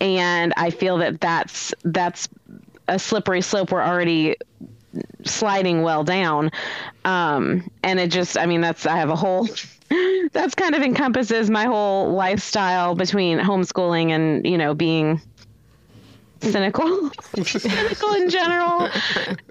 And 0.00 0.52
I 0.56 0.70
feel 0.70 0.98
that 0.98 1.20
that's 1.20 1.72
that's 1.84 2.28
a 2.88 2.98
slippery 2.98 3.40
slope 3.40 3.70
we're 3.70 3.82
already 3.82 4.36
sliding 5.24 5.82
well 5.82 6.02
down. 6.02 6.50
Um, 7.04 7.70
and 7.84 8.00
it 8.00 8.10
just 8.10 8.36
I 8.36 8.46
mean 8.46 8.60
that's 8.60 8.84
I 8.84 8.96
have 8.96 9.10
a 9.10 9.16
whole 9.16 9.48
that's 10.32 10.54
kind 10.56 10.74
of 10.74 10.82
encompasses 10.82 11.50
my 11.50 11.64
whole 11.64 12.12
lifestyle 12.12 12.96
between 12.96 13.38
homeschooling 13.38 14.10
and 14.10 14.44
you 14.44 14.58
know 14.58 14.74
being 14.74 15.20
cynical. 16.40 17.10
Cynical 17.44 18.14
in 18.14 18.30
general. 18.30 18.88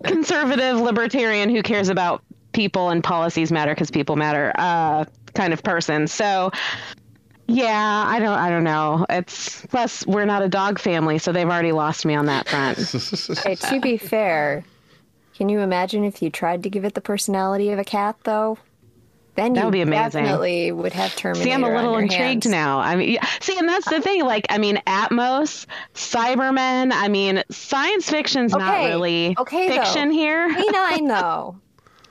Conservative 0.04 0.78
libertarian 0.78 1.50
who 1.50 1.62
cares 1.62 1.90
about 1.90 2.24
people 2.52 2.90
and 2.90 3.04
policies 3.04 3.52
matter 3.52 3.74
because 3.74 3.92
people 3.92 4.16
matter 4.16 4.52
uh, 4.56 5.06
kind 5.34 5.54
of 5.54 5.64
person. 5.64 6.08
So 6.08 6.52
yeah 7.52 8.04
i 8.08 8.20
don't 8.20 8.38
i 8.38 8.50
don't 8.50 8.64
know. 8.64 9.06
It's 9.10 9.66
plus 9.68 10.06
we're 10.06 10.26
not 10.26 10.44
a 10.44 10.50
dog 10.50 10.78
family 10.78 11.18
so 11.18 11.32
they've 11.32 11.48
already 11.48 11.72
lost 11.72 12.06
me 12.06 12.14
on 12.14 12.28
that 12.28 12.48
front. 12.48 12.78
Hey, 13.44 13.56
to 13.56 13.80
be 13.80 13.98
fair, 13.98 14.64
can 15.40 15.48
you 15.48 15.60
imagine 15.62 16.04
if 16.04 16.22
you 16.22 16.30
tried 16.30 16.64
to 16.64 16.70
give 16.70 16.84
it 16.84 16.94
the 16.96 17.02
personality 17.02 17.72
of 17.72 17.80
a 17.80 17.84
cat, 17.86 18.18
though? 18.26 18.58
Then 19.40 19.54
That 19.54 19.60
you 19.62 19.66
would 19.68 19.72
be 19.72 19.80
amazing. 19.82 20.24
definitely 20.26 20.72
would 20.74 20.92
have 20.92 21.16
Terminator. 21.16 21.46
See, 21.50 21.54
I'm 21.54 21.64
a 21.64 21.74
little 21.74 21.96
intrigued 21.96 22.44
hands. 22.44 22.48
now. 22.48 22.80
I 22.80 22.98
mean, 22.98 23.12
yeah. 23.12 23.26
see, 23.40 23.58
and 23.58 23.70
that's 23.70 23.90
the 23.90 24.02
thing. 24.02 24.26
Like, 24.26 24.46
I 24.50 24.58
mean, 24.58 24.82
Atmos, 24.86 25.66
Cybermen. 25.96 26.92
I 26.94 27.08
mean, 27.08 27.42
science 27.50 28.10
fiction's 28.10 28.52
not 28.52 28.86
really 28.86 29.36
okay, 29.40 29.70
fiction 29.70 30.10
though. 30.10 30.14
here. 30.16 30.54
K-9 30.54 31.08
though. 31.08 31.56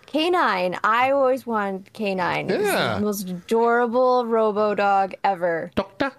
K-9. 0.06 0.78
I 0.82 1.10
always 1.10 1.46
wanted 1.46 1.92
K-9. 1.92 2.50
It's 2.50 2.64
Yeah. 2.66 2.94
the 2.94 3.00
most 3.02 3.28
adorable 3.28 4.24
robo 4.24 4.74
dog 4.74 5.14
ever. 5.22 5.70
Doctor. 5.74 6.12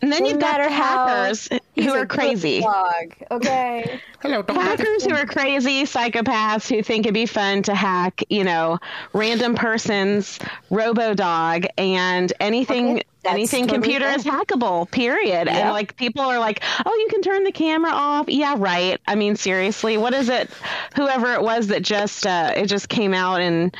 And 0.00 0.12
then 0.12 0.24
no 0.24 0.30
you've 0.30 0.40
got 0.40 0.58
matter 0.58 0.64
the 0.68 0.74
how 0.74 1.06
hackers 1.06 1.48
he's 1.72 1.86
who 1.86 1.92
are 1.92 2.06
crazy. 2.06 2.60
Dog. 2.60 3.14
Okay. 3.30 4.00
Hello, 4.20 4.44
Hackers 4.46 5.04
who 5.04 5.14
are 5.14 5.26
crazy 5.26 5.82
psychopaths 5.82 6.68
who 6.68 6.82
think 6.82 7.06
it'd 7.06 7.14
be 7.14 7.26
fun 7.26 7.62
to 7.64 7.74
hack, 7.74 8.22
you 8.28 8.44
know, 8.44 8.78
random 9.12 9.56
person's 9.56 10.38
robo 10.70 11.12
dog 11.14 11.66
and 11.76 12.32
anything 12.38 13.02
anything 13.24 13.66
totally 13.66 13.82
computer 13.82 14.04
fair. 14.06 14.16
is 14.16 14.24
hackable, 14.24 14.90
period. 14.90 15.48
And 15.48 15.70
like 15.70 15.96
people 15.96 16.22
are 16.22 16.38
like, 16.38 16.62
Oh, 16.86 16.94
you 16.94 17.08
can 17.08 17.22
turn 17.22 17.44
the 17.44 17.52
camera 17.52 17.90
off. 17.92 18.28
Yeah, 18.28 18.54
right. 18.56 19.00
I 19.06 19.16
mean, 19.16 19.34
seriously, 19.36 19.96
what 19.96 20.14
is 20.14 20.28
it 20.28 20.50
whoever 20.94 21.32
it 21.32 21.42
was 21.42 21.68
that 21.68 21.82
just 21.82 22.26
uh 22.26 22.52
it 22.56 22.66
just 22.66 22.88
came 22.88 23.14
out 23.14 23.40
in 23.40 23.72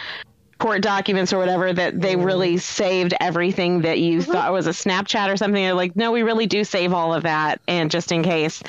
court 0.62 0.80
documents 0.82 1.32
or 1.32 1.38
whatever 1.38 1.72
that 1.72 2.00
they 2.00 2.14
Mm-hmm. 2.14 2.24
really 2.24 2.56
saved 2.58 3.14
everything 3.20 3.82
that 3.82 3.98
you 3.98 4.22
thought 4.22 4.52
was 4.52 4.66
a 4.66 4.70
Snapchat 4.70 5.32
or 5.32 5.36
something. 5.36 5.62
They're 5.62 5.74
like, 5.74 5.96
no, 5.96 6.12
we 6.12 6.22
really 6.22 6.46
do 6.46 6.62
save 6.64 6.92
all 6.92 7.12
of 7.12 7.24
that, 7.24 7.60
and 7.66 7.90
just 7.90 8.12
in 8.12 8.22
case. 8.22 8.62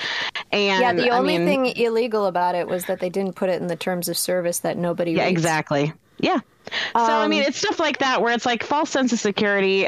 And 0.51 0.81
yeah, 0.81 0.93
the 0.93 1.11
I 1.11 1.17
only 1.17 1.37
mean- 1.37 1.47
thing 1.47 1.77
illegal 1.77 2.25
about 2.25 2.55
it 2.55 2.67
was 2.67 2.85
that 2.85 2.99
they 2.99 3.09
didn't 3.09 3.35
put 3.35 3.49
it 3.49 3.61
in 3.61 3.67
the 3.67 3.75
terms 3.75 4.09
of 4.09 4.17
service 4.17 4.59
that 4.59 4.77
nobody 4.77 5.11
Yeah, 5.11 5.23
reads. 5.25 5.31
exactly. 5.31 5.93
Yeah. 6.19 6.39
So 6.69 6.79
I 6.95 7.23
Um, 7.25 7.29
mean, 7.29 7.43
it's 7.43 7.57
stuff 7.57 7.79
like 7.79 7.99
that 7.99 8.21
where 8.21 8.33
it's 8.33 8.45
like 8.45 8.63
false 8.63 8.89
sense 8.89 9.11
of 9.13 9.19
security, 9.19 9.87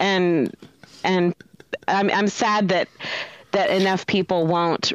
and 0.00 0.52
and 1.04 1.34
I'm 1.88 2.10
I'm 2.10 2.28
sad 2.28 2.68
that 2.68 2.88
that 3.52 3.70
enough 3.70 4.06
people 4.06 4.46
won't 4.46 4.92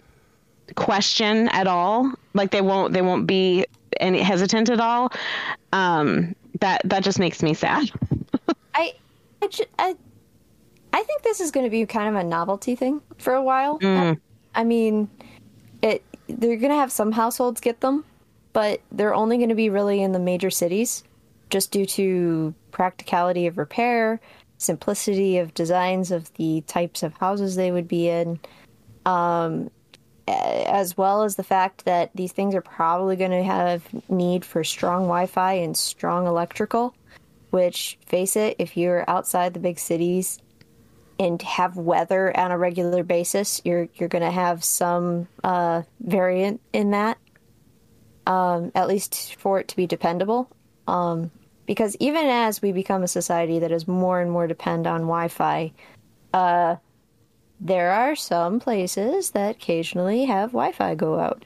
question 0.76 1.48
at 1.50 1.68
all. 1.68 2.12
Like 2.34 2.52
they 2.52 2.62
won't 2.62 2.94
they 2.94 3.02
won't 3.02 3.26
be 3.28 3.66
any 4.00 4.20
hesitant 4.22 4.70
at 4.70 4.80
all. 4.80 5.12
Um, 5.74 6.36
that 6.62 6.82
that 6.86 7.04
just 7.04 7.20
makes 7.20 7.44
me 7.44 7.54
sad. 7.54 7.92
I, 8.74 8.94
I, 9.42 9.50
I, 9.78 9.96
I 10.94 11.04
think 11.04 11.24
this 11.24 11.40
is 11.42 11.52
going 11.52 11.66
to 11.66 11.70
be 11.70 11.86
kind 11.86 12.10
of 12.10 12.16
a 12.16 12.24
novelty 12.24 12.76
thing 12.76 13.02
for 13.18 13.34
a 13.34 13.44
while. 13.44 13.80
Mm. 13.80 14.20
I 14.56 14.64
mean, 14.64 15.10
it 15.82 16.04
they're 16.28 16.58
going 16.58 16.72
to 16.72 16.78
have 16.78 16.92
some 16.92 17.12
households 17.12 17.60
get 17.60 17.82
them, 17.82 18.06
but 18.54 18.82
they're 18.92 19.14
only 19.14 19.38
going 19.38 19.50
to 19.50 19.56
be 19.56 19.70
really 19.70 20.02
in 20.02 20.14
the 20.14 20.20
major 20.20 20.50
cities, 20.50 21.04
just 21.50 21.72
due 21.72 21.86
to 21.88 22.54
practicality 22.72 23.48
of 23.48 23.58
repair, 23.58 24.22
simplicity 24.58 25.38
of 25.38 25.54
designs 25.54 26.12
of 26.12 26.34
the 26.36 26.62
types 26.68 27.04
of 27.04 27.14
houses 27.16 27.56
they 27.56 27.72
would 27.72 27.88
be 27.88 28.08
in. 28.08 28.40
um, 29.06 29.70
as 30.28 30.96
well 30.98 31.24
as 31.24 31.36
the 31.36 31.44
fact 31.44 31.86
that 31.86 32.12
these 32.16 32.32
things 32.32 32.56
are 32.56 32.62
probably 32.62 33.16
going 33.16 33.32
to 33.32 33.44
have 33.44 33.84
need 34.10 34.46
for 34.46 34.64
strong 34.64 35.04
Wi-Fi 35.04 35.54
and 35.54 35.76
strong 35.76 36.28
electrical. 36.28 36.96
Which, 37.50 37.98
face 38.06 38.38
it, 38.38 38.56
if 38.60 38.78
you're 38.78 39.04
outside 39.10 39.54
the 39.54 39.60
big 39.60 39.78
cities 39.78 40.40
and 41.20 41.42
have 41.42 41.76
weather 41.76 42.36
on 42.38 42.52
a 42.52 42.58
regular 42.58 43.04
basis, 43.04 43.62
you're 43.66 43.90
you're 43.96 44.10
going 44.10 44.24
to 44.24 44.32
have 44.32 44.64
some 44.64 45.28
uh, 45.44 45.82
variant 46.00 46.62
in 46.72 46.92
that. 46.92 47.18
Um, 48.26 48.72
at 48.76 48.88
least 48.88 49.36
for 49.36 49.60
it 49.60 49.68
to 49.70 49.76
be 49.76 49.86
dependable. 49.86 50.50
Um, 50.88 51.32
because 51.66 51.98
even 52.00 52.26
as 52.26 52.62
we 52.62 52.72
become 52.72 53.04
a 53.04 53.08
society 53.08 53.60
that 53.60 53.72
is 53.72 53.88
more 53.88 54.22
and 54.22 54.32
more 54.32 54.48
depend 54.48 54.88
on 54.88 55.02
Wi-Fi, 55.02 55.72
uh, 56.34 56.76
there 57.64 57.92
are 57.92 58.16
some 58.16 58.60
places 58.60 59.32
that 59.32 59.56
occasionally 59.58 60.26
have 60.26 60.50
Wi-Fi 60.52 60.96
go 60.96 61.20
out. 61.20 61.46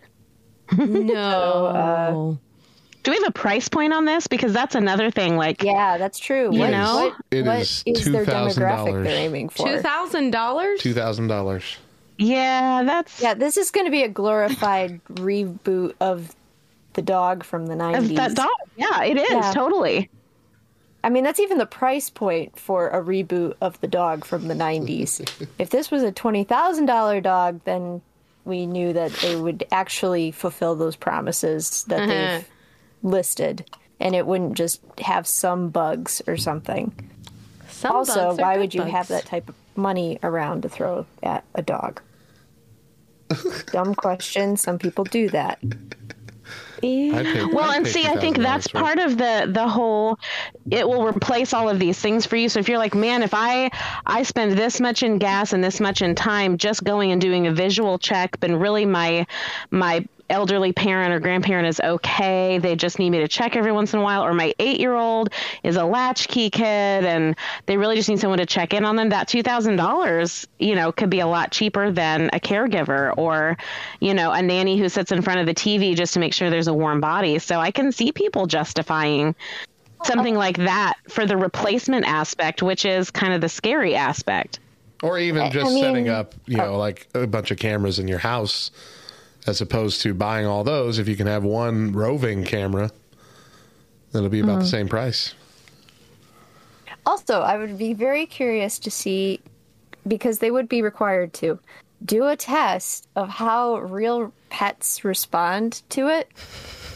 No. 0.78 1.66
Uh, 1.66 2.36
Do 3.04 3.12
we 3.12 3.18
have 3.18 3.28
a 3.28 3.32
price 3.32 3.70
point 3.70 3.94
on 3.94 4.06
this? 4.06 4.26
Because 4.28 4.52
that's 4.54 4.74
another 4.76 5.12
thing. 5.12 5.38
Like, 5.38 5.62
yeah, 5.62 5.98
that's 5.98 6.18
true. 6.18 6.50
You 6.54 6.60
What- 6.62 6.72
know, 6.72 6.96
what, 6.96 7.14
It 7.32 7.46
what 7.46 7.60
is 7.60 7.84
is 7.86 8.06
their 8.12 8.26
$2,000. 8.26 8.56
demographic 8.56 9.04
they're 9.04 9.18
aiming 9.26 9.50
for? 9.50 9.68
Two 9.68 9.80
thousand 9.80 10.32
dollars. 10.32 10.80
Two 10.80 10.94
thousand 10.94 11.28
dollars. 11.28 11.78
yeah, 12.18 12.82
that's 12.84 13.22
Yeah, 13.22 13.34
this 13.36 13.58
is 13.58 13.70
going 13.72 13.86
to 13.86 13.92
be 13.92 14.02
a 14.04 14.10
glorified 14.10 15.04
reboot 15.14 15.94
of 16.00 16.34
the 16.94 17.02
dog 17.02 17.44
from 17.44 17.68
the 17.68 17.76
nineties. 17.76 18.16
that 18.16 18.34
dog. 18.36 18.50
Yeah, 18.78 19.04
it 19.04 19.18
is 19.18 19.30
Yeah. 19.30 19.52
totally. 19.54 20.10
I 21.06 21.10
mean, 21.10 21.24
that's 21.24 21.40
even 21.40 21.60
the 21.60 21.68
price 21.68 22.10
point 22.10 22.58
for 22.58 22.90
a 22.90 23.00
reboot 23.00 23.54
of 23.62 23.80
the 23.80 23.88
dog 23.88 24.26
from 24.26 24.48
the 24.48 24.56
90s. 24.56 25.48
if 25.60 25.70
this 25.70 25.92
was 25.92 26.02
a 26.02 26.12
$20,000 26.12 27.22
dog, 27.22 27.60
then 27.64 28.02
we 28.44 28.66
knew 28.66 28.92
that 28.92 29.12
they 29.22 29.36
would 29.36 29.66
actually 29.72 30.32
fulfill 30.32 30.74
those 30.74 30.96
promises 30.96 31.84
that 31.90 32.00
Uh-huh. 32.00 32.08
they've 32.08 32.50
listed. 33.04 33.70
And 34.00 34.16
it 34.16 34.26
wouldn't 34.26 34.56
just 34.56 34.82
have 35.00 35.28
some 35.28 35.70
bugs 35.70 36.24
or 36.26 36.38
something. 36.38 36.92
Some 37.70 37.96
also, 37.96 38.34
why 38.36 38.58
would 38.58 38.74
you 38.74 38.82
bugs. 38.82 38.92
have 38.94 39.08
that 39.10 39.26
type 39.26 39.48
of 39.48 39.54
money 39.76 40.18
around 40.24 40.64
to 40.64 40.70
throw 40.70 41.06
at 41.22 41.44
a 41.54 41.62
dog? 41.62 42.02
Dumb 43.72 43.94
question. 43.94 44.58
Some 44.58 44.80
people 44.80 45.04
do 45.04 45.30
that. 45.30 45.60
Well, 46.86 47.70
I'd 47.70 47.78
and 47.78 47.88
see, 47.88 48.06
I 48.06 48.16
think 48.18 48.38
that's 48.38 48.68
it. 48.68 48.74
part 48.74 49.00
of 49.00 49.18
the 49.18 49.50
the 49.52 49.68
whole. 49.68 50.20
It 50.70 50.88
will 50.88 51.06
replace 51.06 51.54
all 51.54 51.70
of 51.70 51.80
these 51.80 52.00
things 52.00 52.26
for 52.26 52.36
you. 52.36 52.50
So 52.50 52.60
if 52.60 52.70
you're 52.70 52.78
like, 52.78 52.96
man, 52.96 53.24
if 53.24 53.34
I 53.34 53.70
I 54.06 54.24
spend 54.24 54.58
this 54.58 54.80
much 54.80 55.04
in 55.04 55.18
gas 55.18 55.54
and 55.54 55.64
this 55.64 55.80
much 55.80 56.02
in 56.02 56.16
time 56.16 56.58
just 56.58 56.84
going 56.84 57.12
and 57.12 57.22
doing 57.22 57.48
a 57.48 57.52
visual 57.52 57.98
check, 57.98 58.40
but 58.40 58.52
really 58.52 58.86
my 58.86 59.28
my 59.72 60.06
elderly 60.30 60.74
parent 60.74 61.14
or 61.14 61.20
grandparent 61.20 61.68
is 61.68 61.80
okay. 61.80 62.58
They 62.58 62.76
just 62.76 63.00
need 63.00 63.12
me 63.12 63.20
to 63.20 63.28
check 63.28 63.56
every 63.56 63.72
once 63.72 63.94
in 63.94 64.00
a 64.00 64.04
while, 64.04 64.24
or 64.24 64.34
my 64.34 64.54
eight 64.60 64.80
year 64.80 64.96
old 64.96 65.30
is 65.64 65.76
a 65.76 65.86
latchkey 65.86 66.50
kid 66.50 67.06
and 67.06 67.36
they 67.66 67.78
really 67.78 67.96
just 67.96 68.10
need 68.10 68.20
someone 68.20 68.40
to 68.40 68.46
check 68.46 68.74
in 68.74 68.86
on 68.86 68.96
them. 68.96 69.10
That 69.10 69.28
two 69.28 69.44
thousand 69.44 69.76
dollars, 69.76 70.48
you 70.60 70.76
know, 70.76 70.92
could 70.92 71.10
be 71.10 71.20
a 71.20 71.28
lot 71.28 71.52
cheaper 71.52 71.92
than 71.92 72.30
a 72.34 72.40
caregiver 72.40 73.16
or, 73.18 73.58
you 74.00 74.14
know, 74.14 74.32
a 74.32 74.42
nanny 74.42 74.78
who 74.78 74.90
sits 74.90 75.12
in 75.12 75.22
front 75.22 75.40
of 75.40 75.46
the 75.46 75.54
TV 75.54 75.96
just 75.96 76.14
to 76.16 76.20
make 76.20 76.34
sure 76.34 76.50
there's 76.50 76.68
a 76.68 76.74
warm 76.74 77.00
body. 77.00 77.40
So 77.40 77.60
I 77.60 77.72
can 77.72 77.92
see 77.92 78.12
people 78.12 78.48
justifying 78.48 79.36
something 80.04 80.36
like 80.36 80.58
that 80.58 80.96
for 81.10 81.26
the 81.26 81.38
replacement 81.38 82.06
aspect, 82.06 82.62
which 82.62 82.86
is 82.86 83.12
kind 83.12 83.34
of 83.34 83.42
the 83.42 83.50
scary 83.50 83.96
aspect. 83.96 84.60
Or 85.04 85.20
even 85.20 85.52
just 85.52 85.68
I 85.68 85.70
mean- 85.70 85.84
setting 85.84 86.10
up, 86.10 86.34
you 86.46 86.60
uh, 86.60 86.66
know, 86.66 86.78
like 86.78 87.08
a 87.14 87.28
bunch 87.28 87.52
of 87.52 87.58
cameras 87.58 88.00
in 88.00 88.08
your 88.08 88.20
house, 88.20 88.72
as 89.48 89.62
opposed 89.62 90.02
to 90.02 90.14
buying 90.14 90.46
all 90.46 90.64
those. 90.64 91.00
If 91.00 91.08
you 91.08 91.16
can 91.16 91.28
have 91.28 91.44
one 91.44 91.92
roving 91.92 92.44
camera, 92.44 92.92
that'll 94.12 94.30
be 94.30 94.40
about 94.40 94.60
the 94.60 94.68
same 94.68 94.88
price. 94.88 95.34
Also, 97.06 97.42
I 97.42 97.58
would 97.58 97.78
be 97.78 97.94
very 97.94 98.26
curious 98.26 98.80
to 98.80 98.92
see, 98.92 99.40
because 100.08 100.40
they 100.40 100.50
would 100.50 100.68
be 100.68 100.82
required 100.82 101.34
to, 101.36 101.60
do 102.04 102.28
a 102.28 102.36
test 102.36 103.08
of 103.16 103.30
how 103.30 103.78
real 103.78 104.34
pets 104.50 105.04
respond 105.04 105.82
to 105.90 106.10
it. 106.10 106.30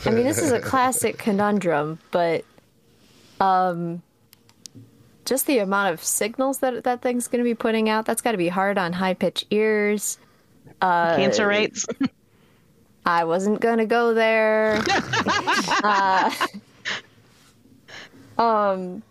I 0.06 0.12
mean, 0.12 0.24
this 0.24 0.40
is 0.40 0.52
a 0.52 0.60
classic 0.60 1.18
conundrum, 1.20 2.00
but 2.12 2.44
um, 3.40 4.02
just 5.26 5.46
the 5.46 5.60
amount 5.60 5.94
of 5.94 6.04
signals 6.04 6.60
that 6.60 6.84
that 6.84 7.02
thing's 7.02 7.28
going 7.28 7.40
to 7.40 7.50
be 7.50 7.56
putting 7.56 7.90
out, 7.90 8.06
that's 8.06 8.22
got 8.22 8.32
to 8.32 8.38
be 8.38 8.50
hard 8.50 8.78
on 8.78 8.94
high 8.94 9.14
pitched 9.14 9.46
ears. 9.52 10.18
Uh, 10.82 11.16
Cancer 11.16 11.48
rates. 11.48 11.86
I 13.06 13.24
wasn't 13.24 13.60
going 13.62 13.80
to 13.80 13.86
go 13.86 14.14
there. 14.14 14.82
uh, 15.84 16.32
um, 18.38 19.02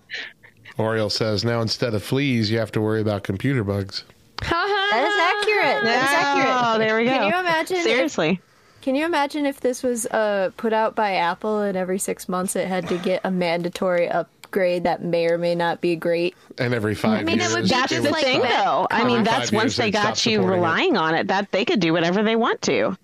Oriole 0.77 1.11
says 1.11 1.45
now 1.45 1.61
instead 1.61 1.95
of 1.95 2.03
fleas, 2.03 2.51
you 2.51 2.59
have 2.59 2.73
to 2.73 2.81
worry 2.81 3.01
about 3.01 3.25
computer 3.25 3.65
bugs. 3.65 4.05
that 4.41 4.47
is 4.49 4.53
accurate. 4.53 5.85
That 5.85 6.05
is 6.05 6.11
accurate. 6.15 6.57
Oh, 6.75 6.79
there 6.79 6.97
we 6.97 7.05
go. 7.05 7.11
Can 7.11 7.29
you 7.33 7.39
imagine? 7.39 7.77
if- 7.79 7.83
Seriously. 7.83 8.41
Can 8.81 8.95
you 8.95 9.05
imagine 9.05 9.45
if 9.45 9.61
this 9.61 9.83
was 9.83 10.07
uh, 10.07 10.51
put 10.57 10.73
out 10.73 10.95
by 10.95 11.15
Apple 11.17 11.61
and 11.61 11.77
every 11.77 11.99
six 11.99 12.29
months 12.29 12.55
it 12.57 12.69
had 12.69 12.89
to 12.89 12.97
get 12.99 13.21
a 13.25 13.31
mandatory 13.31 14.09
upgrade 14.49 14.85
that 14.85 15.03
may 15.05 15.27
or 15.29 15.37
may 15.39 15.55
not 15.55 15.81
be 15.81 15.95
great? 15.95 16.35
And 16.59 16.73
every 16.75 16.95
five 16.95 17.21
I 17.21 17.23
mean, 17.25 17.39
it 17.39 17.43
years, 17.43 17.55
would 17.55 17.63
be 17.65 17.69
That's 17.69 17.93
the 17.95 18.01
would 18.03 18.11
like 18.11 18.25
thing, 18.25 18.41
stop. 18.41 18.89
though. 18.91 18.97
I 18.97 19.05
mean, 19.05 19.23
that's 19.25 19.53
once 19.53 19.77
they 19.77 19.91
got 19.91 20.25
you 20.27 20.37
supporting 20.37 20.49
it. 20.49 20.53
relying 20.63 20.97
on 20.97 21.15
it, 21.15 21.27
that 21.29 21.53
they 21.53 21.65
could 21.65 21.81
do 21.81 21.93
whatever 21.93 22.23
they 22.23 22.35
want 22.37 22.63
to. 22.63 22.97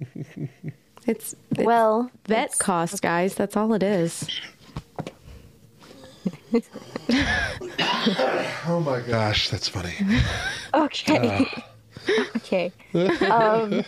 It's, 1.07 1.35
it's 1.51 1.61
Well, 1.65 2.11
vet 2.27 2.45
it's- 2.47 2.59
cost, 2.59 3.03
guys. 3.03 3.35
That's 3.35 3.57
all 3.57 3.75
it 3.75 3.83
is. 3.83 4.27
Oh 8.67 8.81
my 8.85 9.01
gosh, 9.01 9.51
that's 9.51 9.69
funny. 9.69 9.93
Okay. 10.75 11.47
okay. 12.37 12.73
Um, 12.95 13.83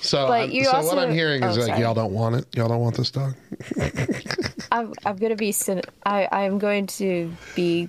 So, 0.00 0.26
But 0.28 0.40
I'm- 0.42 0.50
you 0.50 0.64
so 0.64 0.72
also- 0.72 0.96
what 0.96 0.98
I'm 0.98 1.12
hearing 1.12 1.42
is 1.42 1.56
oh, 1.56 1.60
like 1.60 1.68
sorry. 1.70 1.80
y'all 1.80 1.94
don't 1.94 2.12
want 2.12 2.36
it. 2.36 2.46
Y'all 2.54 2.68
don't 2.68 2.80
want 2.80 2.96
this 2.96 3.10
dog. 3.10 3.34
I'm 4.72 4.92
I'm 5.04 5.16
gonna 5.16 5.36
be 5.36 5.54
I 6.04 6.28
I'm 6.30 6.58
going 6.58 6.86
to 6.88 7.32
be. 7.54 7.88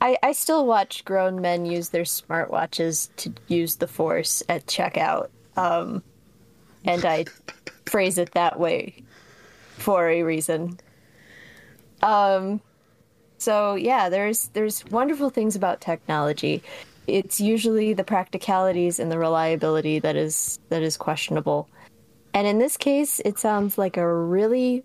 I 0.00 0.16
I 0.22 0.32
still 0.32 0.66
watch 0.66 1.04
grown 1.04 1.40
men 1.40 1.66
use 1.66 1.90
their 1.90 2.04
smartwatches 2.04 3.08
to 3.16 3.32
use 3.48 3.76
the 3.76 3.86
force 3.86 4.42
at 4.48 4.66
checkout, 4.66 5.28
um, 5.56 6.02
and 6.84 7.04
I 7.04 7.26
phrase 7.86 8.18
it 8.18 8.32
that 8.32 8.58
way 8.58 9.02
for 9.76 10.08
a 10.08 10.22
reason. 10.22 10.78
Um, 12.02 12.60
so 13.38 13.74
yeah, 13.74 14.08
there's 14.08 14.48
there's 14.48 14.84
wonderful 14.86 15.30
things 15.30 15.56
about 15.56 15.80
technology. 15.80 16.62
It's 17.06 17.40
usually 17.40 17.94
the 17.94 18.04
practicalities 18.04 18.98
and 18.98 19.10
the 19.10 19.18
reliability 19.18 19.98
that 20.00 20.16
is 20.16 20.58
that 20.68 20.82
is 20.82 20.96
questionable. 20.96 21.68
And 22.32 22.46
in 22.46 22.58
this 22.58 22.76
case, 22.76 23.20
it 23.24 23.38
sounds 23.38 23.76
like 23.76 23.96
a 23.96 24.14
really 24.14 24.84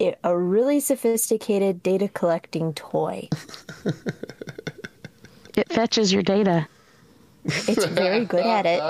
it- 0.00 0.18
a 0.24 0.36
really 0.36 0.80
sophisticated 0.80 1.82
data 1.82 2.08
collecting 2.08 2.74
toy. 2.74 3.28
It 5.56 5.72
fetches 5.72 6.12
your 6.12 6.22
data. 6.22 6.66
It's 7.44 7.84
very 7.86 8.24
good 8.24 8.44
at 8.44 8.66
it. 8.66 8.80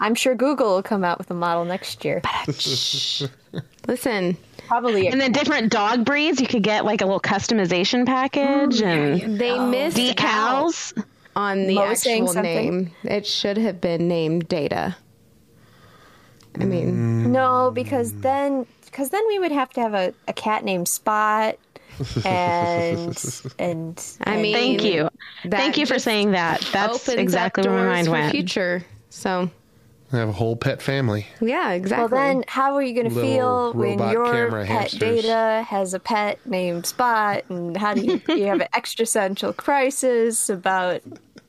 I'm 0.00 0.14
sure 0.14 0.34
Google 0.34 0.74
will 0.74 0.82
come 0.82 1.04
out 1.04 1.18
with 1.18 1.30
a 1.30 1.34
model 1.34 1.64
next 1.64 2.04
year. 2.04 2.20
Uh, 2.24 2.52
Listen, 3.88 4.36
Probably 4.68 5.06
a 5.08 5.10
And 5.10 5.20
then 5.20 5.32
different 5.32 5.72
dog 5.72 6.04
breeds, 6.04 6.40
you 6.40 6.46
could 6.46 6.62
get 6.62 6.84
like 6.84 7.00
a 7.00 7.06
little 7.06 7.20
customization 7.20 8.04
package 8.04 8.80
mm, 8.80 9.24
and 9.24 9.40
they 9.40 9.52
oh. 9.52 9.70
missed 9.70 9.98
out 10.20 10.66
decals. 10.66 11.04
on 11.34 11.66
the 11.66 11.74
Mo 11.74 11.84
actual 11.84 12.34
name. 12.34 12.90
It 13.02 13.26
should 13.26 13.56
have 13.56 13.80
been 13.80 14.08
named 14.08 14.46
Data. 14.48 14.94
I 16.60 16.64
mean, 16.64 17.32
no, 17.32 17.70
because 17.72 18.12
then 18.20 18.66
because 18.90 19.10
then 19.10 19.26
we 19.28 19.38
would 19.38 19.52
have 19.52 19.70
to 19.70 19.80
have 19.80 19.94
a, 19.94 20.12
a 20.26 20.32
cat 20.32 20.64
named 20.64 20.88
Spot 20.88 21.56
and 22.24 23.42
and 23.58 24.04
I 24.24 24.40
mean, 24.40 24.54
Thank 24.54 24.84
you. 24.84 25.08
Thank 25.48 25.76
you 25.78 25.86
for 25.86 25.98
saying 25.98 26.32
that. 26.32 26.60
That's 26.72 27.08
exactly 27.08 27.62
up 27.64 27.70
where 27.70 27.76
my 27.78 27.84
doors 27.84 27.94
mind 27.94 28.06
for 28.06 28.12
went. 28.12 28.30
Future. 28.32 28.84
So 29.10 29.50
I 30.12 30.16
have 30.16 30.28
a 30.28 30.32
whole 30.32 30.56
pet 30.56 30.80
family. 30.80 31.26
yeah, 31.40 31.72
exactly. 31.72 32.02
well 32.16 32.24
then 32.24 32.44
how 32.48 32.74
are 32.76 32.82
you 32.82 32.94
going 32.94 33.10
to 33.12 33.20
feel 33.20 33.72
when 33.74 33.98
your 33.98 34.24
camera 34.32 34.64
pet 34.64 34.90
hamsters. 34.92 34.98
data 35.00 35.64
has 35.68 35.92
a 35.94 35.98
pet 36.00 36.38
named 36.46 36.86
Spot 36.86 37.42
and 37.48 37.76
how 37.76 37.94
do 37.94 38.02
you 38.02 38.20
you 38.34 38.46
have 38.46 38.60
an 38.60 38.68
existential 38.74 39.52
crisis 39.52 40.48
about 40.48 41.02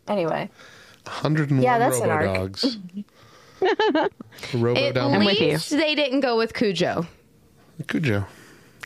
anyway 0.07 0.49
101 1.05 1.61
Yeah, 1.63 1.77
that's 1.79 1.99
an 1.99 2.09
robo 2.09 2.27
arc. 2.27 2.35
dogs. 2.35 2.77
robo 4.53 4.79
At 4.79 4.97
I'm 4.97 5.25
with 5.25 5.39
you. 5.39 5.51
least 5.51 5.69
they 5.69 5.95
didn't 5.95 6.19
go 6.21 6.37
with 6.37 6.53
Cujo. 6.53 7.05
Cujo. 7.87 8.25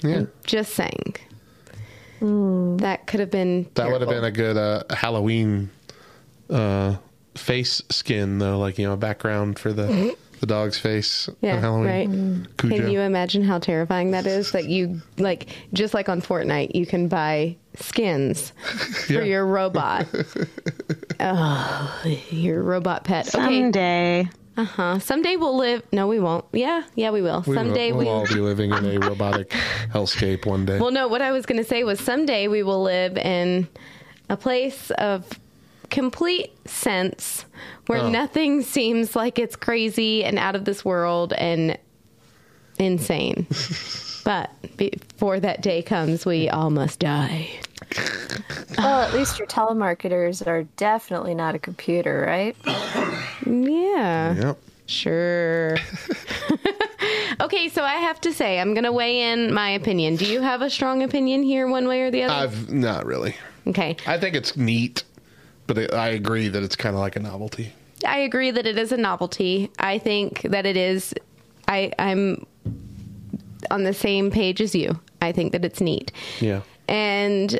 Yeah, 0.03 0.23
Just 0.45 0.73
saying. 0.73 1.15
That 2.21 3.05
could 3.07 3.19
have 3.19 3.31
been. 3.31 3.69
that 3.75 3.91
would 3.91 4.01
have 4.01 4.09
been 4.09 4.23
a 4.23 4.31
good 4.31 4.55
uh, 4.57 4.83
Halloween 4.95 5.69
uh, 6.49 6.95
face 7.35 7.81
skin 7.89 8.39
though, 8.39 8.57
like 8.59 8.77
you 8.77 8.87
know, 8.87 8.93
a 8.93 8.97
background 8.97 9.59
for 9.59 9.73
the 9.73 10.15
the 10.39 10.45
dog's 10.45 10.77
face 10.77 11.27
Yeah, 11.41 11.55
on 11.57 11.61
Halloween. 11.61 11.85
right. 12.47 12.57
Cujo. 12.57 12.75
Can 12.77 12.89
you 12.91 13.01
imagine 13.01 13.43
how 13.43 13.59
terrifying 13.59 14.11
that 14.11 14.25
is? 14.25 14.51
That 14.51 14.65
you 14.65 15.01
like 15.17 15.49
just 15.73 15.93
like 15.93 16.07
on 16.09 16.21
Fortnite, 16.21 16.75
you 16.75 16.85
can 16.85 17.07
buy 17.09 17.57
skins 17.75 18.51
for 19.07 19.13
Yeah. 19.13 19.21
your 19.23 19.45
robot. 19.45 20.07
oh, 21.19 22.01
your 22.29 22.61
robot 22.63 23.03
pet. 23.03 23.25
Someday. 23.25 24.29
Uh 24.55 24.63
huh. 24.65 24.99
Someday 24.99 25.35
we'll 25.35 25.57
live. 25.57 25.81
No, 25.91 26.07
we 26.07 26.19
won't. 26.19 26.45
Yeah, 26.51 26.83
yeah, 26.95 27.09
we 27.11 27.21
will. 27.21 27.43
We 27.47 27.55
Someday 27.55 27.91
will, 27.91 27.99
we. 27.99 28.05
we'll 28.05 28.13
all 28.13 28.27
be 28.27 28.35
living 28.35 28.71
in 28.71 28.85
a 28.85 28.99
robotic 28.99 29.49
hellscape 29.91 30.45
one 30.45 30.65
day. 30.65 30.79
Well, 30.79 30.91
no. 30.91 31.07
What 31.07 31.21
I 31.23 31.31
was 31.31 31.45
going 31.47 31.57
to 31.57 31.67
say 31.67 31.83
was 31.83 31.99
someday 31.99 32.47
we 32.47 32.61
will 32.61 32.83
live 32.83 33.17
in 33.17 33.67
a 34.29 34.37
place 34.37 34.91
of 34.91 35.27
complete 35.89 36.51
sense 36.67 37.45
where 37.87 37.99
Oh. 37.99 38.09
nothing 38.09 38.61
seems 38.61 39.15
like 39.15 39.37
it's 39.39 39.55
crazy 39.55 40.23
and 40.23 40.37
out 40.39 40.55
of 40.55 40.65
this 40.65 40.83
world 40.85 41.33
and 41.33 41.77
insane. 42.80 43.47
but 44.24 44.49
before 44.78 45.39
that 45.39 45.61
day 45.61 45.82
comes, 45.82 46.26
we 46.26 46.49
all 46.49 46.69
must 46.69 46.99
die. 46.99 47.49
Well, 48.78 49.01
at 49.01 49.13
least 49.13 49.39
your 49.39 49.47
telemarketers 49.47 50.45
are 50.47 50.63
definitely 50.78 51.36
not 51.36 51.55
a 51.55 51.59
computer, 51.59 52.24
right? 52.26 52.55
Yeah. 53.45 54.34
Yep. 54.36 54.59
Sure. 54.86 55.78
okay, 57.41 57.69
so 57.69 57.84
I 57.84 57.95
have 57.95 58.19
to 58.21 58.34
say, 58.34 58.59
I'm 58.59 58.74
going 58.74 58.84
to 58.84 58.91
weigh 58.91 59.32
in 59.32 59.53
my 59.53 59.69
opinion. 59.69 60.15
Do 60.17 60.26
you 60.26 60.41
have 60.41 60.61
a 60.61 60.69
strong 60.69 61.03
opinion 61.03 61.43
here, 61.43 61.67
one 61.67 61.88
way 61.88 62.01
or 62.01 62.11
the 62.11 62.24
other? 62.24 62.34
I've 62.34 62.71
not 62.71 63.05
really. 63.05 63.36
okay. 63.67 63.95
I 64.05 64.17
think 64.17 64.36
it's 64.36 64.57
neat, 64.57 65.03
but 65.67 65.78
it, 65.78 65.93
I 65.93 66.09
agree 66.09 66.47
that 66.49 66.63
it's 66.63 66.76
kind 66.76 66.95
of 66.95 66.99
like 66.99 67.15
a 67.15 67.19
novelty. 67.19 67.74
I 68.05 68.19
agree 68.19 68.51
that 68.51 68.65
it 68.65 68.78
is 68.78 68.91
a 68.91 68.97
novelty. 68.97 69.71
I 69.80 69.97
think 69.99 70.41
that 70.43 70.65
it 70.65 70.76
is. 70.76 71.13
I, 71.74 71.91
I'm 71.99 72.45
on 73.71 73.84
the 73.84 73.93
same 73.93 74.32
page 74.32 74.61
as 74.61 74.76
you. 74.76 74.99
I 75.21 75.32
think 75.32 75.51
that 75.53 75.65
it's 75.65 75.82
neat. 75.82 76.11
Yeah. 76.39 76.61
And 76.88 77.59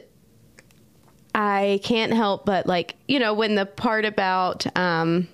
I 1.36 1.80
can't 1.84 2.14
help 2.14 2.46
but 2.46 2.68
like, 2.68 2.96
you 3.08 3.20
know, 3.20 3.34
when 3.34 3.56
the 3.56 3.66
part 3.66 4.06
about 4.06 4.66
um 4.78 5.28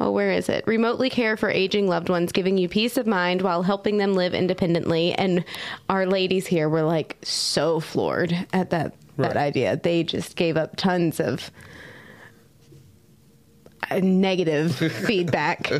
oh, 0.00 0.10
where 0.10 0.32
is 0.32 0.48
it? 0.48 0.66
Remotely 0.66 1.10
care 1.10 1.36
for 1.36 1.48
aging 1.48 1.86
loved 1.86 2.08
ones, 2.08 2.32
giving 2.32 2.58
you 2.58 2.68
peace 2.68 2.96
of 2.96 3.06
mind 3.06 3.42
while 3.42 3.62
helping 3.62 3.98
them 3.98 4.14
live 4.14 4.34
independently. 4.34 5.12
And 5.12 5.44
our 5.88 6.06
ladies 6.06 6.46
here 6.46 6.68
were 6.68 6.82
like 6.82 7.16
so 7.22 7.80
floored 7.80 8.46
at 8.52 8.70
that 8.70 8.94
that 9.16 9.36
idea. 9.36 9.76
They 9.76 10.02
just 10.02 10.34
gave 10.36 10.56
up 10.56 10.76
tons 10.76 11.20
of 11.20 11.50
uh, 13.90 14.00
negative 14.02 14.74
feedback 15.06 15.70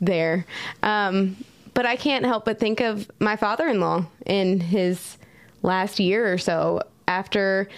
there. 0.00 0.46
Um, 0.82 1.36
but 1.76 1.84
I 1.84 1.96
can't 1.96 2.24
help 2.24 2.46
but 2.46 2.58
think 2.58 2.80
of 2.80 3.10
my 3.20 3.36
father 3.36 3.68
in 3.68 3.80
law 3.80 4.06
in 4.24 4.60
his 4.60 5.18
last 5.62 6.00
year 6.00 6.32
or 6.32 6.38
so. 6.38 6.80
After 7.06 7.68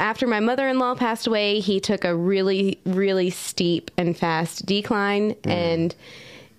after 0.00 0.26
my 0.26 0.40
mother-in-law 0.40 0.94
passed 0.94 1.26
away 1.26 1.60
he 1.60 1.78
took 1.78 2.04
a 2.04 2.16
really 2.16 2.80
really 2.86 3.30
steep 3.30 3.90
and 3.98 4.16
fast 4.16 4.64
decline 4.64 5.34
and 5.44 5.94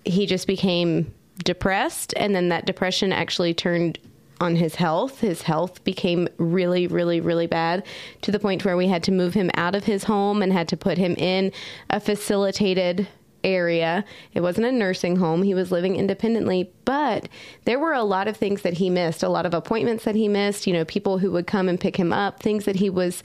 he 0.04 0.26
just 0.26 0.46
became 0.46 1.12
depressed. 1.42 2.14
And 2.16 2.34
then 2.34 2.50
that 2.50 2.66
depression 2.66 3.12
actually 3.12 3.54
turned 3.54 3.98
on 4.40 4.56
his 4.56 4.76
health. 4.76 5.20
His 5.20 5.42
health 5.42 5.82
became 5.82 6.28
really 6.38 6.86
really 6.86 7.20
really 7.20 7.48
bad 7.48 7.84
to 8.22 8.30
the 8.30 8.38
point 8.38 8.64
where 8.64 8.76
we 8.76 8.86
had 8.86 9.02
to 9.04 9.12
move 9.12 9.34
him 9.34 9.50
out 9.54 9.74
of 9.74 9.84
his 9.84 10.04
home 10.04 10.40
and 10.40 10.52
had 10.52 10.68
to 10.68 10.76
put 10.76 10.98
him 10.98 11.14
in 11.16 11.50
a 11.90 11.98
facilitated 11.98 13.08
area. 13.44 14.04
It 14.34 14.40
wasn't 14.40 14.66
a 14.66 14.72
nursing 14.72 15.16
home. 15.16 15.42
He 15.42 15.54
was 15.54 15.70
living 15.72 15.96
independently, 15.96 16.70
but 16.84 17.28
there 17.64 17.78
were 17.78 17.92
a 17.92 18.02
lot 18.04 18.28
of 18.28 18.36
things 18.36 18.62
that 18.62 18.74
he 18.74 18.90
missed, 18.90 19.22
a 19.22 19.28
lot 19.28 19.46
of 19.46 19.54
appointments 19.54 20.04
that 20.04 20.14
he 20.14 20.28
missed, 20.28 20.66
you 20.66 20.72
know, 20.72 20.84
people 20.84 21.18
who 21.18 21.30
would 21.32 21.46
come 21.46 21.68
and 21.68 21.80
pick 21.80 21.96
him 21.96 22.12
up, 22.12 22.40
things 22.42 22.64
that 22.64 22.76
he 22.76 22.90
was 22.90 23.22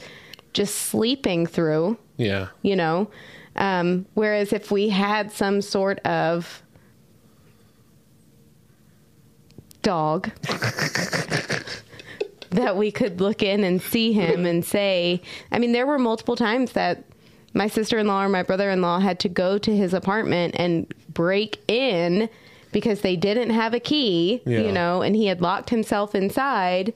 just 0.54 0.76
sleeping 0.76 1.46
through, 1.46 1.98
Yeah. 2.18 2.48
you 2.62 2.76
know. 2.76 3.10
Um, 3.58 4.06
whereas 4.16 4.52
if 4.54 4.70
we 4.72 4.90
had 4.90 5.32
some 5.32 5.62
sort 5.62 6.00
of 6.00 6.62
dog 9.82 10.32
that 12.52 12.76
we 12.78 12.92
could 12.92 13.22
look 13.22 13.44
in 13.44 13.64
and 13.64 13.82
see 13.82 14.14
him 14.14 14.46
and 14.46 14.66
say, 14.66 15.22
I 15.52 15.60
mean, 15.60 15.72
there 15.74 15.86
were 15.86 16.00
multiple 16.00 16.36
times 16.36 16.72
that 16.74 17.04
my 17.56 17.68
sister 17.68 17.98
in 17.98 18.06
law 18.06 18.24
or 18.24 18.30
my 18.30 18.44
brother 18.44 18.70
in 18.70 18.82
law 18.82 19.00
had 19.00 19.18
to 19.22 19.30
go 19.30 19.58
to 19.58 19.76
his 19.76 19.94
apartment 19.94 20.56
and 20.60 20.94
break 21.12 21.58
in 21.70 22.30
because 22.74 23.00
they 23.00 23.16
didn't 23.16 23.52
have 23.52 23.74
a 23.74 23.80
key, 23.80 24.42
Yeah. 24.46 24.60
you 24.60 24.72
know, 24.74 25.02
and 25.02 25.16
he 25.16 25.28
had 25.28 25.42
locked 25.42 25.70
himself 25.70 26.14
inside 26.14 26.94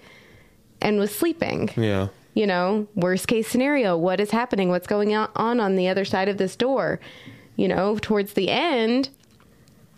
and 0.82 1.00
was 1.00 1.16
sleeping. 1.16 1.70
Yeah. 1.78 2.10
You 2.34 2.46
know, 2.46 2.88
worst 2.94 3.30
case 3.30 3.48
scenario, 3.48 3.98
what 3.98 4.20
is 4.20 4.32
happening? 4.32 4.70
What's 4.70 4.88
going 4.88 5.16
on 5.16 5.60
on 5.60 5.76
the 5.78 5.88
other 5.88 6.04
side 6.04 6.28
of 6.28 6.38
this 6.38 6.58
door? 6.58 7.00
You 7.56 7.70
know, 7.70 7.98
towards 7.98 8.34
the 8.34 8.50
end, 8.50 9.10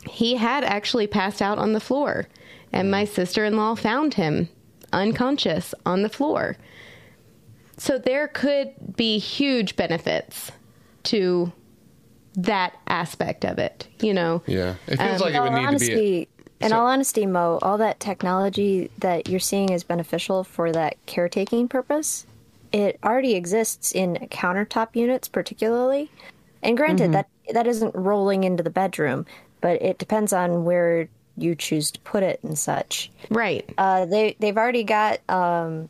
he 0.08 0.36
had 0.36 0.64
actually 0.64 1.08
passed 1.08 1.42
out 1.42 1.58
on 1.58 1.74
the 1.74 1.80
floor, 1.80 2.28
and 2.72 2.88
mm. 2.88 2.92
my 2.92 3.06
sister 3.06 3.44
in 3.46 3.58
law 3.58 3.74
found 3.74 4.14
him 4.14 4.48
unconscious 4.94 5.74
on 5.86 6.04
the 6.04 6.10
floor. 6.10 6.58
So 7.78 7.98
there 7.98 8.28
could 8.28 8.74
be 8.96 9.18
huge 9.18 9.76
benefits 9.76 10.52
to 11.04 11.52
that 12.36 12.74
aspect 12.88 13.44
of 13.44 13.58
it, 13.60 13.88
you 14.02 14.14
know. 14.14 14.42
Yeah. 14.46 14.76
It 14.88 14.98
feels 14.98 15.22
like 15.22 15.34
it 15.34 15.40
would 15.42 15.50
all 15.50 15.58
need 15.58 15.66
honesty, 15.68 15.90
to 15.90 15.96
be. 15.96 16.28
in 16.62 16.70
So- 16.70 16.80
all 16.80 16.88
honesty, 16.88 17.26
Mo, 17.26 17.60
all 17.62 17.78
that 17.80 18.00
technology 18.00 18.90
that 19.00 19.28
you're 19.28 19.40
seeing 19.40 19.70
is 19.70 19.84
beneficial 19.84 20.44
for 20.44 20.72
that 20.72 20.96
caretaking 21.08 21.68
purpose. 21.68 22.26
It 22.72 23.00
already 23.04 23.34
exists 23.36 23.92
in 23.92 24.16
countertop 24.32 24.96
units, 24.96 25.28
particularly. 25.28 26.10
And 26.64 26.78
granted, 26.78 27.06
Mm-hmm. 27.06 27.12
that 27.14 27.28
that 27.54 27.68
isn't 27.68 27.94
rolling 27.96 28.46
into 28.46 28.64
the 28.64 28.70
bedroom, 28.70 29.26
but 29.60 29.82
it 29.82 29.98
depends 29.98 30.32
on 30.32 30.64
where 30.64 31.10
you 31.36 31.54
choose 31.56 31.92
to 31.92 32.00
put 32.02 32.24
it 32.24 32.40
and 32.44 32.58
such. 32.58 33.12
Right. 33.30 33.68
Uh, 33.78 34.06
they 34.06 34.38
they've 34.40 34.56
already 34.58 34.84
got 34.86 35.20
um, 35.28 35.90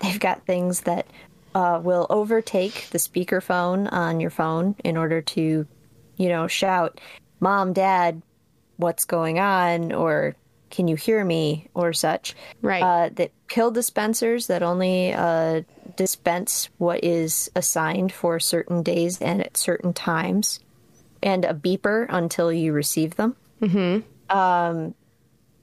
they've 0.00 0.20
got 0.20 0.46
things 0.46 0.82
that 0.82 1.06
uh, 1.54 1.80
will 1.82 2.06
overtake 2.10 2.88
the 2.90 2.98
speakerphone 2.98 3.90
on 3.92 4.20
your 4.20 4.30
phone 4.30 4.76
in 4.84 4.96
order 4.96 5.20
to, 5.20 5.66
you 6.16 6.28
know, 6.28 6.46
shout, 6.46 7.00
"Mom, 7.40 7.72
Dad, 7.72 8.22
what's 8.76 9.04
going 9.04 9.38
on?" 9.38 9.92
or 9.92 10.36
"Can 10.70 10.88
you 10.88 10.96
hear 10.96 11.24
me?" 11.24 11.68
or 11.74 11.92
such. 11.92 12.34
Right. 12.62 12.82
Uh, 12.82 13.10
that 13.14 13.32
pill 13.48 13.70
dispensers 13.70 14.46
that 14.46 14.62
only 14.62 15.12
uh, 15.12 15.62
dispense 15.96 16.68
what 16.78 17.02
is 17.02 17.50
assigned 17.56 18.12
for 18.12 18.38
certain 18.38 18.82
days 18.82 19.20
and 19.20 19.40
at 19.40 19.56
certain 19.56 19.92
times, 19.92 20.60
and 21.22 21.44
a 21.44 21.54
beeper 21.54 22.06
until 22.08 22.52
you 22.52 22.72
receive 22.72 23.16
them 23.16 23.34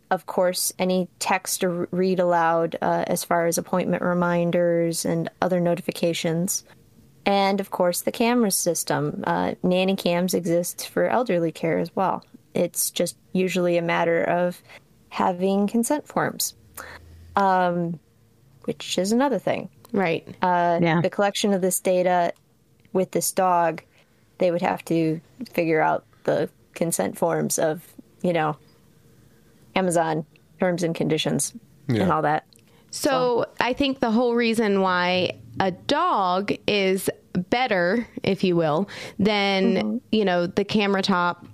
of 0.09 0.25
course, 0.25 0.71
any 0.79 1.09
text 1.19 1.61
to 1.61 1.87
read 1.91 2.19
aloud 2.19 2.77
uh, 2.81 3.03
as 3.07 3.23
far 3.23 3.45
as 3.47 3.57
appointment 3.57 4.01
reminders 4.01 5.05
and 5.05 5.29
other 5.41 5.59
notifications. 5.59 6.63
And 7.25 7.59
of 7.59 7.71
course, 7.71 8.01
the 8.01 8.11
camera 8.11 8.51
system. 8.51 9.23
Uh, 9.27 9.55
nanny 9.63 9.95
cams 9.95 10.33
exist 10.33 10.87
for 10.87 11.07
elderly 11.07 11.51
care 11.51 11.77
as 11.77 11.93
well. 11.95 12.23
It's 12.53 12.89
just 12.89 13.17
usually 13.33 13.77
a 13.77 13.81
matter 13.81 14.23
of 14.23 14.61
having 15.09 15.67
consent 15.67 16.07
forms, 16.07 16.55
um, 17.35 17.99
which 18.63 18.97
is 18.97 19.11
another 19.11 19.39
thing. 19.39 19.69
Right. 19.91 20.27
Uh, 20.41 20.79
Yeah. 20.81 21.01
The 21.01 21.09
collection 21.09 21.53
of 21.53 21.61
this 21.61 21.79
data 21.79 22.33
with 22.93 23.11
this 23.11 23.31
dog, 23.31 23.83
they 24.37 24.51
would 24.51 24.61
have 24.61 24.83
to 24.85 25.19
figure 25.51 25.81
out 25.81 26.05
the 26.23 26.49
consent 26.73 27.17
forms 27.17 27.59
of, 27.59 27.85
you 28.21 28.33
know, 28.33 28.55
Amazon 29.77 30.25
terms 30.59 30.83
and 30.83 30.95
conditions 30.95 31.53
and 31.87 32.11
all 32.11 32.21
that. 32.23 32.45
So 32.89 33.45
I 33.59 33.73
think 33.73 33.99
the 33.99 34.11
whole 34.11 34.35
reason 34.35 34.81
why 34.81 35.37
a 35.59 35.71
dog 35.71 36.51
is 36.67 37.09
better, 37.33 38.07
if 38.23 38.43
you 38.43 38.55
will, 38.55 38.89
than 39.19 40.01
you 40.11 40.25
know 40.25 40.47
the 40.47 40.63
camera 40.65 41.01
top 41.01 41.45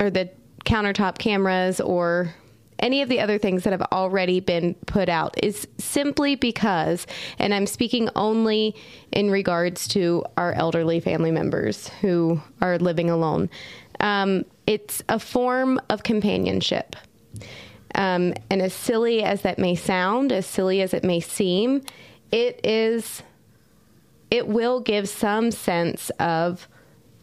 or 0.00 0.10
the 0.10 0.30
countertop 0.64 1.18
cameras 1.18 1.80
or 1.80 2.34
any 2.80 3.02
of 3.02 3.08
the 3.08 3.20
other 3.20 3.38
things 3.38 3.64
that 3.64 3.72
have 3.72 3.86
already 3.92 4.40
been 4.40 4.74
put 4.86 5.08
out 5.08 5.34
is 5.42 5.68
simply 5.78 6.34
because, 6.34 7.06
and 7.38 7.54
I'm 7.54 7.66
speaking 7.66 8.08
only 8.16 8.74
in 9.12 9.30
regards 9.30 9.86
to 9.88 10.24
our 10.36 10.54
elderly 10.54 10.98
family 10.98 11.30
members 11.30 11.88
who 12.00 12.40
are 12.62 12.78
living 12.78 13.10
alone. 13.10 13.50
Um, 14.00 14.46
it's 14.66 15.02
a 15.10 15.18
form 15.18 15.78
of 15.90 16.02
companionship. 16.02 16.96
Um, 17.94 18.34
and 18.50 18.62
as 18.62 18.72
silly 18.72 19.22
as 19.22 19.42
that 19.42 19.58
may 19.58 19.74
sound, 19.74 20.32
as 20.32 20.46
silly 20.46 20.80
as 20.80 20.94
it 20.94 21.04
may 21.04 21.20
seem, 21.20 21.82
it 22.30 22.60
is, 22.64 23.22
it 24.30 24.46
will 24.46 24.80
give 24.80 25.08
some 25.08 25.50
sense 25.50 26.10
of 26.20 26.68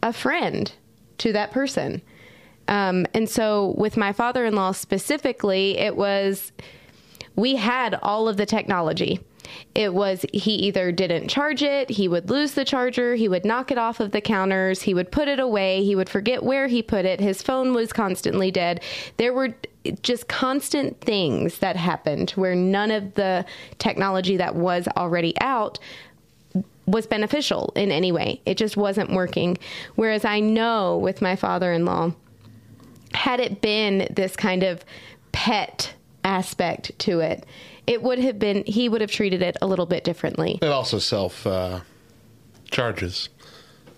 a 0.02 0.12
friend 0.12 0.70
to 1.18 1.32
that 1.32 1.52
person. 1.52 2.02
Um, 2.68 3.06
and 3.14 3.28
so, 3.28 3.74
with 3.78 3.96
my 3.96 4.12
father 4.12 4.44
in 4.44 4.54
law 4.54 4.72
specifically, 4.72 5.78
it 5.78 5.96
was 5.96 6.52
we 7.34 7.56
had 7.56 7.94
all 8.02 8.28
of 8.28 8.36
the 8.36 8.44
technology. 8.44 9.20
It 9.74 9.94
was 9.94 10.26
he 10.32 10.52
either 10.56 10.92
didn't 10.92 11.28
charge 11.28 11.62
it, 11.62 11.88
he 11.88 12.06
would 12.06 12.28
lose 12.28 12.52
the 12.52 12.66
charger, 12.66 13.14
he 13.14 13.28
would 13.28 13.46
knock 13.46 13.70
it 13.70 13.78
off 13.78 14.00
of 14.00 14.10
the 14.10 14.20
counters, 14.20 14.82
he 14.82 14.92
would 14.92 15.10
put 15.10 15.28
it 15.28 15.40
away, 15.40 15.82
he 15.82 15.94
would 15.94 16.10
forget 16.10 16.42
where 16.42 16.66
he 16.66 16.82
put 16.82 17.06
it, 17.06 17.20
his 17.20 17.40
phone 17.40 17.72
was 17.72 17.92
constantly 17.92 18.50
dead. 18.50 18.82
There 19.16 19.32
were 19.32 19.54
just 20.02 20.28
constant 20.28 21.00
things 21.00 21.58
that 21.58 21.76
happened 21.76 22.30
where 22.32 22.54
none 22.54 22.90
of 22.90 23.14
the 23.14 23.44
technology 23.78 24.36
that 24.36 24.54
was 24.54 24.88
already 24.96 25.34
out 25.40 25.78
was 26.86 27.06
beneficial 27.06 27.72
in 27.76 27.90
any 27.90 28.12
way. 28.12 28.40
It 28.46 28.56
just 28.56 28.76
wasn't 28.76 29.12
working. 29.12 29.58
Whereas 29.94 30.24
I 30.24 30.40
know 30.40 30.96
with 30.96 31.20
my 31.20 31.36
father 31.36 31.72
in 31.72 31.84
law, 31.84 32.12
had 33.12 33.40
it 33.40 33.60
been 33.60 34.08
this 34.10 34.36
kind 34.36 34.62
of 34.62 34.84
pet 35.32 35.94
aspect 36.24 36.98
to 37.00 37.20
it, 37.20 37.44
it 37.86 38.02
would 38.02 38.18
have 38.18 38.38
been, 38.38 38.64
he 38.66 38.88
would 38.88 39.00
have 39.00 39.10
treated 39.10 39.42
it 39.42 39.56
a 39.62 39.66
little 39.66 39.86
bit 39.86 40.04
differently. 40.04 40.58
It 40.60 40.68
also 40.68 40.98
self 40.98 41.46
uh, 41.46 41.80
charges. 42.70 43.28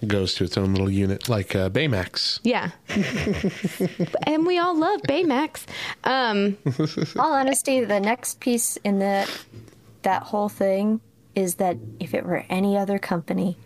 It 0.01 0.09
goes 0.09 0.35
to 0.37 0.45
its 0.45 0.57
own 0.57 0.73
little 0.73 0.91
unit, 0.91 1.29
like 1.29 1.55
uh, 1.55 1.69
Baymax. 1.69 2.41
Yeah. 2.43 2.71
and 4.27 4.47
we 4.47 4.59
all 4.59 4.77
love 4.77 5.03
Baymax. 5.03 5.67
Um, 6.05 6.57
All 7.19 7.33
honesty, 7.35 7.85
the 7.85 8.01
next 8.01 8.41
piece 8.41 8.77
in 8.79 8.99
that 9.01 9.31
that 10.03 10.23
whole 10.23 10.49
thing 10.49 11.01
is 11.35 11.57
that 11.57 11.77
if 11.99 12.15
it 12.15 12.25
were 12.25 12.45
any 12.49 12.79
other 12.79 12.99
company, 12.99 13.59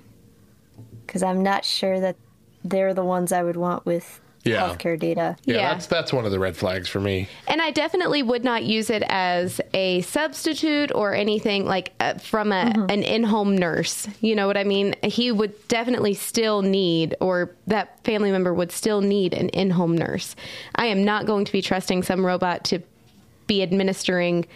because 1.06 1.22
I'm 1.22 1.42
not 1.42 1.64
sure 1.64 2.00
that 2.00 2.16
they're 2.64 2.94
the 2.94 3.04
ones 3.04 3.30
I 3.30 3.42
would 3.44 3.56
want 3.56 3.86
with 3.86 4.20
Yeah. 4.44 4.68
healthcare 4.68 4.98
data. 4.98 5.36
Yeah, 5.44 5.56
Yeah. 5.56 5.72
that's 5.72 5.86
that's 5.86 6.12
one 6.12 6.24
of 6.26 6.30
the 6.30 6.38
red 6.38 6.56
flags 6.56 6.88
for 6.88 7.00
me. 7.00 7.28
And 7.48 7.62
I 7.62 7.70
definitely 7.70 8.22
would 8.22 8.44
not 8.44 8.64
use 8.64 8.90
it 8.90 9.02
as 9.08 9.60
a 9.72 10.02
substitute 10.02 10.92
or 10.94 11.14
anything 11.14 11.64
like 11.64 11.92
uh, 12.00 12.14
from 12.14 12.52
a, 12.52 12.72
an 12.90 13.02
in-home 13.02 13.56
nurse. 13.56 14.06
You 14.20 14.34
know 14.34 14.46
what 14.46 14.56
I 14.58 14.64
mean? 14.64 14.94
He 15.02 15.32
would 15.32 15.54
definitely 15.68 16.12
still 16.14 16.60
need, 16.62 17.16
or 17.20 17.54
that 17.68 18.04
family 18.04 18.30
member 18.30 18.52
would 18.52 18.70
still 18.70 19.00
need 19.00 19.32
an 19.32 19.48
in-home 19.50 19.96
nurse. 19.96 20.36
I 20.74 20.86
am 20.86 21.04
not 21.04 21.24
going 21.24 21.46
to 21.46 21.52
be 21.52 21.62
trusting 21.62 22.02
some 22.02 22.24
robot 22.24 22.64
to 22.64 22.80
be 23.46 23.62
administering 23.62 24.46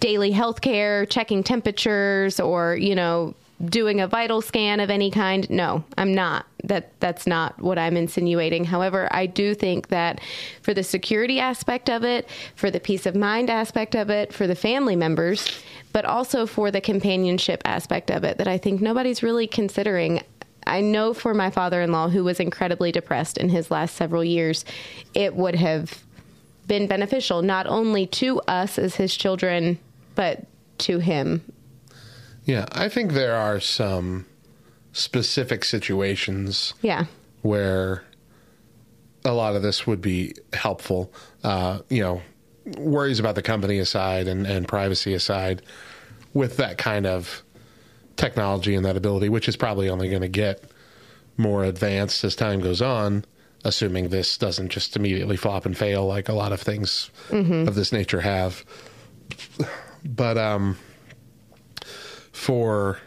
daily 0.00 0.32
health 0.32 0.60
care, 0.62 1.06
checking 1.06 1.44
temperatures, 1.44 2.40
or 2.40 2.74
you 2.76 2.94
know 2.96 3.34
doing 3.64 4.00
a 4.00 4.06
vital 4.06 4.42
scan 4.42 4.80
of 4.80 4.90
any 4.90 5.10
kind. 5.10 5.48
No, 5.48 5.84
I'm 5.96 6.14
not. 6.14 6.46
That 6.64 6.98
that's 7.00 7.26
not 7.26 7.58
what 7.60 7.78
I'm 7.78 7.96
insinuating. 7.96 8.64
However, 8.64 9.08
I 9.10 9.26
do 9.26 9.54
think 9.54 9.88
that 9.88 10.20
for 10.62 10.74
the 10.74 10.82
security 10.82 11.40
aspect 11.40 11.88
of 11.88 12.04
it, 12.04 12.28
for 12.54 12.70
the 12.70 12.80
peace 12.80 13.06
of 13.06 13.14
mind 13.14 13.48
aspect 13.48 13.94
of 13.94 14.10
it, 14.10 14.32
for 14.32 14.46
the 14.46 14.54
family 14.54 14.96
members, 14.96 15.62
but 15.92 16.04
also 16.04 16.46
for 16.46 16.70
the 16.70 16.80
companionship 16.80 17.62
aspect 17.64 18.10
of 18.10 18.24
it 18.24 18.38
that 18.38 18.48
I 18.48 18.58
think 18.58 18.80
nobody's 18.80 19.22
really 19.22 19.46
considering. 19.46 20.22
I 20.66 20.80
know 20.80 21.14
for 21.14 21.32
my 21.32 21.50
father-in-law 21.50 22.08
who 22.08 22.24
was 22.24 22.40
incredibly 22.40 22.90
depressed 22.90 23.38
in 23.38 23.48
his 23.48 23.70
last 23.70 23.94
several 23.94 24.24
years, 24.24 24.64
it 25.14 25.34
would 25.36 25.54
have 25.54 26.02
been 26.66 26.88
beneficial 26.88 27.40
not 27.40 27.68
only 27.68 28.06
to 28.06 28.40
us 28.48 28.76
as 28.76 28.96
his 28.96 29.16
children, 29.16 29.78
but 30.16 30.44
to 30.78 30.98
him 30.98 31.40
Yeah, 32.46 32.64
I 32.72 32.88
think 32.88 33.12
there 33.12 33.34
are 33.34 33.60
some 33.60 34.24
specific 34.92 35.64
situations 35.64 36.72
Yeah. 36.80 37.04
where 37.42 38.04
a 39.24 39.32
lot 39.32 39.56
of 39.56 39.62
this 39.62 39.86
would 39.86 40.00
be 40.00 40.34
helpful. 40.54 41.12
Uh, 41.44 41.80
you 41.90 42.00
know, 42.00 42.22
worries 42.78 43.18
about 43.20 43.34
the 43.34 43.42
company 43.42 43.78
aside 43.78 44.26
and, 44.28 44.46
and 44.46 44.66
privacy 44.66 45.12
aside, 45.14 45.62
with 46.34 46.56
that 46.58 46.78
kind 46.78 47.06
of 47.06 47.42
technology 48.16 48.74
and 48.74 48.84
that 48.84 48.96
ability, 48.96 49.28
which 49.28 49.48
is 49.48 49.56
probably 49.56 49.88
only 49.90 50.08
going 50.08 50.22
to 50.22 50.28
get 50.28 50.62
more 51.36 51.64
advanced 51.64 52.24
as 52.24 52.34
time 52.36 52.60
goes 52.60 52.80
on, 52.80 53.24
assuming 53.64 54.08
this 54.08 54.38
doesn't 54.38 54.68
just 54.70 54.96
immediately 54.96 55.36
flop 55.36 55.66
and 55.66 55.76
fail 55.76 56.06
like 56.06 56.28
a 56.28 56.32
lot 56.32 56.52
of 56.52 56.60
things 56.60 57.10
Mhm. 57.30 57.66
of 57.68 57.74
this 57.74 57.92
nature 57.92 58.20
have. 58.20 58.64
But 60.04 60.38
um, 60.38 60.78
for 62.36 62.98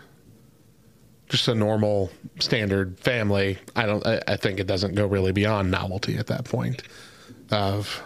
just 1.29 1.47
a 1.47 1.53
normal 1.53 2.09
standard 2.39 2.99
family, 2.99 3.59
I 3.75 3.85
don't. 3.85 4.05
I, 4.05 4.19
I 4.27 4.35
think 4.35 4.59
it 4.59 4.65
doesn't 4.65 4.95
go 4.95 5.05
really 5.05 5.31
beyond 5.31 5.69
novelty 5.69 6.17
at 6.17 6.27
that 6.27 6.45
point. 6.45 6.81
Of 7.51 8.03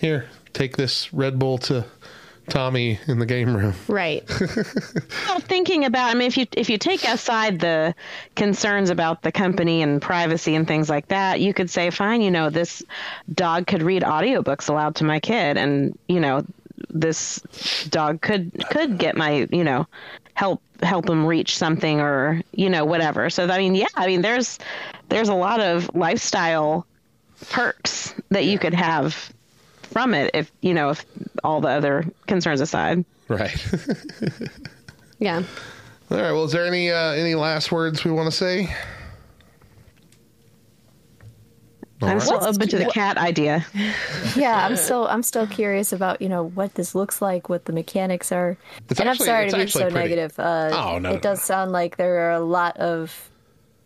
here, 0.00 0.26
take 0.52 0.76
this 0.76 1.12
Red 1.12 1.38
Bull 1.38 1.58
to 1.58 1.84
Tommy 2.48 2.98
in 3.06 3.20
the 3.20 3.26
game 3.26 3.56
room. 3.56 3.74
Right. 3.88 4.28
Well, 5.28 5.40
thinking 5.40 5.86
about, 5.86 6.10
I 6.10 6.14
mean, 6.14 6.26
if 6.26 6.36
you 6.36 6.46
if 6.52 6.68
you 6.68 6.76
take 6.76 7.04
aside 7.04 7.58
the 7.60 7.94
concerns 8.34 8.90
about 8.90 9.22
the 9.22 9.32
company 9.32 9.80
and 9.80 10.02
privacy 10.02 10.54
and 10.54 10.68
things 10.68 10.90
like 10.90 11.08
that, 11.08 11.40
you 11.40 11.54
could 11.54 11.70
say, 11.70 11.88
fine, 11.88 12.20
you 12.20 12.30
know, 12.30 12.50
this 12.50 12.82
dog 13.32 13.66
could 13.66 13.82
read 13.82 14.02
audiobooks 14.02 14.68
aloud 14.68 14.96
to 14.96 15.04
my 15.04 15.20
kid, 15.20 15.56
and 15.56 15.98
you 16.08 16.20
know, 16.20 16.44
this 16.90 17.40
dog 17.88 18.20
could 18.20 18.64
could 18.70 18.98
get 18.98 19.16
my, 19.16 19.46
you 19.50 19.64
know, 19.64 19.86
help 20.34 20.62
help 20.82 21.08
him 21.08 21.24
reach 21.24 21.56
something 21.56 22.00
or 22.00 22.42
you 22.52 22.68
know 22.68 22.84
whatever. 22.84 23.30
So 23.30 23.46
I 23.48 23.58
mean, 23.58 23.74
yeah, 23.74 23.86
I 23.96 24.06
mean, 24.06 24.22
there's 24.22 24.58
there's 25.08 25.28
a 25.28 25.34
lot 25.34 25.60
of 25.60 25.94
lifestyle 25.94 26.86
perks 27.50 28.14
that 28.30 28.44
you 28.44 28.58
could 28.58 28.74
have 28.74 29.32
from 29.82 30.14
it 30.14 30.30
if 30.34 30.50
you 30.60 30.74
know 30.74 30.90
if 30.90 31.04
all 31.44 31.60
the 31.60 31.68
other 31.68 32.04
concerns 32.26 32.60
aside. 32.60 33.04
Right. 33.28 33.56
Yeah. 35.22 35.44
All 36.10 36.16
right. 36.16 36.32
Well, 36.32 36.44
is 36.44 36.50
there 36.50 36.66
any 36.66 36.90
uh, 36.90 37.12
any 37.12 37.36
last 37.36 37.70
words 37.70 38.04
we 38.04 38.10
want 38.10 38.28
to 38.28 38.36
say? 38.36 38.64
All 38.64 38.74
I'm 42.08 42.18
right. 42.18 42.22
still 42.22 42.44
open 42.44 42.68
to 42.68 42.78
the 42.78 42.86
cat 42.86 43.16
idea. 43.18 43.64
yeah, 44.36 44.66
I'm 44.66 44.76
still 44.76 45.06
I'm 45.08 45.22
still 45.22 45.46
curious 45.46 45.92
about 45.92 46.20
you 46.22 46.28
know 46.28 46.44
what 46.44 46.74
this 46.74 46.94
looks 46.94 47.20
like, 47.22 47.48
what 47.48 47.64
the 47.66 47.72
mechanics 47.72 48.32
are. 48.32 48.56
It's 48.88 48.98
and 49.00 49.08
actually- 49.08 49.30
I'm 49.30 49.50
sorry 49.50 49.50
to 49.50 49.56
be 49.56 49.66
so 49.68 49.80
pretty- 49.90 49.94
negative. 49.94 50.38
Uh, 50.38 50.70
Oh, 50.72 50.98
no, 50.98 51.10
no, 51.10 51.12
it 51.14 51.22
does 51.22 51.42
sound 51.42 51.72
like 51.72 51.96
there 51.96 52.28
are 52.28 52.32
a 52.32 52.40
lot 52.40 52.76
of 52.78 53.28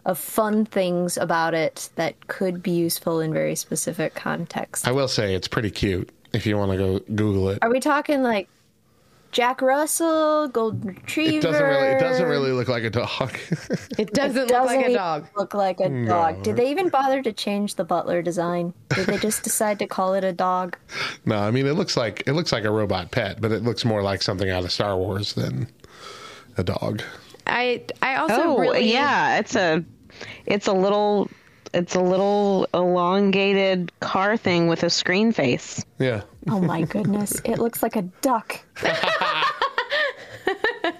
of 0.04 0.18
fun 0.18 0.64
things 0.64 1.16
about 1.16 1.52
it 1.52 1.90
that 1.96 2.28
could 2.28 2.62
be 2.62 2.70
useful 2.70 3.20
in 3.20 3.32
very 3.32 3.56
specific 3.56 4.14
contexts. 4.14 4.86
I 4.86 4.92
will 4.92 5.08
say 5.08 5.34
it's 5.34 5.48
pretty 5.48 5.70
cute. 5.70 6.10
If 6.32 6.46
you 6.46 6.56
want 6.56 6.70
to 6.72 6.76
go 6.78 6.98
Google 7.14 7.48
it, 7.50 7.58
Are 7.62 7.70
we 7.70 7.80
talking 7.80 8.22
like 8.22 8.48
Jack 9.32 9.60
Russell, 9.60 10.48
Golden 10.48 10.80
Retriever? 10.88 11.36
it 11.38 11.42
doesn't 11.42 11.62
really 11.66 11.86
it 11.88 12.00
doesn't 12.00 12.26
really 12.28 12.52
look 12.52 12.68
like 12.68 12.84
a 12.84 12.90
dog. 12.90 13.36
It 13.98 14.12
doesn't, 14.12 14.50
It 14.50 14.52
look 14.52 14.66
like 14.66 14.86
a 14.86 14.92
dog. 14.94 15.26
Look 15.36 15.54
like 15.54 15.80
a 15.80 15.88
No. 15.88 16.08
dog. 16.08 16.42
Did 16.42 16.56
they 16.56 16.70
even 16.70 16.88
bother 16.90 17.22
to 17.22 17.32
change 17.32 17.74
the 17.76 17.84
butler 17.84 18.20
design? 18.22 18.74
Did 18.94 19.06
they 19.06 19.16
just 19.18 19.42
decide 19.42 19.78
to 19.78 19.86
call 19.86 20.14
it 20.14 20.24
a 20.24 20.32
dog? 20.32 20.76
no, 21.24 21.38
I 21.38 21.50
mean 21.50 21.66
it 21.66 21.74
looks 21.74 21.96
like 21.96 22.22
it 22.26 22.32
looks 22.32 22.52
like 22.52 22.64
a 22.64 22.70
robot 22.70 23.10
pet, 23.10 23.40
but 23.40 23.52
it 23.52 23.62
looks 23.62 23.84
more 23.84 24.02
like 24.02 24.22
something 24.22 24.50
out 24.50 24.64
of 24.64 24.72
Star 24.72 24.96
Wars 24.96 25.34
than 25.34 25.68
a 26.56 26.64
dog. 26.64 27.02
I 27.46 27.84
I 28.02 28.16
also 28.16 28.42
oh 28.42 28.58
really 28.58 28.90
yeah, 28.92 29.38
it's 29.38 29.54
a 29.56 29.84
it's 30.46 30.66
a 30.66 30.72
little 30.72 31.30
it's 31.74 31.94
a 31.94 32.00
little 32.00 32.66
elongated 32.74 33.92
car 34.00 34.36
thing 34.36 34.68
with 34.68 34.82
a 34.82 34.90
screen 34.90 35.32
face. 35.32 35.84
Yeah. 35.98 36.22
Oh 36.48 36.60
my 36.60 36.82
goodness. 36.82 37.40
It 37.44 37.58
looks 37.58 37.82
like 37.82 37.96
a 37.96 38.02
duck. 38.22 38.60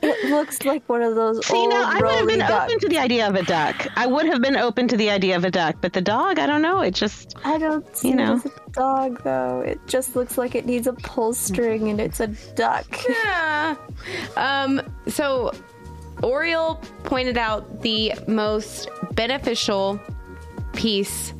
it 0.02 0.30
looks 0.30 0.64
like 0.64 0.88
one 0.88 1.02
of 1.02 1.14
those 1.14 1.44
See, 1.46 1.54
old 1.56 1.70
no, 1.70 1.82
I 1.84 2.00
would 2.00 2.10
have 2.14 2.26
been 2.26 2.38
ducks. 2.40 2.64
open 2.72 2.80
to 2.80 2.88
the 2.88 2.98
idea 2.98 3.28
of 3.28 3.34
a 3.36 3.42
duck. 3.42 3.86
I 3.96 4.06
would 4.06 4.26
have 4.26 4.42
been 4.42 4.56
open 4.56 4.88
to 4.88 4.96
the 4.96 5.08
idea 5.10 5.36
of 5.36 5.44
a 5.44 5.50
duck, 5.50 5.76
but 5.80 5.92
the 5.92 6.00
dog, 6.00 6.38
I 6.38 6.46
don't 6.46 6.62
know. 6.62 6.80
It 6.80 6.94
just 6.94 7.34
I 7.44 7.58
don't 7.58 7.96
see 7.96 8.08
You 8.08 8.16
know. 8.16 8.32
it 8.36 8.46
as 8.46 8.46
a 8.46 8.70
dog 8.72 9.22
though. 9.22 9.60
It 9.60 9.78
just 9.86 10.16
looks 10.16 10.36
like 10.36 10.54
it 10.54 10.66
needs 10.66 10.86
a 10.86 10.92
pull 10.94 11.32
string 11.32 11.88
and 11.88 12.00
it's 12.00 12.20
a 12.20 12.26
duck. 12.56 12.86
Yeah. 13.08 13.76
Um, 14.36 14.82
so 15.06 15.52
Oriole 16.22 16.80
pointed 17.04 17.38
out 17.38 17.82
the 17.82 18.12
most 18.26 18.88
beneficial 19.12 20.00
piece 20.76 21.32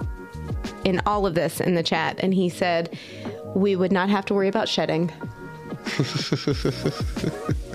in 0.85 1.01
all 1.07 1.27
of 1.27 1.35
this 1.35 1.61
in 1.61 1.75
the 1.75 1.83
chat, 1.83 2.17
and 2.21 2.35
he 2.35 2.49
said 2.49 2.99
we 3.55 3.77
would 3.77 3.93
not 3.93 4.09
have 4.09 4.25
to 4.27 4.35
worry 4.35 4.49
about 4.49 4.69
shedding. 4.69 5.13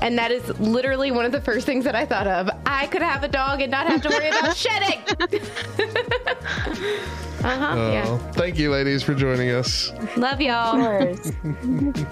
And 0.00 0.16
that 0.18 0.30
is 0.30 0.48
literally 0.58 1.10
one 1.10 1.26
of 1.26 1.32
the 1.32 1.40
first 1.40 1.66
things 1.66 1.84
that 1.84 1.94
I 1.94 2.06
thought 2.06 2.26
of. 2.26 2.48
I 2.64 2.86
could 2.86 3.02
have 3.02 3.22
a 3.22 3.28
dog 3.28 3.60
and 3.60 3.70
not 3.70 3.86
have 3.86 4.00
to 4.02 4.08
worry 4.08 4.28
about 4.28 4.56
shedding. 4.56 4.98
uh 7.44 7.58
huh. 7.58 7.66
Uh, 7.66 7.90
yeah. 7.92 8.18
Thank 8.32 8.58
you, 8.58 8.70
ladies, 8.70 9.02
for 9.02 9.14
joining 9.14 9.50
us. 9.50 9.92
Love 10.16 10.40
y'all. 10.40 10.78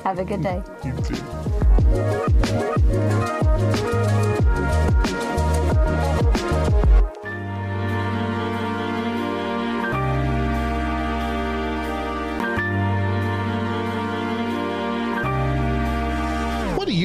Have 0.04 0.18
a 0.18 0.24
good 0.24 0.42
day. 0.42 0.62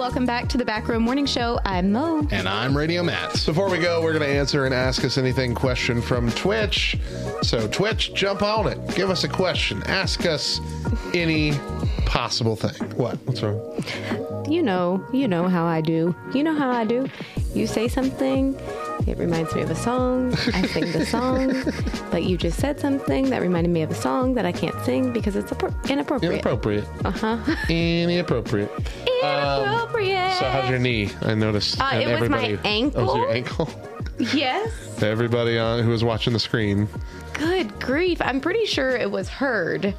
Welcome 0.00 0.24
back 0.24 0.48
to 0.48 0.56
the 0.56 0.64
Back 0.64 0.88
Row 0.88 0.98
Morning 0.98 1.26
Show. 1.26 1.60
I'm 1.66 1.92
Mo. 1.92 2.26
And 2.30 2.48
I'm 2.48 2.74
Radio 2.74 3.02
Matt. 3.02 3.32
Before 3.44 3.68
we 3.68 3.76
go, 3.76 4.02
we're 4.02 4.14
going 4.14 4.22
to 4.26 4.34
answer 4.34 4.64
an 4.64 4.72
Ask 4.72 5.04
Us 5.04 5.18
Anything 5.18 5.54
question 5.54 6.00
from 6.00 6.30
Twitch. 6.30 6.96
So, 7.42 7.68
Twitch, 7.68 8.14
jump 8.14 8.40
on 8.40 8.66
it. 8.66 8.78
Give 8.96 9.10
us 9.10 9.24
a 9.24 9.28
question. 9.28 9.82
Ask 9.82 10.24
us 10.24 10.62
any 11.12 11.52
possible 12.10 12.56
thing. 12.56 12.90
What? 12.96 13.16
What's 13.24 13.40
wrong? 13.40 13.56
You 14.48 14.64
know, 14.64 15.06
you 15.12 15.28
know 15.28 15.48
how 15.48 15.64
I 15.64 15.80
do. 15.80 16.12
You 16.34 16.42
know 16.42 16.54
how 16.56 16.68
I 16.68 16.84
do. 16.84 17.08
You 17.54 17.68
say 17.68 17.86
something, 17.86 18.58
it 19.06 19.16
reminds 19.16 19.54
me 19.54 19.62
of 19.62 19.70
a 19.70 19.76
song. 19.76 20.34
I 20.52 20.66
sing 20.66 20.90
the 20.90 21.06
song, 21.06 21.62
but 22.10 22.24
you 22.24 22.36
just 22.36 22.58
said 22.58 22.80
something 22.80 23.30
that 23.30 23.40
reminded 23.40 23.70
me 23.70 23.82
of 23.82 23.92
a 23.92 23.94
song 23.94 24.34
that 24.34 24.44
I 24.44 24.50
can't 24.50 24.74
sing 24.84 25.12
because 25.12 25.36
it's 25.36 25.52
appro- 25.52 25.72
inappropriate. 25.88 26.32
Inappropriate. 26.34 26.84
Uh 27.04 27.10
huh. 27.12 27.56
Inappropriate. 27.68 28.70
Inappropriate. 29.22 30.32
So, 30.34 30.44
how's 30.46 30.68
your 30.68 30.80
knee? 30.80 31.10
I 31.22 31.34
noticed. 31.34 31.80
Uh, 31.80 31.90
it 31.94 32.20
was 32.20 32.28
my 32.28 32.58
ankle. 32.64 33.02
Oh, 33.02 33.06
was 33.06 33.16
your 33.16 33.30
ankle? 33.30 33.68
Yes. 34.34 35.02
Everybody 35.02 35.58
on 35.58 35.82
who 35.82 35.90
was 35.90 36.04
watching 36.04 36.32
the 36.32 36.38
screen. 36.38 36.88
Good 37.34 37.78
grief. 37.80 38.20
I'm 38.20 38.40
pretty 38.40 38.66
sure 38.66 38.90
it 38.90 39.10
was 39.10 39.28
heard. 39.28 39.94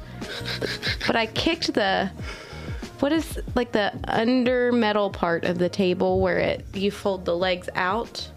But 1.06 1.16
I 1.16 1.26
kicked 1.26 1.74
the 1.74 2.10
what 3.00 3.12
is 3.12 3.40
like 3.56 3.72
the 3.72 3.92
under 4.04 4.70
metal 4.72 5.10
part 5.10 5.44
of 5.44 5.58
the 5.58 5.68
table 5.68 6.20
where 6.20 6.38
it 6.38 6.64
you 6.72 6.90
fold 6.90 7.24
the 7.24 7.34
legs 7.36 7.68
out. 7.74 8.28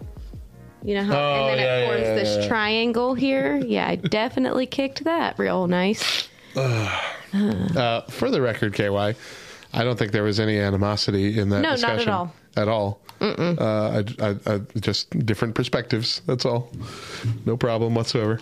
You 0.82 0.96
know 0.96 1.04
how 1.04 1.16
Oh, 1.18 1.34
and 1.48 1.48
then 1.50 1.58
yeah, 1.58 1.76
it 1.78 1.86
forms 1.86 2.02
yeah, 2.02 2.14
this 2.14 2.36
yeah. 2.42 2.48
triangle 2.48 3.14
here? 3.14 3.56
Yeah, 3.56 3.88
I 3.88 3.96
definitely 3.96 4.66
kicked 4.66 5.04
that 5.04 5.38
real 5.38 5.66
nice. 5.66 6.28
Uh, 7.34 8.00
for 8.02 8.30
the 8.30 8.40
record, 8.40 8.72
KY, 8.72 8.88
I 9.74 9.84
don't 9.84 9.98
think 9.98 10.12
there 10.12 10.22
was 10.22 10.40
any 10.40 10.58
animosity 10.58 11.38
in 11.38 11.50
that 11.50 11.60
No, 11.60 11.70
not 11.70 11.72
at 11.72 11.76
discussion. 11.98 12.08
all. 12.12 12.32
At 12.56 12.68
all. 12.68 13.00
Uh, 13.20 14.02
I, 14.20 14.26
I, 14.26 14.36
I, 14.46 14.60
just 14.80 15.10
different 15.24 15.54
perspectives. 15.54 16.20
That's 16.26 16.44
all. 16.44 16.70
No 17.44 17.56
problem 17.56 17.94
whatsoever. 17.94 18.40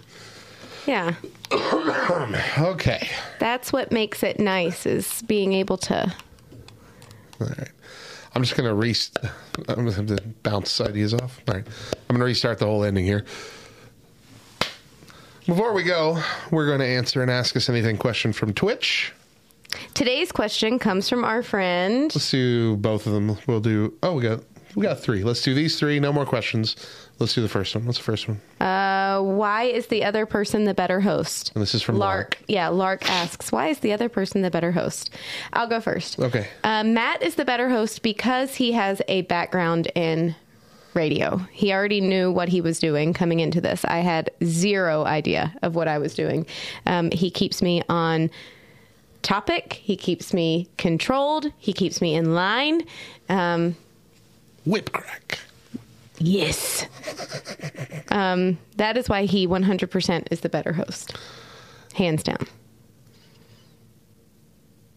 Yeah. 0.87 1.15
Okay. 2.59 3.09
That's 3.39 3.73
what 3.73 3.91
makes 3.93 4.23
it 4.23 4.39
nice 4.39 4.87
is 4.87 5.23
being 5.23 5.53
able 5.53 5.77
to 5.79 6.13
All 7.41 7.47
right. 7.47 7.71
I'm 8.35 8.43
just 8.43 8.57
going 8.57 8.69
to 8.69 8.75
re. 8.75 8.95
I'm 9.69 9.85
going 9.85 9.91
to 9.91 9.93
have 9.95 10.07
to 10.07 10.23
bounce 10.43 10.81
ideas 10.81 11.15
off. 11.15 11.41
All 11.49 11.55
right. 11.55 11.67
I'm 11.67 12.17
going 12.17 12.21
to 12.21 12.25
restart 12.25 12.59
the 12.59 12.67
whole 12.67 12.85
ending 12.85 13.05
here. 13.05 13.25
Before 15.47 15.73
we 15.73 15.83
go, 15.83 16.21
we're 16.51 16.67
going 16.67 16.81
to 16.81 16.87
answer 16.87 17.23
and 17.23 17.31
ask 17.31 17.57
us 17.57 17.69
anything 17.69 17.97
question 17.97 18.33
from 18.33 18.53
Twitch. 18.55 19.13
Today's 19.95 20.33
question 20.33 20.79
comes 20.79 21.09
from 21.09 21.25
our 21.25 21.43
friend 21.43 22.15
Let's 22.15 22.31
do 22.31 22.77
both 22.77 23.07
of 23.07 23.13
them. 23.13 23.37
We'll 23.47 23.61
do. 23.61 23.95
Oh, 24.03 24.15
we 24.15 24.23
got 24.23 24.41
we 24.75 24.83
got 24.83 24.99
three. 25.01 25.23
Let's 25.23 25.43
do 25.43 25.55
these 25.55 25.79
three. 25.79 26.01
No 26.01 26.13
more 26.13 26.27
questions. 26.27 26.77
Let's 27.19 27.35
do 27.35 27.43
the 27.43 27.49
first 27.49 27.75
one. 27.75 27.87
What's 27.87 27.99
the 27.99 28.05
first 28.05 28.29
one? 28.29 28.41
Uh, 28.61 29.21
why 29.23 29.65
is 29.65 29.87
the 29.87 30.05
other 30.05 30.27
person 30.27 30.65
the 30.65 30.75
better 30.75 31.01
host? 31.01 31.53
And 31.55 31.63
this 31.63 31.75
is 31.75 31.83
from 31.83 31.97
Lark. 31.97 32.39
Yeah, 32.49 32.69
Lark 32.69 33.09
asks, 33.09 33.53
why 33.53 33.69
is 33.69 33.79
the 33.79 33.93
other 33.93 34.09
person 34.09 34.43
the 34.43 34.51
better 34.51 34.73
host? 34.73 35.11
I'll 35.53 35.69
go 35.69 35.81
first. 35.81 36.19
Okay. 36.19 36.49
Uh, 36.65 36.83
Matt 36.83 37.23
is 37.23 37.37
the 37.37 37.45
better 37.45 37.69
host 37.69 38.03
because 38.03 38.57
he 38.57 38.73
has 38.73 39.01
a 39.07 39.23
background 39.23 39.91
in 39.95 40.35
radio. 40.95 41.37
He 41.53 41.73
already 41.73 42.01
knew 42.01 42.31
what 42.33 42.49
he 42.49 42.61
was 42.61 42.79
doing 42.79 43.13
coming 43.13 43.41
into 43.41 43.61
this. 43.61 43.85
I 43.85 43.99
had 43.99 44.31
zero 44.43 45.05
idea 45.05 45.55
of 45.63 45.75
what 45.75 45.89
I 45.89 45.99
was 45.99 46.15
doing. 46.15 46.47
Um, 46.87 47.11
he 47.11 47.31
keeps 47.31 47.63
me 47.63 47.83
on 47.89 48.31
topic, 49.23 49.75
he 49.75 49.97
keeps 49.97 50.35
me 50.35 50.69
controlled, 50.77 51.47
he 51.59 51.73
keeps 51.73 52.01
me 52.01 52.15
in 52.15 52.35
line. 52.35 52.83
Um, 53.29 53.77
Whip 54.65 54.93
crack. 54.93 55.39
Yes. 56.19 56.87
um, 58.11 58.59
that 58.77 58.97
is 58.97 59.09
why 59.09 59.25
he 59.25 59.47
100% 59.47 60.29
is 60.31 60.41
the 60.41 60.49
better 60.49 60.73
host. 60.73 61.17
Hands 61.95 62.23
down. 62.23 62.47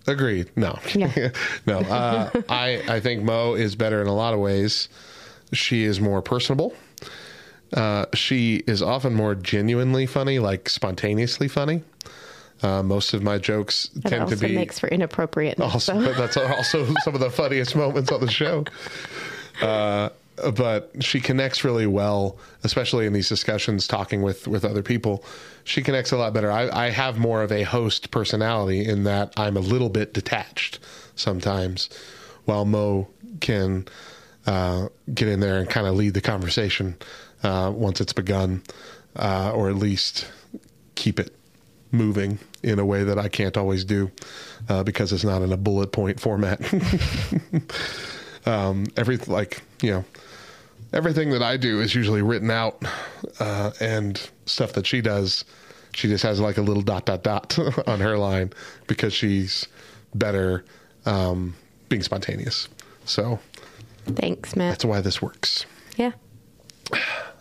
Agreed. 0.07 0.49
No. 0.55 0.79
Yeah. 0.95 1.29
no. 1.65 1.79
Uh, 1.79 2.29
I 2.47 2.81
I 2.87 2.99
think 3.01 3.23
Mo 3.23 3.55
is 3.55 3.75
better 3.75 4.01
in 4.01 4.07
a 4.07 4.15
lot 4.15 4.33
of 4.33 4.39
ways. 4.39 4.87
She 5.51 5.83
is 5.83 5.99
more 5.99 6.21
personable. 6.21 6.73
Uh, 7.73 8.05
she 8.13 8.63
is 8.67 8.81
often 8.81 9.13
more 9.13 9.35
genuinely 9.35 10.05
funny, 10.05 10.39
like 10.39 10.69
spontaneously 10.69 11.49
funny. 11.49 11.83
Uh, 12.63 12.81
most 12.81 13.13
of 13.13 13.21
my 13.21 13.37
jokes 13.37 13.89
That 13.95 14.09
tend 14.09 14.29
to 14.29 14.37
be 14.37 14.55
makes 14.55 14.79
for 14.79 14.87
inappropriateness. 14.87 15.73
also, 15.73 15.93
so. 15.99 16.05
but 16.05 16.17
that's 16.17 16.37
also 16.37 16.87
some 17.03 17.13
of 17.13 17.19
the 17.19 17.29
funniest 17.29 17.75
moments 17.75 18.11
on 18.11 18.21
the 18.21 18.31
show. 18.31 18.63
Uh, 19.61 20.09
but 20.53 20.91
she 20.99 21.19
connects 21.19 21.63
really 21.63 21.87
well, 21.87 22.37
especially 22.63 23.05
in 23.05 23.13
these 23.13 23.29
discussions, 23.29 23.87
talking 23.87 24.21
with 24.21 24.47
with 24.47 24.63
other 24.63 24.83
people. 24.83 25.23
She 25.63 25.81
connects 25.81 26.11
a 26.11 26.17
lot 26.17 26.33
better. 26.33 26.51
I, 26.51 26.69
I 26.69 26.89
have 26.91 27.17
more 27.17 27.41
of 27.41 27.51
a 27.51 27.63
host 27.63 28.11
personality 28.11 28.85
in 28.85 29.03
that 29.03 29.33
I'm 29.35 29.57
a 29.57 29.61
little 29.61 29.89
bit 29.89 30.13
detached 30.13 30.79
sometimes, 31.15 31.89
while 32.45 32.65
Mo 32.65 33.07
can 33.39 33.87
uh, 34.45 34.89
get 35.13 35.27
in 35.27 35.39
there 35.39 35.57
and 35.57 35.69
kind 35.69 35.87
of 35.87 35.95
lead 35.95 36.13
the 36.13 36.21
conversation 36.21 36.95
uh, 37.43 37.71
once 37.73 37.99
it's 37.99 38.13
begun, 38.13 38.63
uh, 39.15 39.51
or 39.53 39.69
at 39.69 39.75
least 39.75 40.27
keep 40.95 41.19
it 41.19 41.35
moving 41.91 42.39
in 42.63 42.79
a 42.79 42.85
way 42.85 43.03
that 43.03 43.17
I 43.17 43.29
can't 43.29 43.55
always 43.57 43.85
do 43.85 44.11
uh, 44.69 44.83
because 44.83 45.13
it's 45.13 45.23
not 45.23 45.41
in 45.41 45.51
a 45.51 45.57
bullet 45.57 45.91
point 45.91 46.19
format. 46.19 46.59
um, 48.47 48.85
every 48.97 49.17
like 49.17 49.61
you 49.81 49.91
know 49.91 50.05
everything 50.93 51.29
that 51.31 51.43
I 51.43 51.57
do 51.57 51.79
is 51.81 51.93
usually 51.93 52.21
written 52.21 52.49
out, 52.49 52.83
uh, 53.39 53.71
and 53.79 54.19
stuff 54.45 54.73
that 54.73 54.87
she 54.87 55.01
does, 55.01 55.43
she 55.93 56.07
just 56.07 56.23
has 56.23 56.39
like 56.39 56.57
a 56.57 56.61
little 56.61 56.81
dot 56.83 57.05
dot 57.05 57.23
dot 57.23 57.57
on 57.87 57.99
her 57.99 58.17
line 58.17 58.51
because 58.87 59.13
she's 59.13 59.67
better 60.15 60.63
um, 61.05 61.55
being 61.89 62.01
spontaneous. 62.03 62.67
So 63.05 63.39
Thanks, 64.05 64.55
Matt. 64.55 64.71
that's 64.71 64.85
why 64.85 65.01
this 65.01 65.21
works. 65.21 65.65
Yeah. 65.97 66.11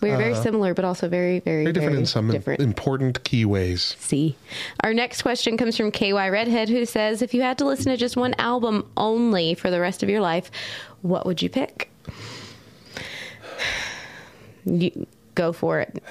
We're 0.00 0.16
very 0.18 0.32
Uh, 0.34 0.42
similar, 0.42 0.74
but 0.74 0.84
also 0.84 1.08
very, 1.08 1.38
very, 1.40 1.62
Very 1.62 1.72
different 1.72 1.96
in 1.98 2.06
some 2.06 2.30
different. 2.30 2.60
important 2.60 3.22
key 3.24 3.44
ways. 3.44 3.96
See. 3.98 4.36
Our 4.82 4.92
next 4.92 5.22
question 5.22 5.56
comes 5.56 5.76
from 5.76 5.90
KY 5.90 6.28
Redhead, 6.28 6.68
who 6.68 6.84
says 6.84 7.22
If 7.22 7.32
you 7.32 7.42
had 7.42 7.56
to 7.58 7.64
listen 7.64 7.86
to 7.86 7.96
just 7.96 8.16
one 8.16 8.34
album 8.38 8.90
only 8.96 9.54
for 9.54 9.70
the 9.70 9.80
rest 9.80 10.02
of 10.02 10.08
your 10.10 10.20
life, 10.20 10.50
what 11.06 11.24
would 11.26 11.40
you 11.40 11.48
pick? 11.48 11.90
You, 14.64 15.06
go 15.34 15.52
for 15.52 15.80
it. 15.80 16.02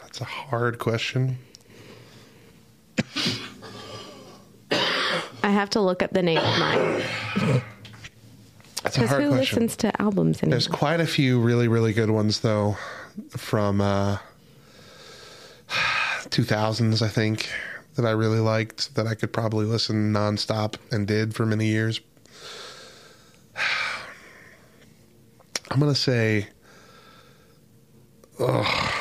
That's 0.00 0.20
a 0.20 0.24
hard 0.24 0.78
question. 0.78 1.38
I 4.70 5.50
have 5.50 5.70
to 5.70 5.80
look 5.80 6.02
up 6.02 6.10
the 6.10 6.22
name 6.22 6.38
of 6.38 6.58
mine. 6.58 7.02
That's 8.82 8.98
a 8.98 9.06
hard 9.06 9.22
who 9.22 9.28
question. 9.30 9.62
listens 9.62 9.76
to 9.78 10.02
albums 10.02 10.42
anymore? 10.42 10.50
There's 10.54 10.68
quite 10.68 11.00
a 11.00 11.06
few 11.06 11.40
really, 11.40 11.68
really 11.68 11.92
good 11.92 12.10
ones 12.10 12.40
though, 12.40 12.76
from 13.30 13.80
uh, 13.80 14.18
2000s, 15.68 17.02
I 17.02 17.08
think, 17.08 17.48
that 17.96 18.04
I 18.04 18.10
really 18.10 18.40
liked 18.40 18.94
that 18.96 19.06
I 19.06 19.14
could 19.14 19.32
probably 19.32 19.66
listen 19.66 20.12
nonstop 20.12 20.76
and 20.90 21.06
did 21.06 21.34
for 21.34 21.46
many 21.46 21.66
years. 21.66 22.00
I'm 25.74 25.80
gonna 25.80 25.94
say. 25.96 26.46
Ugh, 28.38 28.94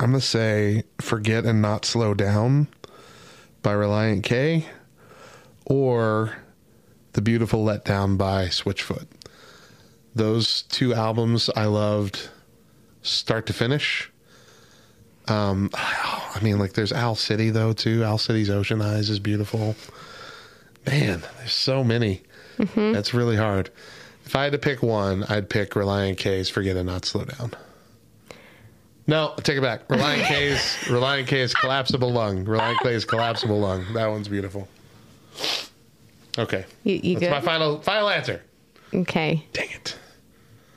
I'm 0.00 0.06
gonna 0.10 0.20
say 0.20 0.82
"Forget 1.00 1.44
and 1.44 1.62
Not 1.62 1.84
Slow 1.84 2.12
Down" 2.12 2.66
by 3.62 3.74
Relient 3.74 4.24
K, 4.24 4.66
or 5.64 6.38
"The 7.12 7.22
Beautiful 7.22 7.64
Letdown" 7.64 8.18
by 8.18 8.46
Switchfoot. 8.46 9.06
Those 10.12 10.62
two 10.62 10.92
albums 10.92 11.48
I 11.54 11.66
loved, 11.66 12.30
start 13.02 13.46
to 13.46 13.52
finish. 13.52 14.10
Um, 15.28 15.70
I 15.74 16.40
mean, 16.42 16.58
like 16.58 16.72
there's 16.72 16.92
Owl 16.92 17.14
City 17.14 17.50
though 17.50 17.74
too. 17.74 18.02
Owl 18.02 18.18
City's 18.18 18.50
Ocean 18.50 18.82
Eyes 18.82 19.08
is 19.08 19.20
beautiful. 19.20 19.76
Man, 20.84 21.22
there's 21.38 21.52
so 21.52 21.84
many. 21.84 22.22
That's 22.74 23.14
really 23.14 23.36
hard. 23.36 23.70
If 24.30 24.36
I 24.36 24.44
had 24.44 24.52
to 24.52 24.58
pick 24.58 24.80
one, 24.80 25.24
I'd 25.24 25.50
pick 25.50 25.70
Relient 25.70 26.16
K's 26.18 26.48
"Forget 26.48 26.76
and 26.76 26.86
Not 26.86 27.04
Slow 27.04 27.24
Down." 27.24 27.50
No, 29.08 29.34
take 29.38 29.58
it 29.58 29.60
back. 29.60 29.88
Relient 29.88 30.24
K's 30.28 30.60
Relient 30.84 31.26
K's 31.26 31.52
collapsible 31.52 32.12
lung. 32.12 32.44
Relient 32.44 32.78
K's 32.80 33.04
collapsible 33.04 33.58
lung. 33.58 33.84
That 33.94 34.06
one's 34.06 34.28
beautiful. 34.28 34.68
Okay, 36.38 36.64
You, 36.84 37.00
you 37.02 37.14
that's 37.18 37.24
good? 37.24 37.30
my 37.32 37.40
final 37.40 37.80
final 37.80 38.08
answer. 38.08 38.40
okay. 38.94 39.44
Dang 39.52 39.68
it! 39.70 39.96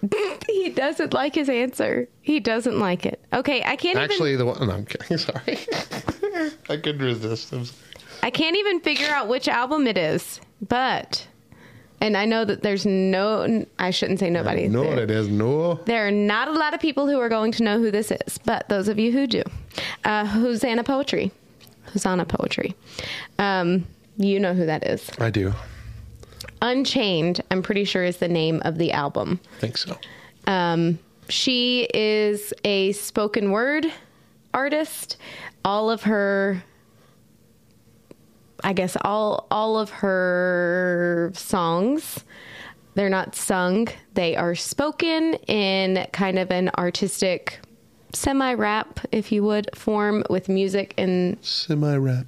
He 0.48 0.72
doesn't 0.72 1.14
like 1.14 1.36
his 1.36 1.48
answer. 1.48 2.08
He 2.22 2.40
doesn't 2.40 2.80
like 2.80 3.06
it. 3.06 3.24
Okay, 3.34 3.62
I 3.64 3.76
can't 3.76 3.98
even. 3.98 4.02
Actually, 4.02 4.36
the 4.36 4.48
one. 4.48 4.66
No, 4.68 4.74
I'm 4.74 4.86
kidding. 4.88 5.18
Sorry, 5.20 5.60
I 6.70 6.78
couldn't 6.78 7.04
resist. 7.04 7.54
I'm 7.54 7.66
sorry. 7.66 7.78
I 8.24 8.32
can't 8.32 8.56
even 8.56 8.80
figure 8.80 9.10
out 9.10 9.28
which 9.28 9.48
album 9.48 9.86
it 9.86 9.98
is. 10.00 10.42
But, 10.68 11.28
and 12.04 12.18
I 12.18 12.26
know 12.26 12.44
that 12.44 12.62
there's 12.62 12.86
no. 12.86 13.66
I 13.80 13.90
shouldn't 13.92 14.20
say 14.20 14.30
nobody. 14.30 14.68
know 14.68 14.84
There- 14.84 15.10
is. 15.10 15.30
No. 15.30 15.76
There 15.86 16.06
are 16.06 16.12
not 16.12 16.50
a 16.50 16.52
lot 16.52 16.74
of 16.74 16.82
people 16.82 17.08
who 17.08 17.18
are 17.20 17.30
going 17.30 17.54
to 17.54 17.64
know 17.64 17.80
who 17.80 17.92
this 17.92 18.12
is, 18.12 18.38
but 18.40 18.68
those 18.68 18.90
of 18.90 19.00
you 19.00 19.14
who 19.14 19.26
do, 19.26 19.42
uh, 20.04 20.26
Hosanna 20.26 20.84
Poetry, 20.84 21.32
Hosanna 21.94 22.26
Poetry, 22.26 22.76
um, 23.40 23.88
you 24.18 24.38
know 24.38 24.54
who 24.54 24.66
that 24.66 24.86
is. 24.86 25.10
I 25.18 25.30
do. 25.30 25.54
Unchained, 26.62 27.42
I'm 27.50 27.62
pretty 27.64 27.86
sure 27.86 28.04
is 28.04 28.18
the 28.18 28.28
name 28.28 28.62
of 28.66 28.78
the 28.78 28.92
album. 28.92 29.40
I 29.58 29.60
think 29.62 29.78
so. 29.78 29.98
Um, 30.46 31.00
she 31.30 31.88
is 31.94 32.54
a 32.66 32.92
spoken 32.92 33.52
word 33.52 33.86
artist. 34.54 35.16
All 35.64 35.90
of 35.90 36.04
her, 36.04 36.62
I 38.64 38.74
guess, 38.74 38.96
all 39.02 39.48
all 39.52 39.78
of 39.78 39.90
her 39.90 41.32
songs, 41.36 42.24
they're 42.96 43.10
not 43.10 43.36
sung. 43.36 43.88
They 44.14 44.36
are 44.36 44.56
spoken 44.56 45.34
in 45.48 46.08
kind 46.14 46.40
of 46.40 46.52
an 46.52 46.70
artistic, 46.78 47.60
semi-rap, 48.14 49.00
if 49.12 49.32
you 49.32 49.44
would, 49.44 49.70
form 49.76 50.24
with 50.30 50.48
music 50.50 50.94
and 50.98 51.38
Semi 51.42 51.96
rap. 51.98 52.26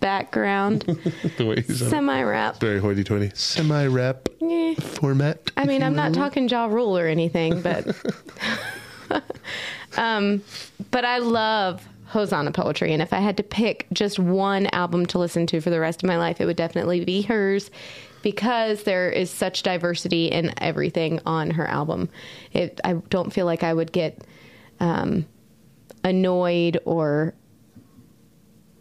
background. 0.00 0.80
the 1.38 1.46
way 1.46 1.62
semi-rap. 1.62 2.60
very 2.60 2.80
hoity-toity. 2.80 3.30
Semi 3.34 3.86
rap 3.86 4.28
format. 4.80 5.50
I 5.56 5.64
mean, 5.64 5.82
I'm 5.82 5.94
not 5.96 6.12
talking 6.12 6.48
Ja 6.48 6.66
Rule 6.66 6.98
or 6.98 7.06
anything, 7.06 7.62
but 7.62 7.86
um, 9.96 10.42
but 10.90 11.04
I 11.04 11.18
love 11.18 11.86
Hosanna 12.16 12.50
poetry, 12.50 12.94
and 12.94 13.02
if 13.02 13.12
I 13.12 13.18
had 13.18 13.36
to 13.36 13.42
pick 13.42 13.86
just 13.92 14.18
one 14.18 14.68
album 14.72 15.04
to 15.06 15.18
listen 15.18 15.46
to 15.48 15.60
for 15.60 15.68
the 15.68 15.78
rest 15.78 16.02
of 16.02 16.06
my 16.06 16.16
life, 16.16 16.40
it 16.40 16.46
would 16.46 16.56
definitely 16.56 17.04
be 17.04 17.20
hers 17.20 17.70
because 18.22 18.84
there 18.84 19.10
is 19.10 19.30
such 19.30 19.62
diversity 19.62 20.28
in 20.28 20.54
everything 20.56 21.20
on 21.26 21.50
her 21.50 21.66
album. 21.66 22.08
It, 22.54 22.80
I 22.82 22.94
don't 23.10 23.34
feel 23.34 23.44
like 23.44 23.62
I 23.62 23.74
would 23.74 23.92
get 23.92 24.24
um, 24.80 25.26
annoyed 26.04 26.78
or 26.86 27.34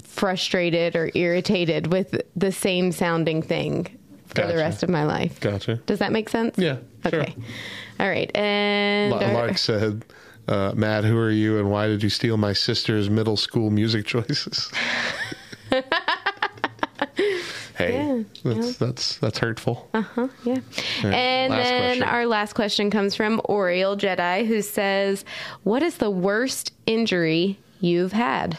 frustrated 0.01 0.95
or 0.95 1.11
irritated 1.13 1.87
with 1.87 2.21
the 2.37 2.53
same 2.53 2.93
sounding 2.93 3.41
thing 3.41 3.83
for 4.27 4.35
Gotcha. 4.35 4.47
the 4.53 4.57
rest 4.57 4.81
of 4.81 4.89
my 4.89 5.03
life. 5.03 5.41
Gotcha. 5.41 5.75
Does 5.85 5.99
that 5.99 6.13
make 6.13 6.29
sense? 6.29 6.57
Yeah, 6.57 6.77
sure. 7.09 7.21
Okay. 7.23 7.35
All 7.99 8.07
right. 8.07 8.33
And 8.33 9.13
our- 9.13 9.57
said, 9.57 10.05
uh, 10.47 10.73
Matt, 10.75 11.03
who 11.03 11.17
are 11.17 11.31
you 11.31 11.59
and 11.59 11.69
why 11.71 11.87
did 11.87 12.03
you 12.03 12.09
steal 12.09 12.37
my 12.37 12.53
sister's 12.53 13.09
middle 13.09 13.37
school 13.37 13.69
music 13.69 14.05
choices? 14.07 14.71
hey, 17.77 18.25
that's, 18.43 18.77
that's 18.77 19.17
that's 19.17 19.37
hurtful. 19.39 19.89
Uh-huh, 19.93 20.27
yeah. 20.43 20.53
All 20.53 20.59
right, 21.03 21.13
and 21.13 21.53
then 21.53 21.83
question. 21.97 22.03
our 22.03 22.25
last 22.25 22.53
question 22.53 22.89
comes 22.89 23.15
from 23.15 23.41
Oriel 23.45 23.97
Jedi, 23.97 24.45
who 24.45 24.61
says, 24.61 25.25
"What 25.63 25.83
is 25.83 25.97
the 25.97 26.09
worst 26.09 26.71
injury 26.85 27.57
you've 27.81 28.11
had?" 28.13 28.57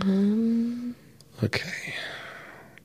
Um, 0.00 0.94
Okay. 1.42 1.94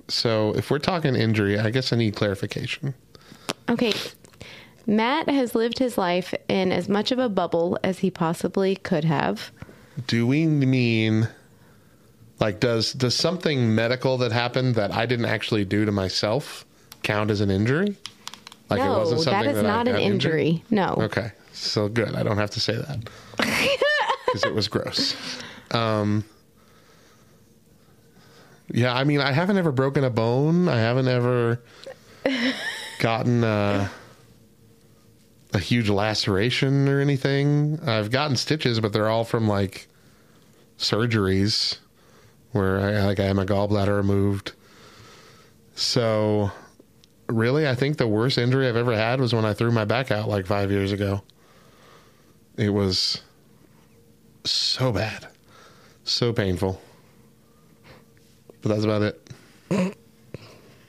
So 0.07 0.53
if 0.55 0.69
we're 0.69 0.79
talking 0.79 1.15
injury, 1.15 1.59
I 1.59 1.69
guess 1.69 1.91
I 1.91 1.95
need 1.95 2.15
clarification. 2.15 2.93
okay. 3.69 3.93
Matt 4.85 5.29
has 5.29 5.55
lived 5.55 5.79
his 5.79 5.97
life 5.97 6.33
in 6.47 6.71
as 6.71 6.89
much 6.89 7.11
of 7.11 7.19
a 7.19 7.29
bubble 7.29 7.77
as 7.83 7.99
he 7.99 8.11
possibly 8.11 8.75
could 8.75 9.05
have. 9.05 9.51
Do 10.07 10.27
we 10.27 10.45
mean 10.45 11.29
like 12.39 12.59
does 12.59 12.93
does 12.93 13.15
something 13.15 13.73
medical 13.75 14.17
that 14.17 14.31
happened 14.31 14.75
that 14.75 14.91
I 14.91 15.05
didn't 15.05 15.25
actually 15.25 15.65
do 15.65 15.85
to 15.85 15.91
myself 15.91 16.65
count 17.03 17.31
as 17.31 17.41
an 17.41 17.49
injury? 17.51 17.95
Like 18.69 18.79
no, 18.79 18.95
it 18.95 18.99
wasn't 18.99 19.21
something 19.21 19.43
that 19.43 19.51
is 19.51 19.57
I 19.59 19.61
not 19.61 19.87
an 19.87 19.93
got 19.93 20.01
injured? 20.01 20.31
injury. 20.39 20.63
No. 20.69 20.95
Okay. 20.97 21.31
So 21.53 21.87
good. 21.87 22.15
I 22.15 22.23
don't 22.23 22.37
have 22.37 22.49
to 22.51 22.59
say 22.59 22.75
that. 22.75 22.99
Because 24.25 24.45
it 24.49 24.55
was 24.55 24.67
gross. 24.67 25.15
Um, 25.69 26.23
yeah, 28.71 28.91
I 28.95 29.03
mean, 29.03 29.19
I 29.19 29.31
haven't 29.31 29.57
ever 29.57 29.71
broken 29.71 30.03
a 30.03 30.09
bone. 30.09 30.67
I 30.67 30.77
haven't 30.79 31.07
ever 31.07 31.61
gotten 32.99 33.43
uh, 33.43 33.89
a 35.53 35.59
huge 35.59 35.89
laceration 35.89 36.89
or 36.89 36.99
anything. 36.99 37.79
I've 37.85 38.11
gotten 38.11 38.35
stitches, 38.35 38.79
but 38.79 38.91
they're 38.93 39.09
all 39.09 39.23
from 39.23 39.47
like 39.47 39.87
surgeries 40.77 41.77
where 42.51 42.79
I 42.79 43.05
like 43.05 43.19
I 43.19 43.25
had 43.25 43.35
my 43.35 43.45
gallbladder 43.45 43.95
removed. 43.95 44.53
So, 45.75 46.51
really, 47.27 47.67
I 47.67 47.75
think 47.75 47.97
the 47.97 48.07
worst 48.07 48.37
injury 48.37 48.67
I've 48.67 48.75
ever 48.75 48.95
had 48.95 49.19
was 49.19 49.33
when 49.33 49.45
I 49.45 49.53
threw 49.53 49.71
my 49.71 49.85
back 49.85 50.11
out 50.11 50.27
like 50.27 50.45
five 50.45 50.71
years 50.71 50.91
ago. 50.91 51.23
It 52.57 52.69
was 52.69 53.21
so 54.43 54.91
bad, 54.91 55.27
so 56.03 56.33
painful. 56.33 56.79
But 58.61 58.69
that's 58.69 58.83
about 58.83 59.01
it. 59.01 59.95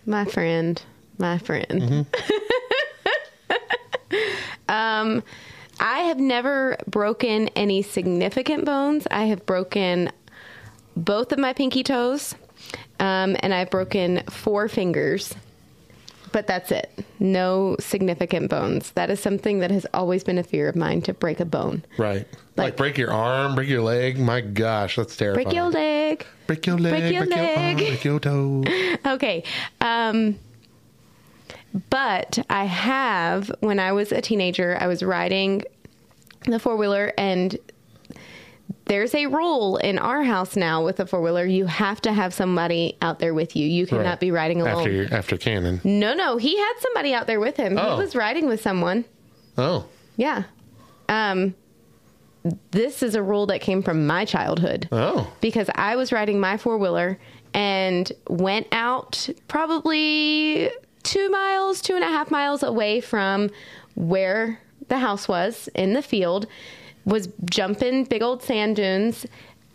My 0.06 0.24
friend, 0.26 0.80
my 1.18 1.38
friend. 1.38 1.66
Mm-hmm. 1.70 2.43
Um, 4.68 5.22
I 5.80 6.00
have 6.00 6.18
never 6.18 6.76
broken 6.86 7.48
any 7.56 7.82
significant 7.82 8.64
bones. 8.64 9.06
I 9.10 9.24
have 9.24 9.44
broken 9.46 10.10
both 10.96 11.32
of 11.32 11.38
my 11.38 11.52
pinky 11.52 11.82
toes, 11.82 12.34
um, 13.00 13.36
and 13.40 13.52
I've 13.52 13.70
broken 13.70 14.22
four 14.30 14.68
fingers. 14.68 15.34
But 16.32 16.48
that's 16.48 16.72
it. 16.72 16.90
No 17.20 17.76
significant 17.78 18.50
bones. 18.50 18.90
That 18.92 19.08
is 19.08 19.20
something 19.20 19.60
that 19.60 19.70
has 19.70 19.86
always 19.94 20.24
been 20.24 20.36
a 20.36 20.42
fear 20.42 20.68
of 20.68 20.74
mine 20.74 21.00
to 21.02 21.14
break 21.14 21.38
a 21.38 21.44
bone. 21.44 21.84
Right. 21.96 22.26
Like, 22.56 22.76
break 22.76 22.98
your 22.98 23.12
arm, 23.12 23.54
break 23.54 23.68
your 23.68 23.82
leg. 23.82 24.18
My 24.18 24.40
gosh, 24.40 24.96
that's 24.96 25.16
terrifying. 25.16 25.44
Break 25.44 25.54
your 25.54 25.70
leg. 25.70 26.26
Break 26.48 26.66
your 26.66 26.76
leg, 26.78 26.92
Break 26.92 27.12
your 27.12 27.26
break 27.26 27.36
your 27.36 27.48
arm, 27.48 27.56
leg. 27.56 27.76
break 27.76 28.04
your 28.04 28.18
toe. 28.20 28.64
okay. 29.14 29.44
Um, 29.80 30.36
but 31.90 32.38
I 32.48 32.64
have, 32.64 33.50
when 33.60 33.78
I 33.80 33.92
was 33.92 34.12
a 34.12 34.20
teenager, 34.20 34.76
I 34.80 34.86
was 34.86 35.02
riding 35.02 35.62
the 36.46 36.58
four 36.58 36.76
wheeler, 36.76 37.12
and 37.18 37.56
there's 38.86 39.14
a 39.14 39.26
rule 39.26 39.78
in 39.78 39.98
our 39.98 40.22
house 40.22 40.56
now 40.56 40.84
with 40.84 40.96
the 40.96 41.06
four 41.06 41.20
wheeler. 41.22 41.44
You 41.46 41.66
have 41.66 42.00
to 42.02 42.12
have 42.12 42.34
somebody 42.34 42.96
out 43.00 43.18
there 43.18 43.32
with 43.34 43.56
you. 43.56 43.66
You 43.66 43.86
cannot 43.86 44.04
Right. 44.04 44.20
be 44.20 44.30
riding 44.30 44.60
alone. 44.60 44.78
After 45.06 45.14
after 45.14 45.36
Cannon. 45.38 45.80
no, 45.84 46.12
no, 46.14 46.36
he 46.36 46.56
had 46.58 46.74
somebody 46.80 47.14
out 47.14 47.26
there 47.26 47.40
with 47.40 47.56
him. 47.56 47.78
Oh. 47.78 47.96
He 47.96 48.02
was 48.02 48.14
riding 48.14 48.46
with 48.46 48.60
someone. 48.60 49.04
Oh. 49.56 49.86
Yeah. 50.16 50.44
Um, 51.08 51.54
this 52.72 53.02
is 53.02 53.14
a 53.14 53.22
rule 53.22 53.46
that 53.46 53.62
came 53.62 53.82
from 53.82 54.06
my 54.06 54.24
childhood 54.26 54.86
Oh. 54.92 55.32
because 55.40 55.70
I 55.74 55.96
was 55.96 56.12
riding 56.12 56.38
my 56.38 56.58
four 56.58 56.76
wheeler 56.76 57.18
and 57.54 58.10
went 58.28 58.66
out 58.70 59.28
probably 59.48 60.70
two 61.04 61.28
miles, 61.30 61.80
two 61.80 61.94
and 61.94 62.02
a 62.02 62.08
half 62.08 62.30
miles 62.30 62.62
away 62.62 63.00
from 63.00 63.50
where 63.94 64.60
the 64.88 64.98
house 64.98 65.28
was 65.28 65.68
in 65.74 65.92
the 65.92 66.02
field, 66.02 66.46
was 67.04 67.28
jumping 67.48 68.04
big 68.04 68.22
old 68.22 68.42
sand 68.42 68.76
dunes. 68.76 69.26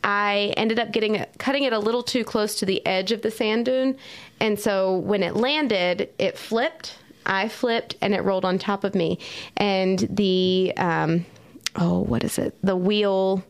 I 0.03 0.53
ended 0.57 0.79
up 0.79 0.91
getting 0.91 1.25
cutting 1.37 1.63
it 1.63 1.73
a 1.73 1.79
little 1.79 2.03
too 2.03 2.23
close 2.23 2.55
to 2.55 2.65
the 2.65 2.85
edge 2.85 3.11
of 3.11 3.21
the 3.21 3.31
sand 3.31 3.65
dune, 3.65 3.97
and 4.39 4.59
so 4.59 4.97
when 4.97 5.23
it 5.23 5.35
landed, 5.35 6.09
it 6.17 6.37
flipped 6.37 6.95
I 7.29 7.47
flipped 7.47 7.95
and 8.01 8.13
it 8.13 8.23
rolled 8.23 8.43
on 8.43 8.57
top 8.57 8.83
of 8.83 8.95
me. 8.95 9.19
And 9.55 9.99
the, 10.09 10.73
um, 10.77 11.25
oh, 11.75 11.99
what 11.99 12.23
is 12.23 12.39
it? 12.39 12.55
The 12.63 12.75
wheel, 12.75 13.43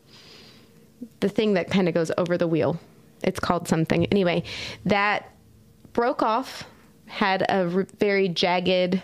the 1.21 1.29
thing 1.29 1.53
that 1.53 1.71
kind 1.71 1.87
of 1.87 1.93
goes 1.93 2.11
over 2.17 2.37
the 2.37 2.47
wheel. 2.47 2.79
It's 3.23 3.39
called 3.39 3.67
something. 3.67 4.05
Anyway, 4.07 4.43
that 4.85 5.31
broke 5.93 6.21
off, 6.21 6.65
had 7.09 7.41
a 7.43 7.69
r- 7.73 7.87
very 7.99 8.29
jagged 8.29 9.01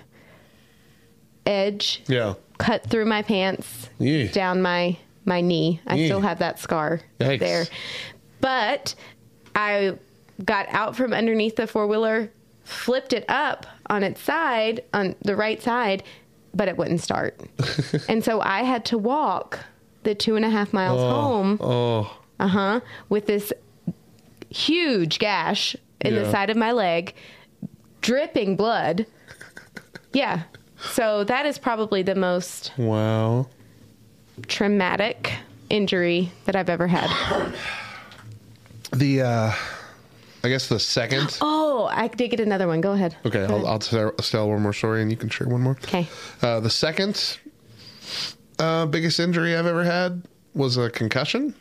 edge 1.45 2.01
Yeah. 2.07 2.33
cut 2.57 2.85
through 2.89 3.05
my 3.05 3.21
pants 3.21 3.89
Yeah. 3.99 4.27
down 4.31 4.61
my 4.61 4.97
my 5.27 5.41
knee. 5.41 5.81
I 5.87 5.95
Yeah. 5.95 6.05
still 6.05 6.21
have 6.21 6.37
that 6.39 6.59
scar 6.59 7.01
Yikes. 7.19 7.39
there. 7.39 7.65
But 8.41 8.93
I 9.55 9.93
got 10.43 10.67
out 10.69 10.95
from 10.95 11.13
underneath 11.13 11.55
the 11.55 11.65
four 11.65 11.87
wheeler, 11.87 12.29
flipped 12.63 13.11
it 13.11 13.25
up 13.27 13.65
on 13.89 14.03
its 14.03 14.21
side, 14.21 14.83
on 14.93 15.15
the 15.23 15.35
right 15.35 15.59
side, 15.63 16.03
but 16.53 16.67
it 16.67 16.77
wouldn't 16.77 17.01
start. 17.01 17.39
and 18.07 18.23
so 18.23 18.39
I 18.39 18.61
had 18.63 18.85
to 18.85 18.99
walk 18.99 19.59
the 20.03 20.13
two 20.13 20.35
and 20.35 20.45
a 20.45 20.49
half 20.51 20.73
miles 20.73 21.01
home. 21.01 21.57
Oh. 21.59 22.15
Uh 22.39 22.47
huh. 22.47 22.79
With 23.09 23.25
this 23.25 23.51
huge 24.51 25.17
gash 25.17 25.75
in 26.01 26.13
Yeah. 26.13 26.21
the 26.23 26.31
side 26.31 26.51
of 26.51 26.57
my 26.57 26.71
leg, 26.71 27.15
dripping 28.05 28.55
blood. 28.55 29.05
Yeah. 30.13 30.43
So 30.93 31.23
that 31.23 31.45
is 31.45 31.57
probably 31.57 32.03
the 32.03 32.15
most 32.15 32.71
Wow. 32.77 33.47
traumatic 34.47 35.33
injury 35.69 36.31
that 36.45 36.55
I've 36.55 36.69
ever 36.69 36.87
had. 36.87 37.09
The 38.93 39.21
uh 39.21 39.51
I 40.43 40.49
guess 40.49 40.67
the 40.69 40.79
second. 40.79 41.39
Oh, 41.41 41.89
I 41.91 42.07
did 42.07 42.29
get 42.29 42.39
another 42.39 42.67
one. 42.67 42.79
Go 42.79 42.91
ahead. 42.91 43.17
Okay, 43.25 43.47
Go 43.47 43.55
I'll, 43.65 43.77
ahead. 43.77 43.97
I'll 43.97 44.11
tell, 44.11 44.47
one 44.49 44.61
more 44.61 44.73
story 44.73 45.01
and 45.01 45.09
you 45.09 45.17
can 45.17 45.27
share 45.29 45.47
one 45.47 45.61
more. 45.61 45.75
Okay. 45.83 46.07
Uh, 46.43 46.59
the 46.59 46.69
second 46.69 47.39
uh, 48.59 48.85
biggest 48.85 49.19
injury 49.19 49.55
I've 49.55 49.65
ever 49.65 49.83
had 49.83 50.21
was 50.53 50.77
a 50.77 50.91
concussion. 50.91 51.55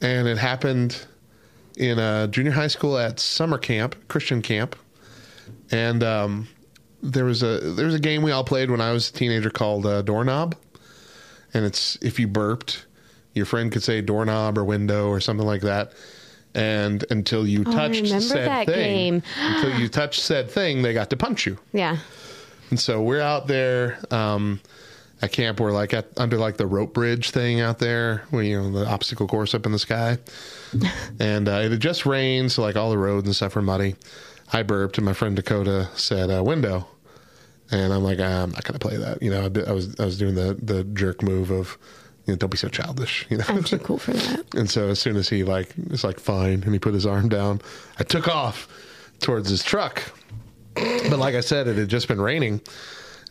And 0.00 0.28
it 0.28 0.38
happened 0.38 1.04
in 1.76 1.98
a 1.98 2.28
junior 2.28 2.52
high 2.52 2.68
school 2.68 2.96
at 2.98 3.18
summer 3.18 3.58
camp, 3.58 3.96
Christian 4.06 4.42
camp. 4.42 4.76
And 5.70 6.02
um, 6.02 6.48
there 7.02 7.24
was 7.24 7.42
a 7.42 7.60
there 7.60 7.86
was 7.86 7.94
a 7.94 7.98
game 8.00 8.22
we 8.22 8.30
all 8.30 8.44
played 8.44 8.70
when 8.70 8.80
I 8.80 8.92
was 8.92 9.10
a 9.10 9.12
teenager 9.12 9.50
called 9.50 9.86
uh, 9.86 10.02
Doorknob. 10.02 10.54
And 11.54 11.64
it's 11.64 11.96
if 12.02 12.18
you 12.20 12.28
burped, 12.28 12.86
your 13.34 13.46
friend 13.46 13.72
could 13.72 13.82
say 13.82 14.00
doorknob 14.00 14.58
or 14.58 14.64
window 14.64 15.08
or 15.08 15.20
something 15.20 15.46
like 15.46 15.62
that. 15.62 15.92
And 16.54 17.04
until 17.10 17.46
you 17.46 17.64
Oh, 17.66 17.72
touched 17.72 18.06
said 18.22 18.66
thing, 18.66 19.20
game. 19.20 19.22
until 19.38 19.78
you 19.78 19.88
touched 19.88 20.20
said 20.22 20.50
thing, 20.50 20.82
they 20.82 20.94
got 20.94 21.10
to 21.10 21.16
punch 21.16 21.46
you. 21.46 21.58
Yeah. 21.72 21.98
And 22.70 22.80
so 22.80 23.02
we're 23.02 23.20
out 23.20 23.46
there 23.46 23.98
um, 24.10 24.60
at 25.22 25.32
camp. 25.32 25.60
We're 25.60 25.72
like 25.72 25.92
at 25.94 26.06
under 26.16 26.36
like 26.38 26.56
the 26.56 26.66
rope 26.66 26.94
bridge 26.94 27.30
thing 27.30 27.60
out 27.60 27.78
there, 27.78 28.24
where 28.30 28.42
you 28.42 28.60
know 28.60 28.70
the 28.70 28.88
obstacle 28.88 29.26
course 29.28 29.54
up 29.54 29.66
in 29.66 29.72
the 29.72 29.78
sky. 29.78 30.18
and 31.20 31.48
uh, 31.48 31.60
it 31.62 31.70
had 31.72 31.80
just 31.80 32.06
rained, 32.06 32.52
so 32.52 32.62
like 32.62 32.76
all 32.76 32.90
the 32.90 32.98
roads 32.98 33.26
and 33.26 33.36
stuff 33.36 33.54
were 33.54 33.62
muddy. 33.62 33.94
I 34.52 34.62
burped, 34.62 34.96
and 34.98 35.04
my 35.04 35.12
friend 35.12 35.34
Dakota 35.36 35.88
said 35.94 36.30
uh, 36.30 36.42
window, 36.42 36.86
and 37.70 37.92
I'm 37.92 38.02
like, 38.04 38.18
"Ah, 38.20 38.42
I'm 38.44 38.50
not 38.52 38.64
gonna 38.64 38.78
play 38.78 38.96
that. 38.96 39.22
You 39.22 39.30
know, 39.30 39.44
I, 39.44 39.48
did- 39.48 39.68
I 39.68 39.72
was 39.72 39.98
I 40.00 40.04
was 40.04 40.18
doing 40.18 40.34
the 40.34 40.54
the 40.62 40.84
jerk 40.84 41.22
move 41.22 41.50
of. 41.50 41.76
You 42.26 42.32
know, 42.32 42.38
don't 42.38 42.50
be 42.50 42.56
so 42.56 42.68
childish. 42.68 43.24
You 43.30 43.36
know, 43.36 43.44
I'm 43.46 43.62
too 43.62 43.78
cool 43.78 43.98
for 43.98 44.10
that. 44.12 44.54
and 44.56 44.68
so 44.68 44.88
as 44.88 44.98
soon 44.98 45.14
as 45.14 45.28
he 45.28 45.44
like 45.44 45.72
it's 45.90 46.02
like 46.02 46.18
fine, 46.18 46.64
and 46.64 46.72
he 46.72 46.78
put 46.80 46.92
his 46.92 47.06
arm 47.06 47.28
down, 47.28 47.60
I 48.00 48.02
took 48.02 48.26
off 48.26 48.66
towards 49.20 49.48
his 49.48 49.62
truck. 49.62 50.02
But 50.74 51.18
like 51.20 51.36
I 51.36 51.40
said, 51.40 51.68
it 51.68 51.76
had 51.76 51.88
just 51.88 52.08
been 52.08 52.20
raining, 52.20 52.60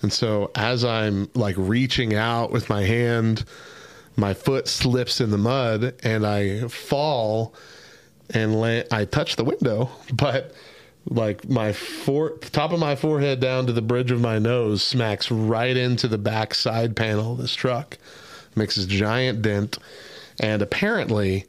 and 0.01 0.11
so 0.13 0.49
as 0.55 0.85
I'm 0.85 1.29
like 1.35 1.55
reaching 1.57 2.15
out 2.15 2.51
with 2.51 2.69
my 2.69 2.83
hand, 2.83 3.43
my 4.15 4.33
foot 4.33 4.67
slips 4.69 5.19
in 5.19 5.29
the 5.29 5.37
mud, 5.37 5.93
and 6.03 6.25
I 6.25 6.67
fall, 6.69 7.53
and 8.33 8.59
la- 8.59 8.83
I 8.91 9.03
touch 9.05 9.35
the 9.35 9.43
window, 9.43 9.89
but 10.13 10.53
like 11.07 11.47
my 11.47 11.71
fore- 11.71 12.37
top 12.39 12.71
of 12.71 12.79
my 12.79 12.95
forehead 12.95 13.39
down 13.39 13.67
to 13.67 13.73
the 13.73 13.81
bridge 13.81 14.11
of 14.11 14.19
my 14.19 14.39
nose 14.39 14.83
smacks 14.83 15.29
right 15.29 15.77
into 15.77 16.07
the 16.07 16.17
back 16.17 16.55
side 16.55 16.95
panel 16.95 17.33
of 17.33 17.37
this 17.37 17.53
truck 17.55 17.97
makes 18.55 18.75
this 18.75 18.85
giant 18.85 19.41
dent. 19.41 19.77
And 20.39 20.61
apparently 20.61 21.45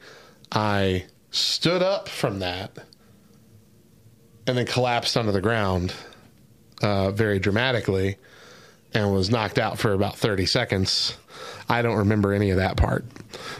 i 0.51 1.05
stood 1.31 1.83
up 1.83 2.07
from 2.07 2.39
that 2.39 2.71
and 4.47 4.57
then 4.57 4.65
collapsed 4.65 5.17
onto 5.17 5.31
the 5.31 5.41
ground 5.41 5.93
uh, 6.81 7.11
very 7.11 7.37
dramatically 7.37 8.15
and 8.93 9.13
was 9.13 9.29
knocked 9.29 9.59
out 9.59 9.77
for 9.77 9.91
about 9.91 10.15
30 10.15 10.45
seconds. 10.45 11.17
I 11.67 11.81
don't 11.81 11.97
remember 11.97 12.33
any 12.33 12.51
of 12.51 12.57
that 12.57 12.77
part. 12.77 13.05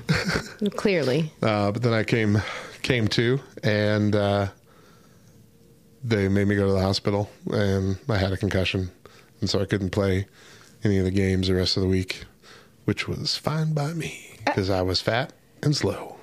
Clearly. 0.78 1.32
uh, 1.42 1.72
but 1.72 1.82
then 1.82 1.94
I 1.94 2.04
came 2.04 2.42
came 2.84 3.10
to, 3.10 3.40
and 3.64 4.16
uh, 4.16 4.48
they 6.08 6.30
made 6.30 6.48
me 6.48 6.56
go 6.56 6.66
to 6.68 6.74
the 6.74 6.82
hospital, 6.82 7.30
and 7.52 7.98
I 8.08 8.18
had 8.18 8.32
a 8.32 8.38
concussion, 8.38 8.92
and 9.42 9.50
so 9.50 9.60
I 9.60 9.66
couldn't 9.66 9.90
play 9.90 10.28
any 10.84 10.98
of 10.98 11.06
the 11.06 11.12
games 11.12 11.48
the 11.48 11.56
rest 11.56 11.76
of 11.76 11.84
the 11.84 11.90
week, 11.90 12.24
which 12.86 13.08
was 13.08 13.36
fine 13.36 13.74
by 13.74 13.94
me 13.94 14.38
because 14.46 14.70
I 14.70 14.82
was 14.82 15.02
fat 15.02 15.34
and 15.62 15.76
slow. 15.76 16.16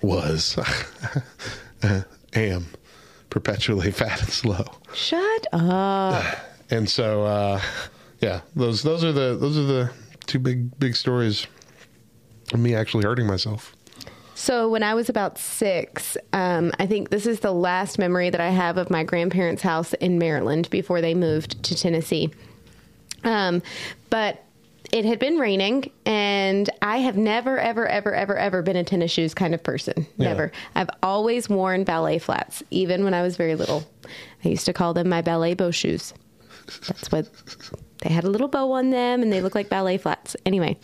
Was 0.00 0.58
am 2.34 2.66
perpetually 3.30 3.90
fat 3.92 4.20
and 4.22 4.30
slow, 4.30 4.64
Shut 4.94 5.46
up. 5.52 6.24
and 6.70 6.88
so 6.88 7.24
uh, 7.24 7.60
yeah, 8.20 8.40
those 8.56 8.82
those 8.82 9.04
are 9.04 9.12
the 9.12 9.36
those 9.36 9.58
are 9.58 9.62
the 9.64 9.90
two 10.26 10.38
big 10.38 10.78
big 10.78 10.96
stories 10.96 11.46
of 12.52 12.60
me 12.60 12.74
actually 12.74 13.04
hurting 13.04 13.26
myself. 13.26 13.73
So 14.34 14.68
when 14.68 14.82
I 14.82 14.94
was 14.94 15.08
about 15.08 15.38
six, 15.38 16.16
um, 16.32 16.72
I 16.78 16.86
think 16.86 17.10
this 17.10 17.26
is 17.26 17.40
the 17.40 17.52
last 17.52 17.98
memory 17.98 18.30
that 18.30 18.40
I 18.40 18.50
have 18.50 18.76
of 18.76 18.90
my 18.90 19.04
grandparents' 19.04 19.62
house 19.62 19.94
in 19.94 20.18
Maryland 20.18 20.68
before 20.70 21.00
they 21.00 21.14
moved 21.14 21.62
to 21.64 21.76
Tennessee. 21.76 22.32
Um, 23.22 23.62
but 24.10 24.44
it 24.92 25.04
had 25.04 25.18
been 25.18 25.38
raining, 25.38 25.90
and 26.04 26.68
I 26.82 26.98
have 26.98 27.16
never, 27.16 27.58
ever, 27.58 27.86
ever, 27.86 28.14
ever, 28.14 28.36
ever 28.36 28.62
been 28.62 28.76
a 28.76 28.84
tennis 28.84 29.10
shoes 29.10 29.34
kind 29.34 29.54
of 29.54 29.62
person. 29.62 30.06
Yeah. 30.16 30.28
Never. 30.28 30.52
I've 30.74 30.90
always 31.02 31.48
worn 31.48 31.84
ballet 31.84 32.18
flats, 32.18 32.62
even 32.70 33.02
when 33.04 33.14
I 33.14 33.22
was 33.22 33.36
very 33.36 33.54
little. 33.54 33.84
I 34.44 34.48
used 34.48 34.66
to 34.66 34.72
call 34.72 34.94
them 34.94 35.08
my 35.08 35.22
ballet 35.22 35.54
bow 35.54 35.70
shoes. 35.70 36.12
That's 36.86 37.10
what 37.10 37.28
they 38.04 38.12
had 38.12 38.24
a 38.24 38.30
little 38.30 38.48
bow 38.48 38.70
on 38.72 38.90
them 38.90 39.22
and 39.22 39.32
they 39.32 39.40
looked 39.40 39.54
like 39.54 39.68
ballet 39.68 39.96
flats. 39.96 40.36
Anyway, 40.44 40.76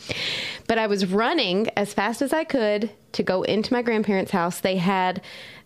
but 0.67 0.79
I 0.79 0.87
was 0.87 1.07
running 1.07 1.69
as 1.77 1.93
fast 1.93 2.23
as 2.23 2.33
I 2.33 2.45
could 2.45 2.91
to 3.13 3.23
go 3.23 3.43
into 3.43 3.73
my 3.73 3.83
grandparents' 3.83 4.33
house. 4.33 4.61
They 4.61 4.77
had 4.77 5.23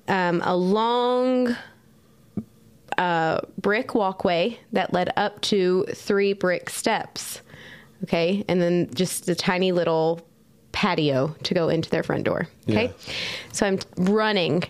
um, 0.09 0.43
a 0.44 0.56
long 0.56 1.56
uh, 2.98 3.40
brick 3.60 3.94
walkway 3.94 4.59
that 4.72 4.93
led 4.93 5.12
up 5.16 5.40
to 5.43 5.86
three 5.94 6.32
brick 6.32 6.68
steps. 6.70 7.40
Okay. 8.02 8.44
And 8.48 8.60
then 8.60 8.90
just 8.93 9.28
a 9.28 9.35
tiny 9.35 9.70
little 9.70 10.26
patio 10.72 11.36
to 11.44 11.55
go 11.55 11.68
into 11.68 11.89
their 11.89 12.02
front 12.02 12.24
door. 12.24 12.48
Okay. 12.68 12.93
So 13.52 13.64
I'm 13.64 13.78
running 13.97 14.64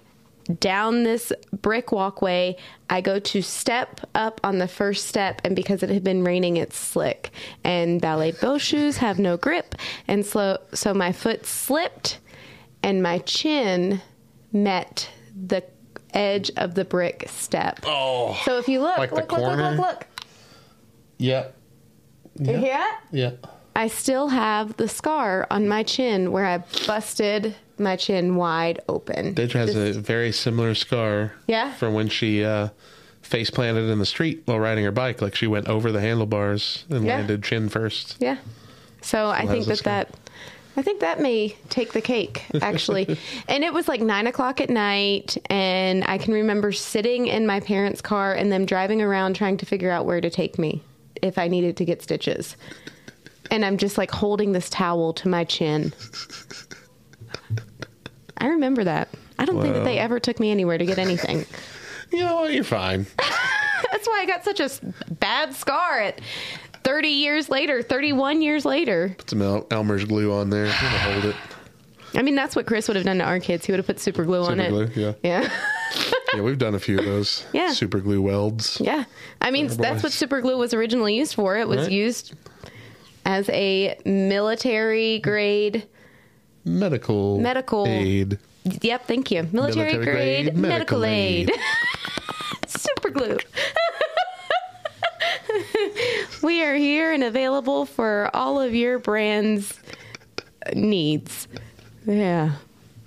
down 0.60 1.04
this 1.04 1.32
brick 1.52 1.92
walkway. 1.92 2.56
I 2.90 3.00
go 3.00 3.18
to 3.18 3.42
step 3.42 4.00
up 4.14 4.40
on 4.44 4.58
the 4.58 4.68
first 4.68 5.06
step, 5.06 5.40
and 5.44 5.56
because 5.56 5.82
it 5.82 5.90
had 5.90 6.04
been 6.04 6.24
raining, 6.24 6.56
it's 6.56 6.76
slick. 6.76 7.30
And 7.62 8.00
ballet 8.00 8.32
bow 8.32 8.58
shoes 8.58 8.98
have 8.98 9.18
no 9.18 9.36
grip, 9.36 9.74
and 10.06 10.24
so 10.24 10.58
so 10.72 10.92
my 10.94 11.12
foot 11.12 11.46
slipped, 11.46 12.18
and 12.82 13.02
my 13.02 13.18
chin 13.18 14.00
met 14.52 15.08
the 15.34 15.64
edge 16.12 16.50
of 16.56 16.74
the 16.74 16.84
brick 16.84 17.26
step. 17.28 17.80
Oh, 17.84 18.40
so 18.44 18.58
if 18.58 18.68
you 18.68 18.80
look, 18.80 18.98
like 18.98 19.10
the 19.10 19.16
look, 19.16 19.32
look, 19.32 19.40
look, 19.40 19.48
corner? 19.48 19.70
look, 19.70 19.78
look, 19.80 20.06
Yeah. 21.18 21.46
You 22.38 22.56
hear 22.56 22.72
that? 22.72 23.00
Yeah. 23.12 23.30
I 23.76 23.88
still 23.88 24.28
have 24.28 24.76
the 24.76 24.88
scar 24.88 25.46
on 25.50 25.68
my 25.68 25.82
chin 25.82 26.30
where 26.32 26.46
I 26.46 26.58
busted 26.86 27.56
my 27.78 27.96
chin 27.96 28.36
wide 28.36 28.80
open. 28.88 29.34
Deidre 29.34 29.52
has 29.54 29.74
This- 29.74 29.96
a 29.96 30.00
very 30.00 30.30
similar 30.32 30.74
scar. 30.74 31.32
Yeah? 31.46 31.72
From 31.74 31.92
when 31.94 32.08
she 32.08 32.44
uh, 32.44 32.68
face 33.22 33.50
planted 33.50 33.90
in 33.90 33.98
the 33.98 34.06
street 34.06 34.42
while 34.44 34.60
riding 34.60 34.84
her 34.84 34.92
bike. 34.92 35.20
Like 35.20 35.34
she 35.34 35.46
went 35.46 35.68
over 35.68 35.90
the 35.90 36.00
handlebars 36.00 36.84
and 36.88 37.04
Yeah. 37.04 37.16
landed 37.16 37.42
chin 37.42 37.68
first. 37.68 38.16
Yeah. 38.20 38.36
So 39.00 39.28
I 39.28 39.46
think 39.46 39.66
that 39.66 39.82
that 39.84 40.10
I 40.76 40.82
think 40.82 41.00
that 41.00 41.20
may 41.20 41.56
take 41.68 41.92
the 41.92 42.00
cake 42.00 42.44
actually. 42.62 43.16
and 43.48 43.62
it 43.64 43.72
was 43.72 43.86
like 43.88 44.00
nine 44.00 44.26
o'clock 44.26 44.60
at 44.60 44.70
night, 44.70 45.36
and 45.50 46.02
I 46.04 46.18
can 46.18 46.32
remember 46.34 46.72
sitting 46.72 47.26
in 47.28 47.46
my 47.46 47.60
parents' 47.60 48.00
car 48.00 48.32
and 48.34 48.50
them 48.50 48.66
driving 48.66 49.00
around 49.02 49.34
trying 49.36 49.56
to 49.58 49.66
figure 49.66 49.90
out 49.90 50.04
where 50.06 50.20
to 50.20 50.30
take 50.30 50.58
me 50.58 50.82
if 51.22 51.38
I 51.38 51.46
needed 51.48 51.76
to 51.78 51.84
get 51.84 52.02
stitches. 52.02 52.56
And 53.50 53.64
I'm 53.64 53.76
just 53.76 53.98
like 53.98 54.10
holding 54.10 54.52
this 54.52 54.68
towel 54.70 55.12
to 55.14 55.28
my 55.28 55.44
chin. 55.44 55.92
I 58.38 58.48
remember 58.48 58.84
that. 58.84 59.08
I 59.38 59.44
don't 59.44 59.60
think 59.60 59.74
that 59.74 59.80
Wow. 59.80 59.84
they 59.84 59.98
ever 59.98 60.18
took 60.20 60.40
me 60.40 60.50
anywhere 60.50 60.78
to 60.78 60.86
get 60.86 60.98
anything. 60.98 61.44
You 62.12 62.20
know 62.20 62.36
what? 62.42 62.52
You're 62.54 62.62
fine. 62.62 63.06
That's 63.90 64.06
why 64.06 64.20
I 64.20 64.26
got 64.26 64.44
such 64.44 64.60
a 64.60 64.64
s- 64.64 64.80
bad 65.18 65.52
scar 65.52 65.98
at 66.00 66.20
30 66.84 67.08
years 67.08 67.48
later, 67.48 67.82
31 67.82 68.40
years 68.40 68.64
later. 68.64 69.16
Put 69.18 69.30
some 69.30 69.42
El- 69.42 69.66
Elmer's 69.72 70.04
glue 70.04 70.32
on 70.32 70.48
there. 70.48 70.66
Gonna 70.66 70.98
hold 70.98 71.24
it. 71.24 71.36
I 72.14 72.22
mean, 72.22 72.36
that's 72.36 72.54
what 72.54 72.66
Chris 72.66 72.86
would 72.86 72.94
have 72.96 73.04
done 73.06 73.18
to 73.18 73.24
our 73.24 73.40
kids. 73.40 73.66
He 73.66 73.72
would 73.72 73.78
have 73.80 73.86
put 73.86 73.98
super 73.98 74.22
glue 74.24 74.42
on 74.44 74.58
Super 74.58 74.62
it. 74.84 74.92
glue, 74.94 75.02
yeah. 75.02 75.12
Yeah. 75.24 75.50
Yeah, 76.34 76.42
we've 76.42 76.58
done 76.58 76.76
a 76.76 76.78
few 76.78 77.00
of 77.00 77.04
those. 77.04 77.44
Yeah. 77.52 77.72
Super 77.72 77.98
glue 77.98 78.22
welds. 78.22 78.80
Yeah. 78.80 79.04
I 79.40 79.50
mean, 79.50 79.66
that's 79.66 80.04
what 80.04 80.12
super 80.12 80.40
glue 80.40 80.56
was 80.56 80.72
originally 80.72 81.16
used 81.16 81.34
for. 81.34 81.56
It 81.56 81.66
was 81.66 81.78
Right. 81.80 81.90
used 81.90 82.34
as 83.24 83.48
a 83.50 83.98
military 84.04 85.18
grade. 85.20 85.86
Medical. 86.64 87.38
Medical. 87.40 87.86
aid. 87.86 88.38
Yep, 88.64 89.06
thank 89.06 89.30
you. 89.30 89.48
Military, 89.52 89.92
Military 89.92 90.04
grade, 90.04 90.44
grade 90.46 90.56
medical, 90.56 91.00
medical 91.00 91.04
aid. 91.04 91.50
aid. 91.50 91.60
super 92.66 93.10
glue. 93.10 93.38
we 96.42 96.62
are 96.62 96.74
here 96.74 97.12
and 97.12 97.22
available 97.22 97.84
for 97.84 98.30
all 98.34 98.60
of 98.60 98.74
your 98.74 98.98
brand's 98.98 99.78
needs. 100.74 101.46
Yeah. 102.06 102.52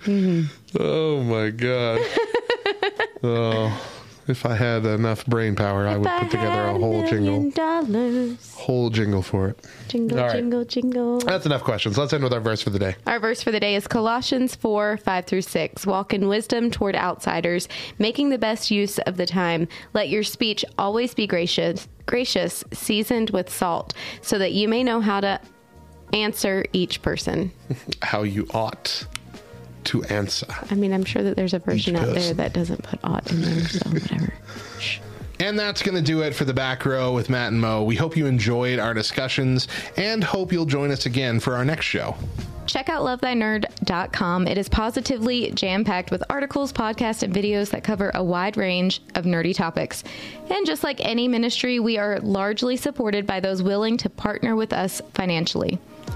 Mm-hmm. 0.04 0.46
Oh 0.80 1.22
my 1.22 1.50
god. 1.50 2.00
oh, 3.24 3.97
if 4.28 4.44
I 4.46 4.54
had 4.54 4.84
enough 4.86 5.24
brain 5.26 5.54
power, 5.56 5.86
I 5.86 5.96
would 5.96 6.06
If 6.06 6.12
I 6.12 6.18
put 6.20 6.30
together 6.30 6.62
a 6.68 6.72
whole 6.78 7.02
million 7.02 7.06
jingle, 7.06 7.50
Dollars. 7.50 8.54
whole 8.54 8.90
jingle 8.90 9.22
for 9.22 9.48
it. 9.48 9.66
Jingle, 9.88 10.18
All 10.18 10.26
right. 10.26 10.36
jingle, 10.36 10.64
jingle. 10.64 11.18
That's 11.20 11.46
enough 11.46 11.64
questions. 11.64 11.96
Let's 11.98 12.12
end 12.12 12.22
with 12.24 12.32
our 12.32 12.40
verse 12.40 12.62
for 12.62 12.70
the 12.70 12.78
day. 12.78 12.96
Our 13.06 13.18
verse 13.18 13.42
for 13.42 13.50
the 13.50 13.60
day 13.60 13.74
is 13.74 13.86
Colossians 13.86 14.54
4 14.54 14.98
5 14.98 15.24
through 15.26 15.42
6. 15.42 15.86
Walk 15.86 16.12
in 16.14 16.28
wisdom 16.28 16.70
toward 16.70 16.94
outsiders, 16.96 17.68
making 17.98 18.30
the 18.30 18.38
best 18.38 18.70
use 18.70 18.98
of 19.00 19.16
the 19.16 19.26
time. 19.26 19.68
Let 19.94 20.08
your 20.08 20.22
speech 20.22 20.64
always 20.78 21.14
be 21.14 21.26
gracious, 21.26 21.88
gracious, 22.06 22.64
seasoned 22.72 23.30
with 23.30 23.48
salt, 23.50 23.94
so 24.22 24.38
that 24.38 24.52
you 24.52 24.68
may 24.68 24.82
know 24.84 25.00
how 25.00 25.20
to 25.20 25.40
answer 26.12 26.64
each 26.72 27.02
person. 27.02 27.52
How 28.02 28.22
you 28.22 28.46
ought 28.54 29.06
to 29.88 30.04
answer. 30.04 30.46
I 30.70 30.74
mean, 30.74 30.92
I'm 30.92 31.04
sure 31.04 31.22
that 31.22 31.36
there's 31.36 31.54
a 31.54 31.58
version 31.58 31.96
out 31.96 32.14
there 32.14 32.34
that 32.34 32.52
doesn't 32.52 32.82
put 32.82 33.00
ought 33.02 33.30
in 33.30 33.42
there, 33.42 33.60
so 33.60 33.90
whatever. 33.90 34.32
And 35.40 35.58
that's 35.58 35.82
going 35.82 35.94
to 35.94 36.02
do 36.02 36.22
it 36.22 36.34
for 36.34 36.44
the 36.44 36.52
back 36.52 36.84
row 36.84 37.12
with 37.12 37.30
Matt 37.30 37.52
and 37.52 37.60
Mo. 37.60 37.84
We 37.84 37.94
hope 37.94 38.16
you 38.16 38.26
enjoyed 38.26 38.78
our 38.80 38.92
discussions 38.92 39.68
and 39.96 40.24
hope 40.24 40.52
you'll 40.52 40.66
join 40.66 40.90
us 40.90 41.06
again 41.06 41.38
for 41.38 41.54
our 41.54 41.64
next 41.64 41.86
show. 41.86 42.16
Check 42.66 42.90
out 42.90 43.02
lovethynerd.com. 43.02 44.46
It 44.46 44.58
is 44.58 44.68
positively 44.68 45.52
jam 45.52 45.84
packed 45.84 46.10
with 46.10 46.22
articles, 46.28 46.70
podcasts, 46.70 47.22
and 47.22 47.32
videos 47.32 47.70
that 47.70 47.82
cover 47.82 48.10
a 48.14 48.22
wide 48.22 48.58
range 48.58 49.00
of 49.14 49.24
nerdy 49.24 49.54
topics. 49.54 50.04
And 50.50 50.66
just 50.66 50.84
like 50.84 51.00
any 51.00 51.28
ministry, 51.28 51.80
we 51.80 51.96
are 51.96 52.20
largely 52.20 52.76
supported 52.76 53.26
by 53.26 53.40
those 53.40 53.62
willing 53.62 53.96
to 53.98 54.10
partner 54.10 54.54
with 54.54 54.74
us 54.74 55.00
financially. 55.14 55.78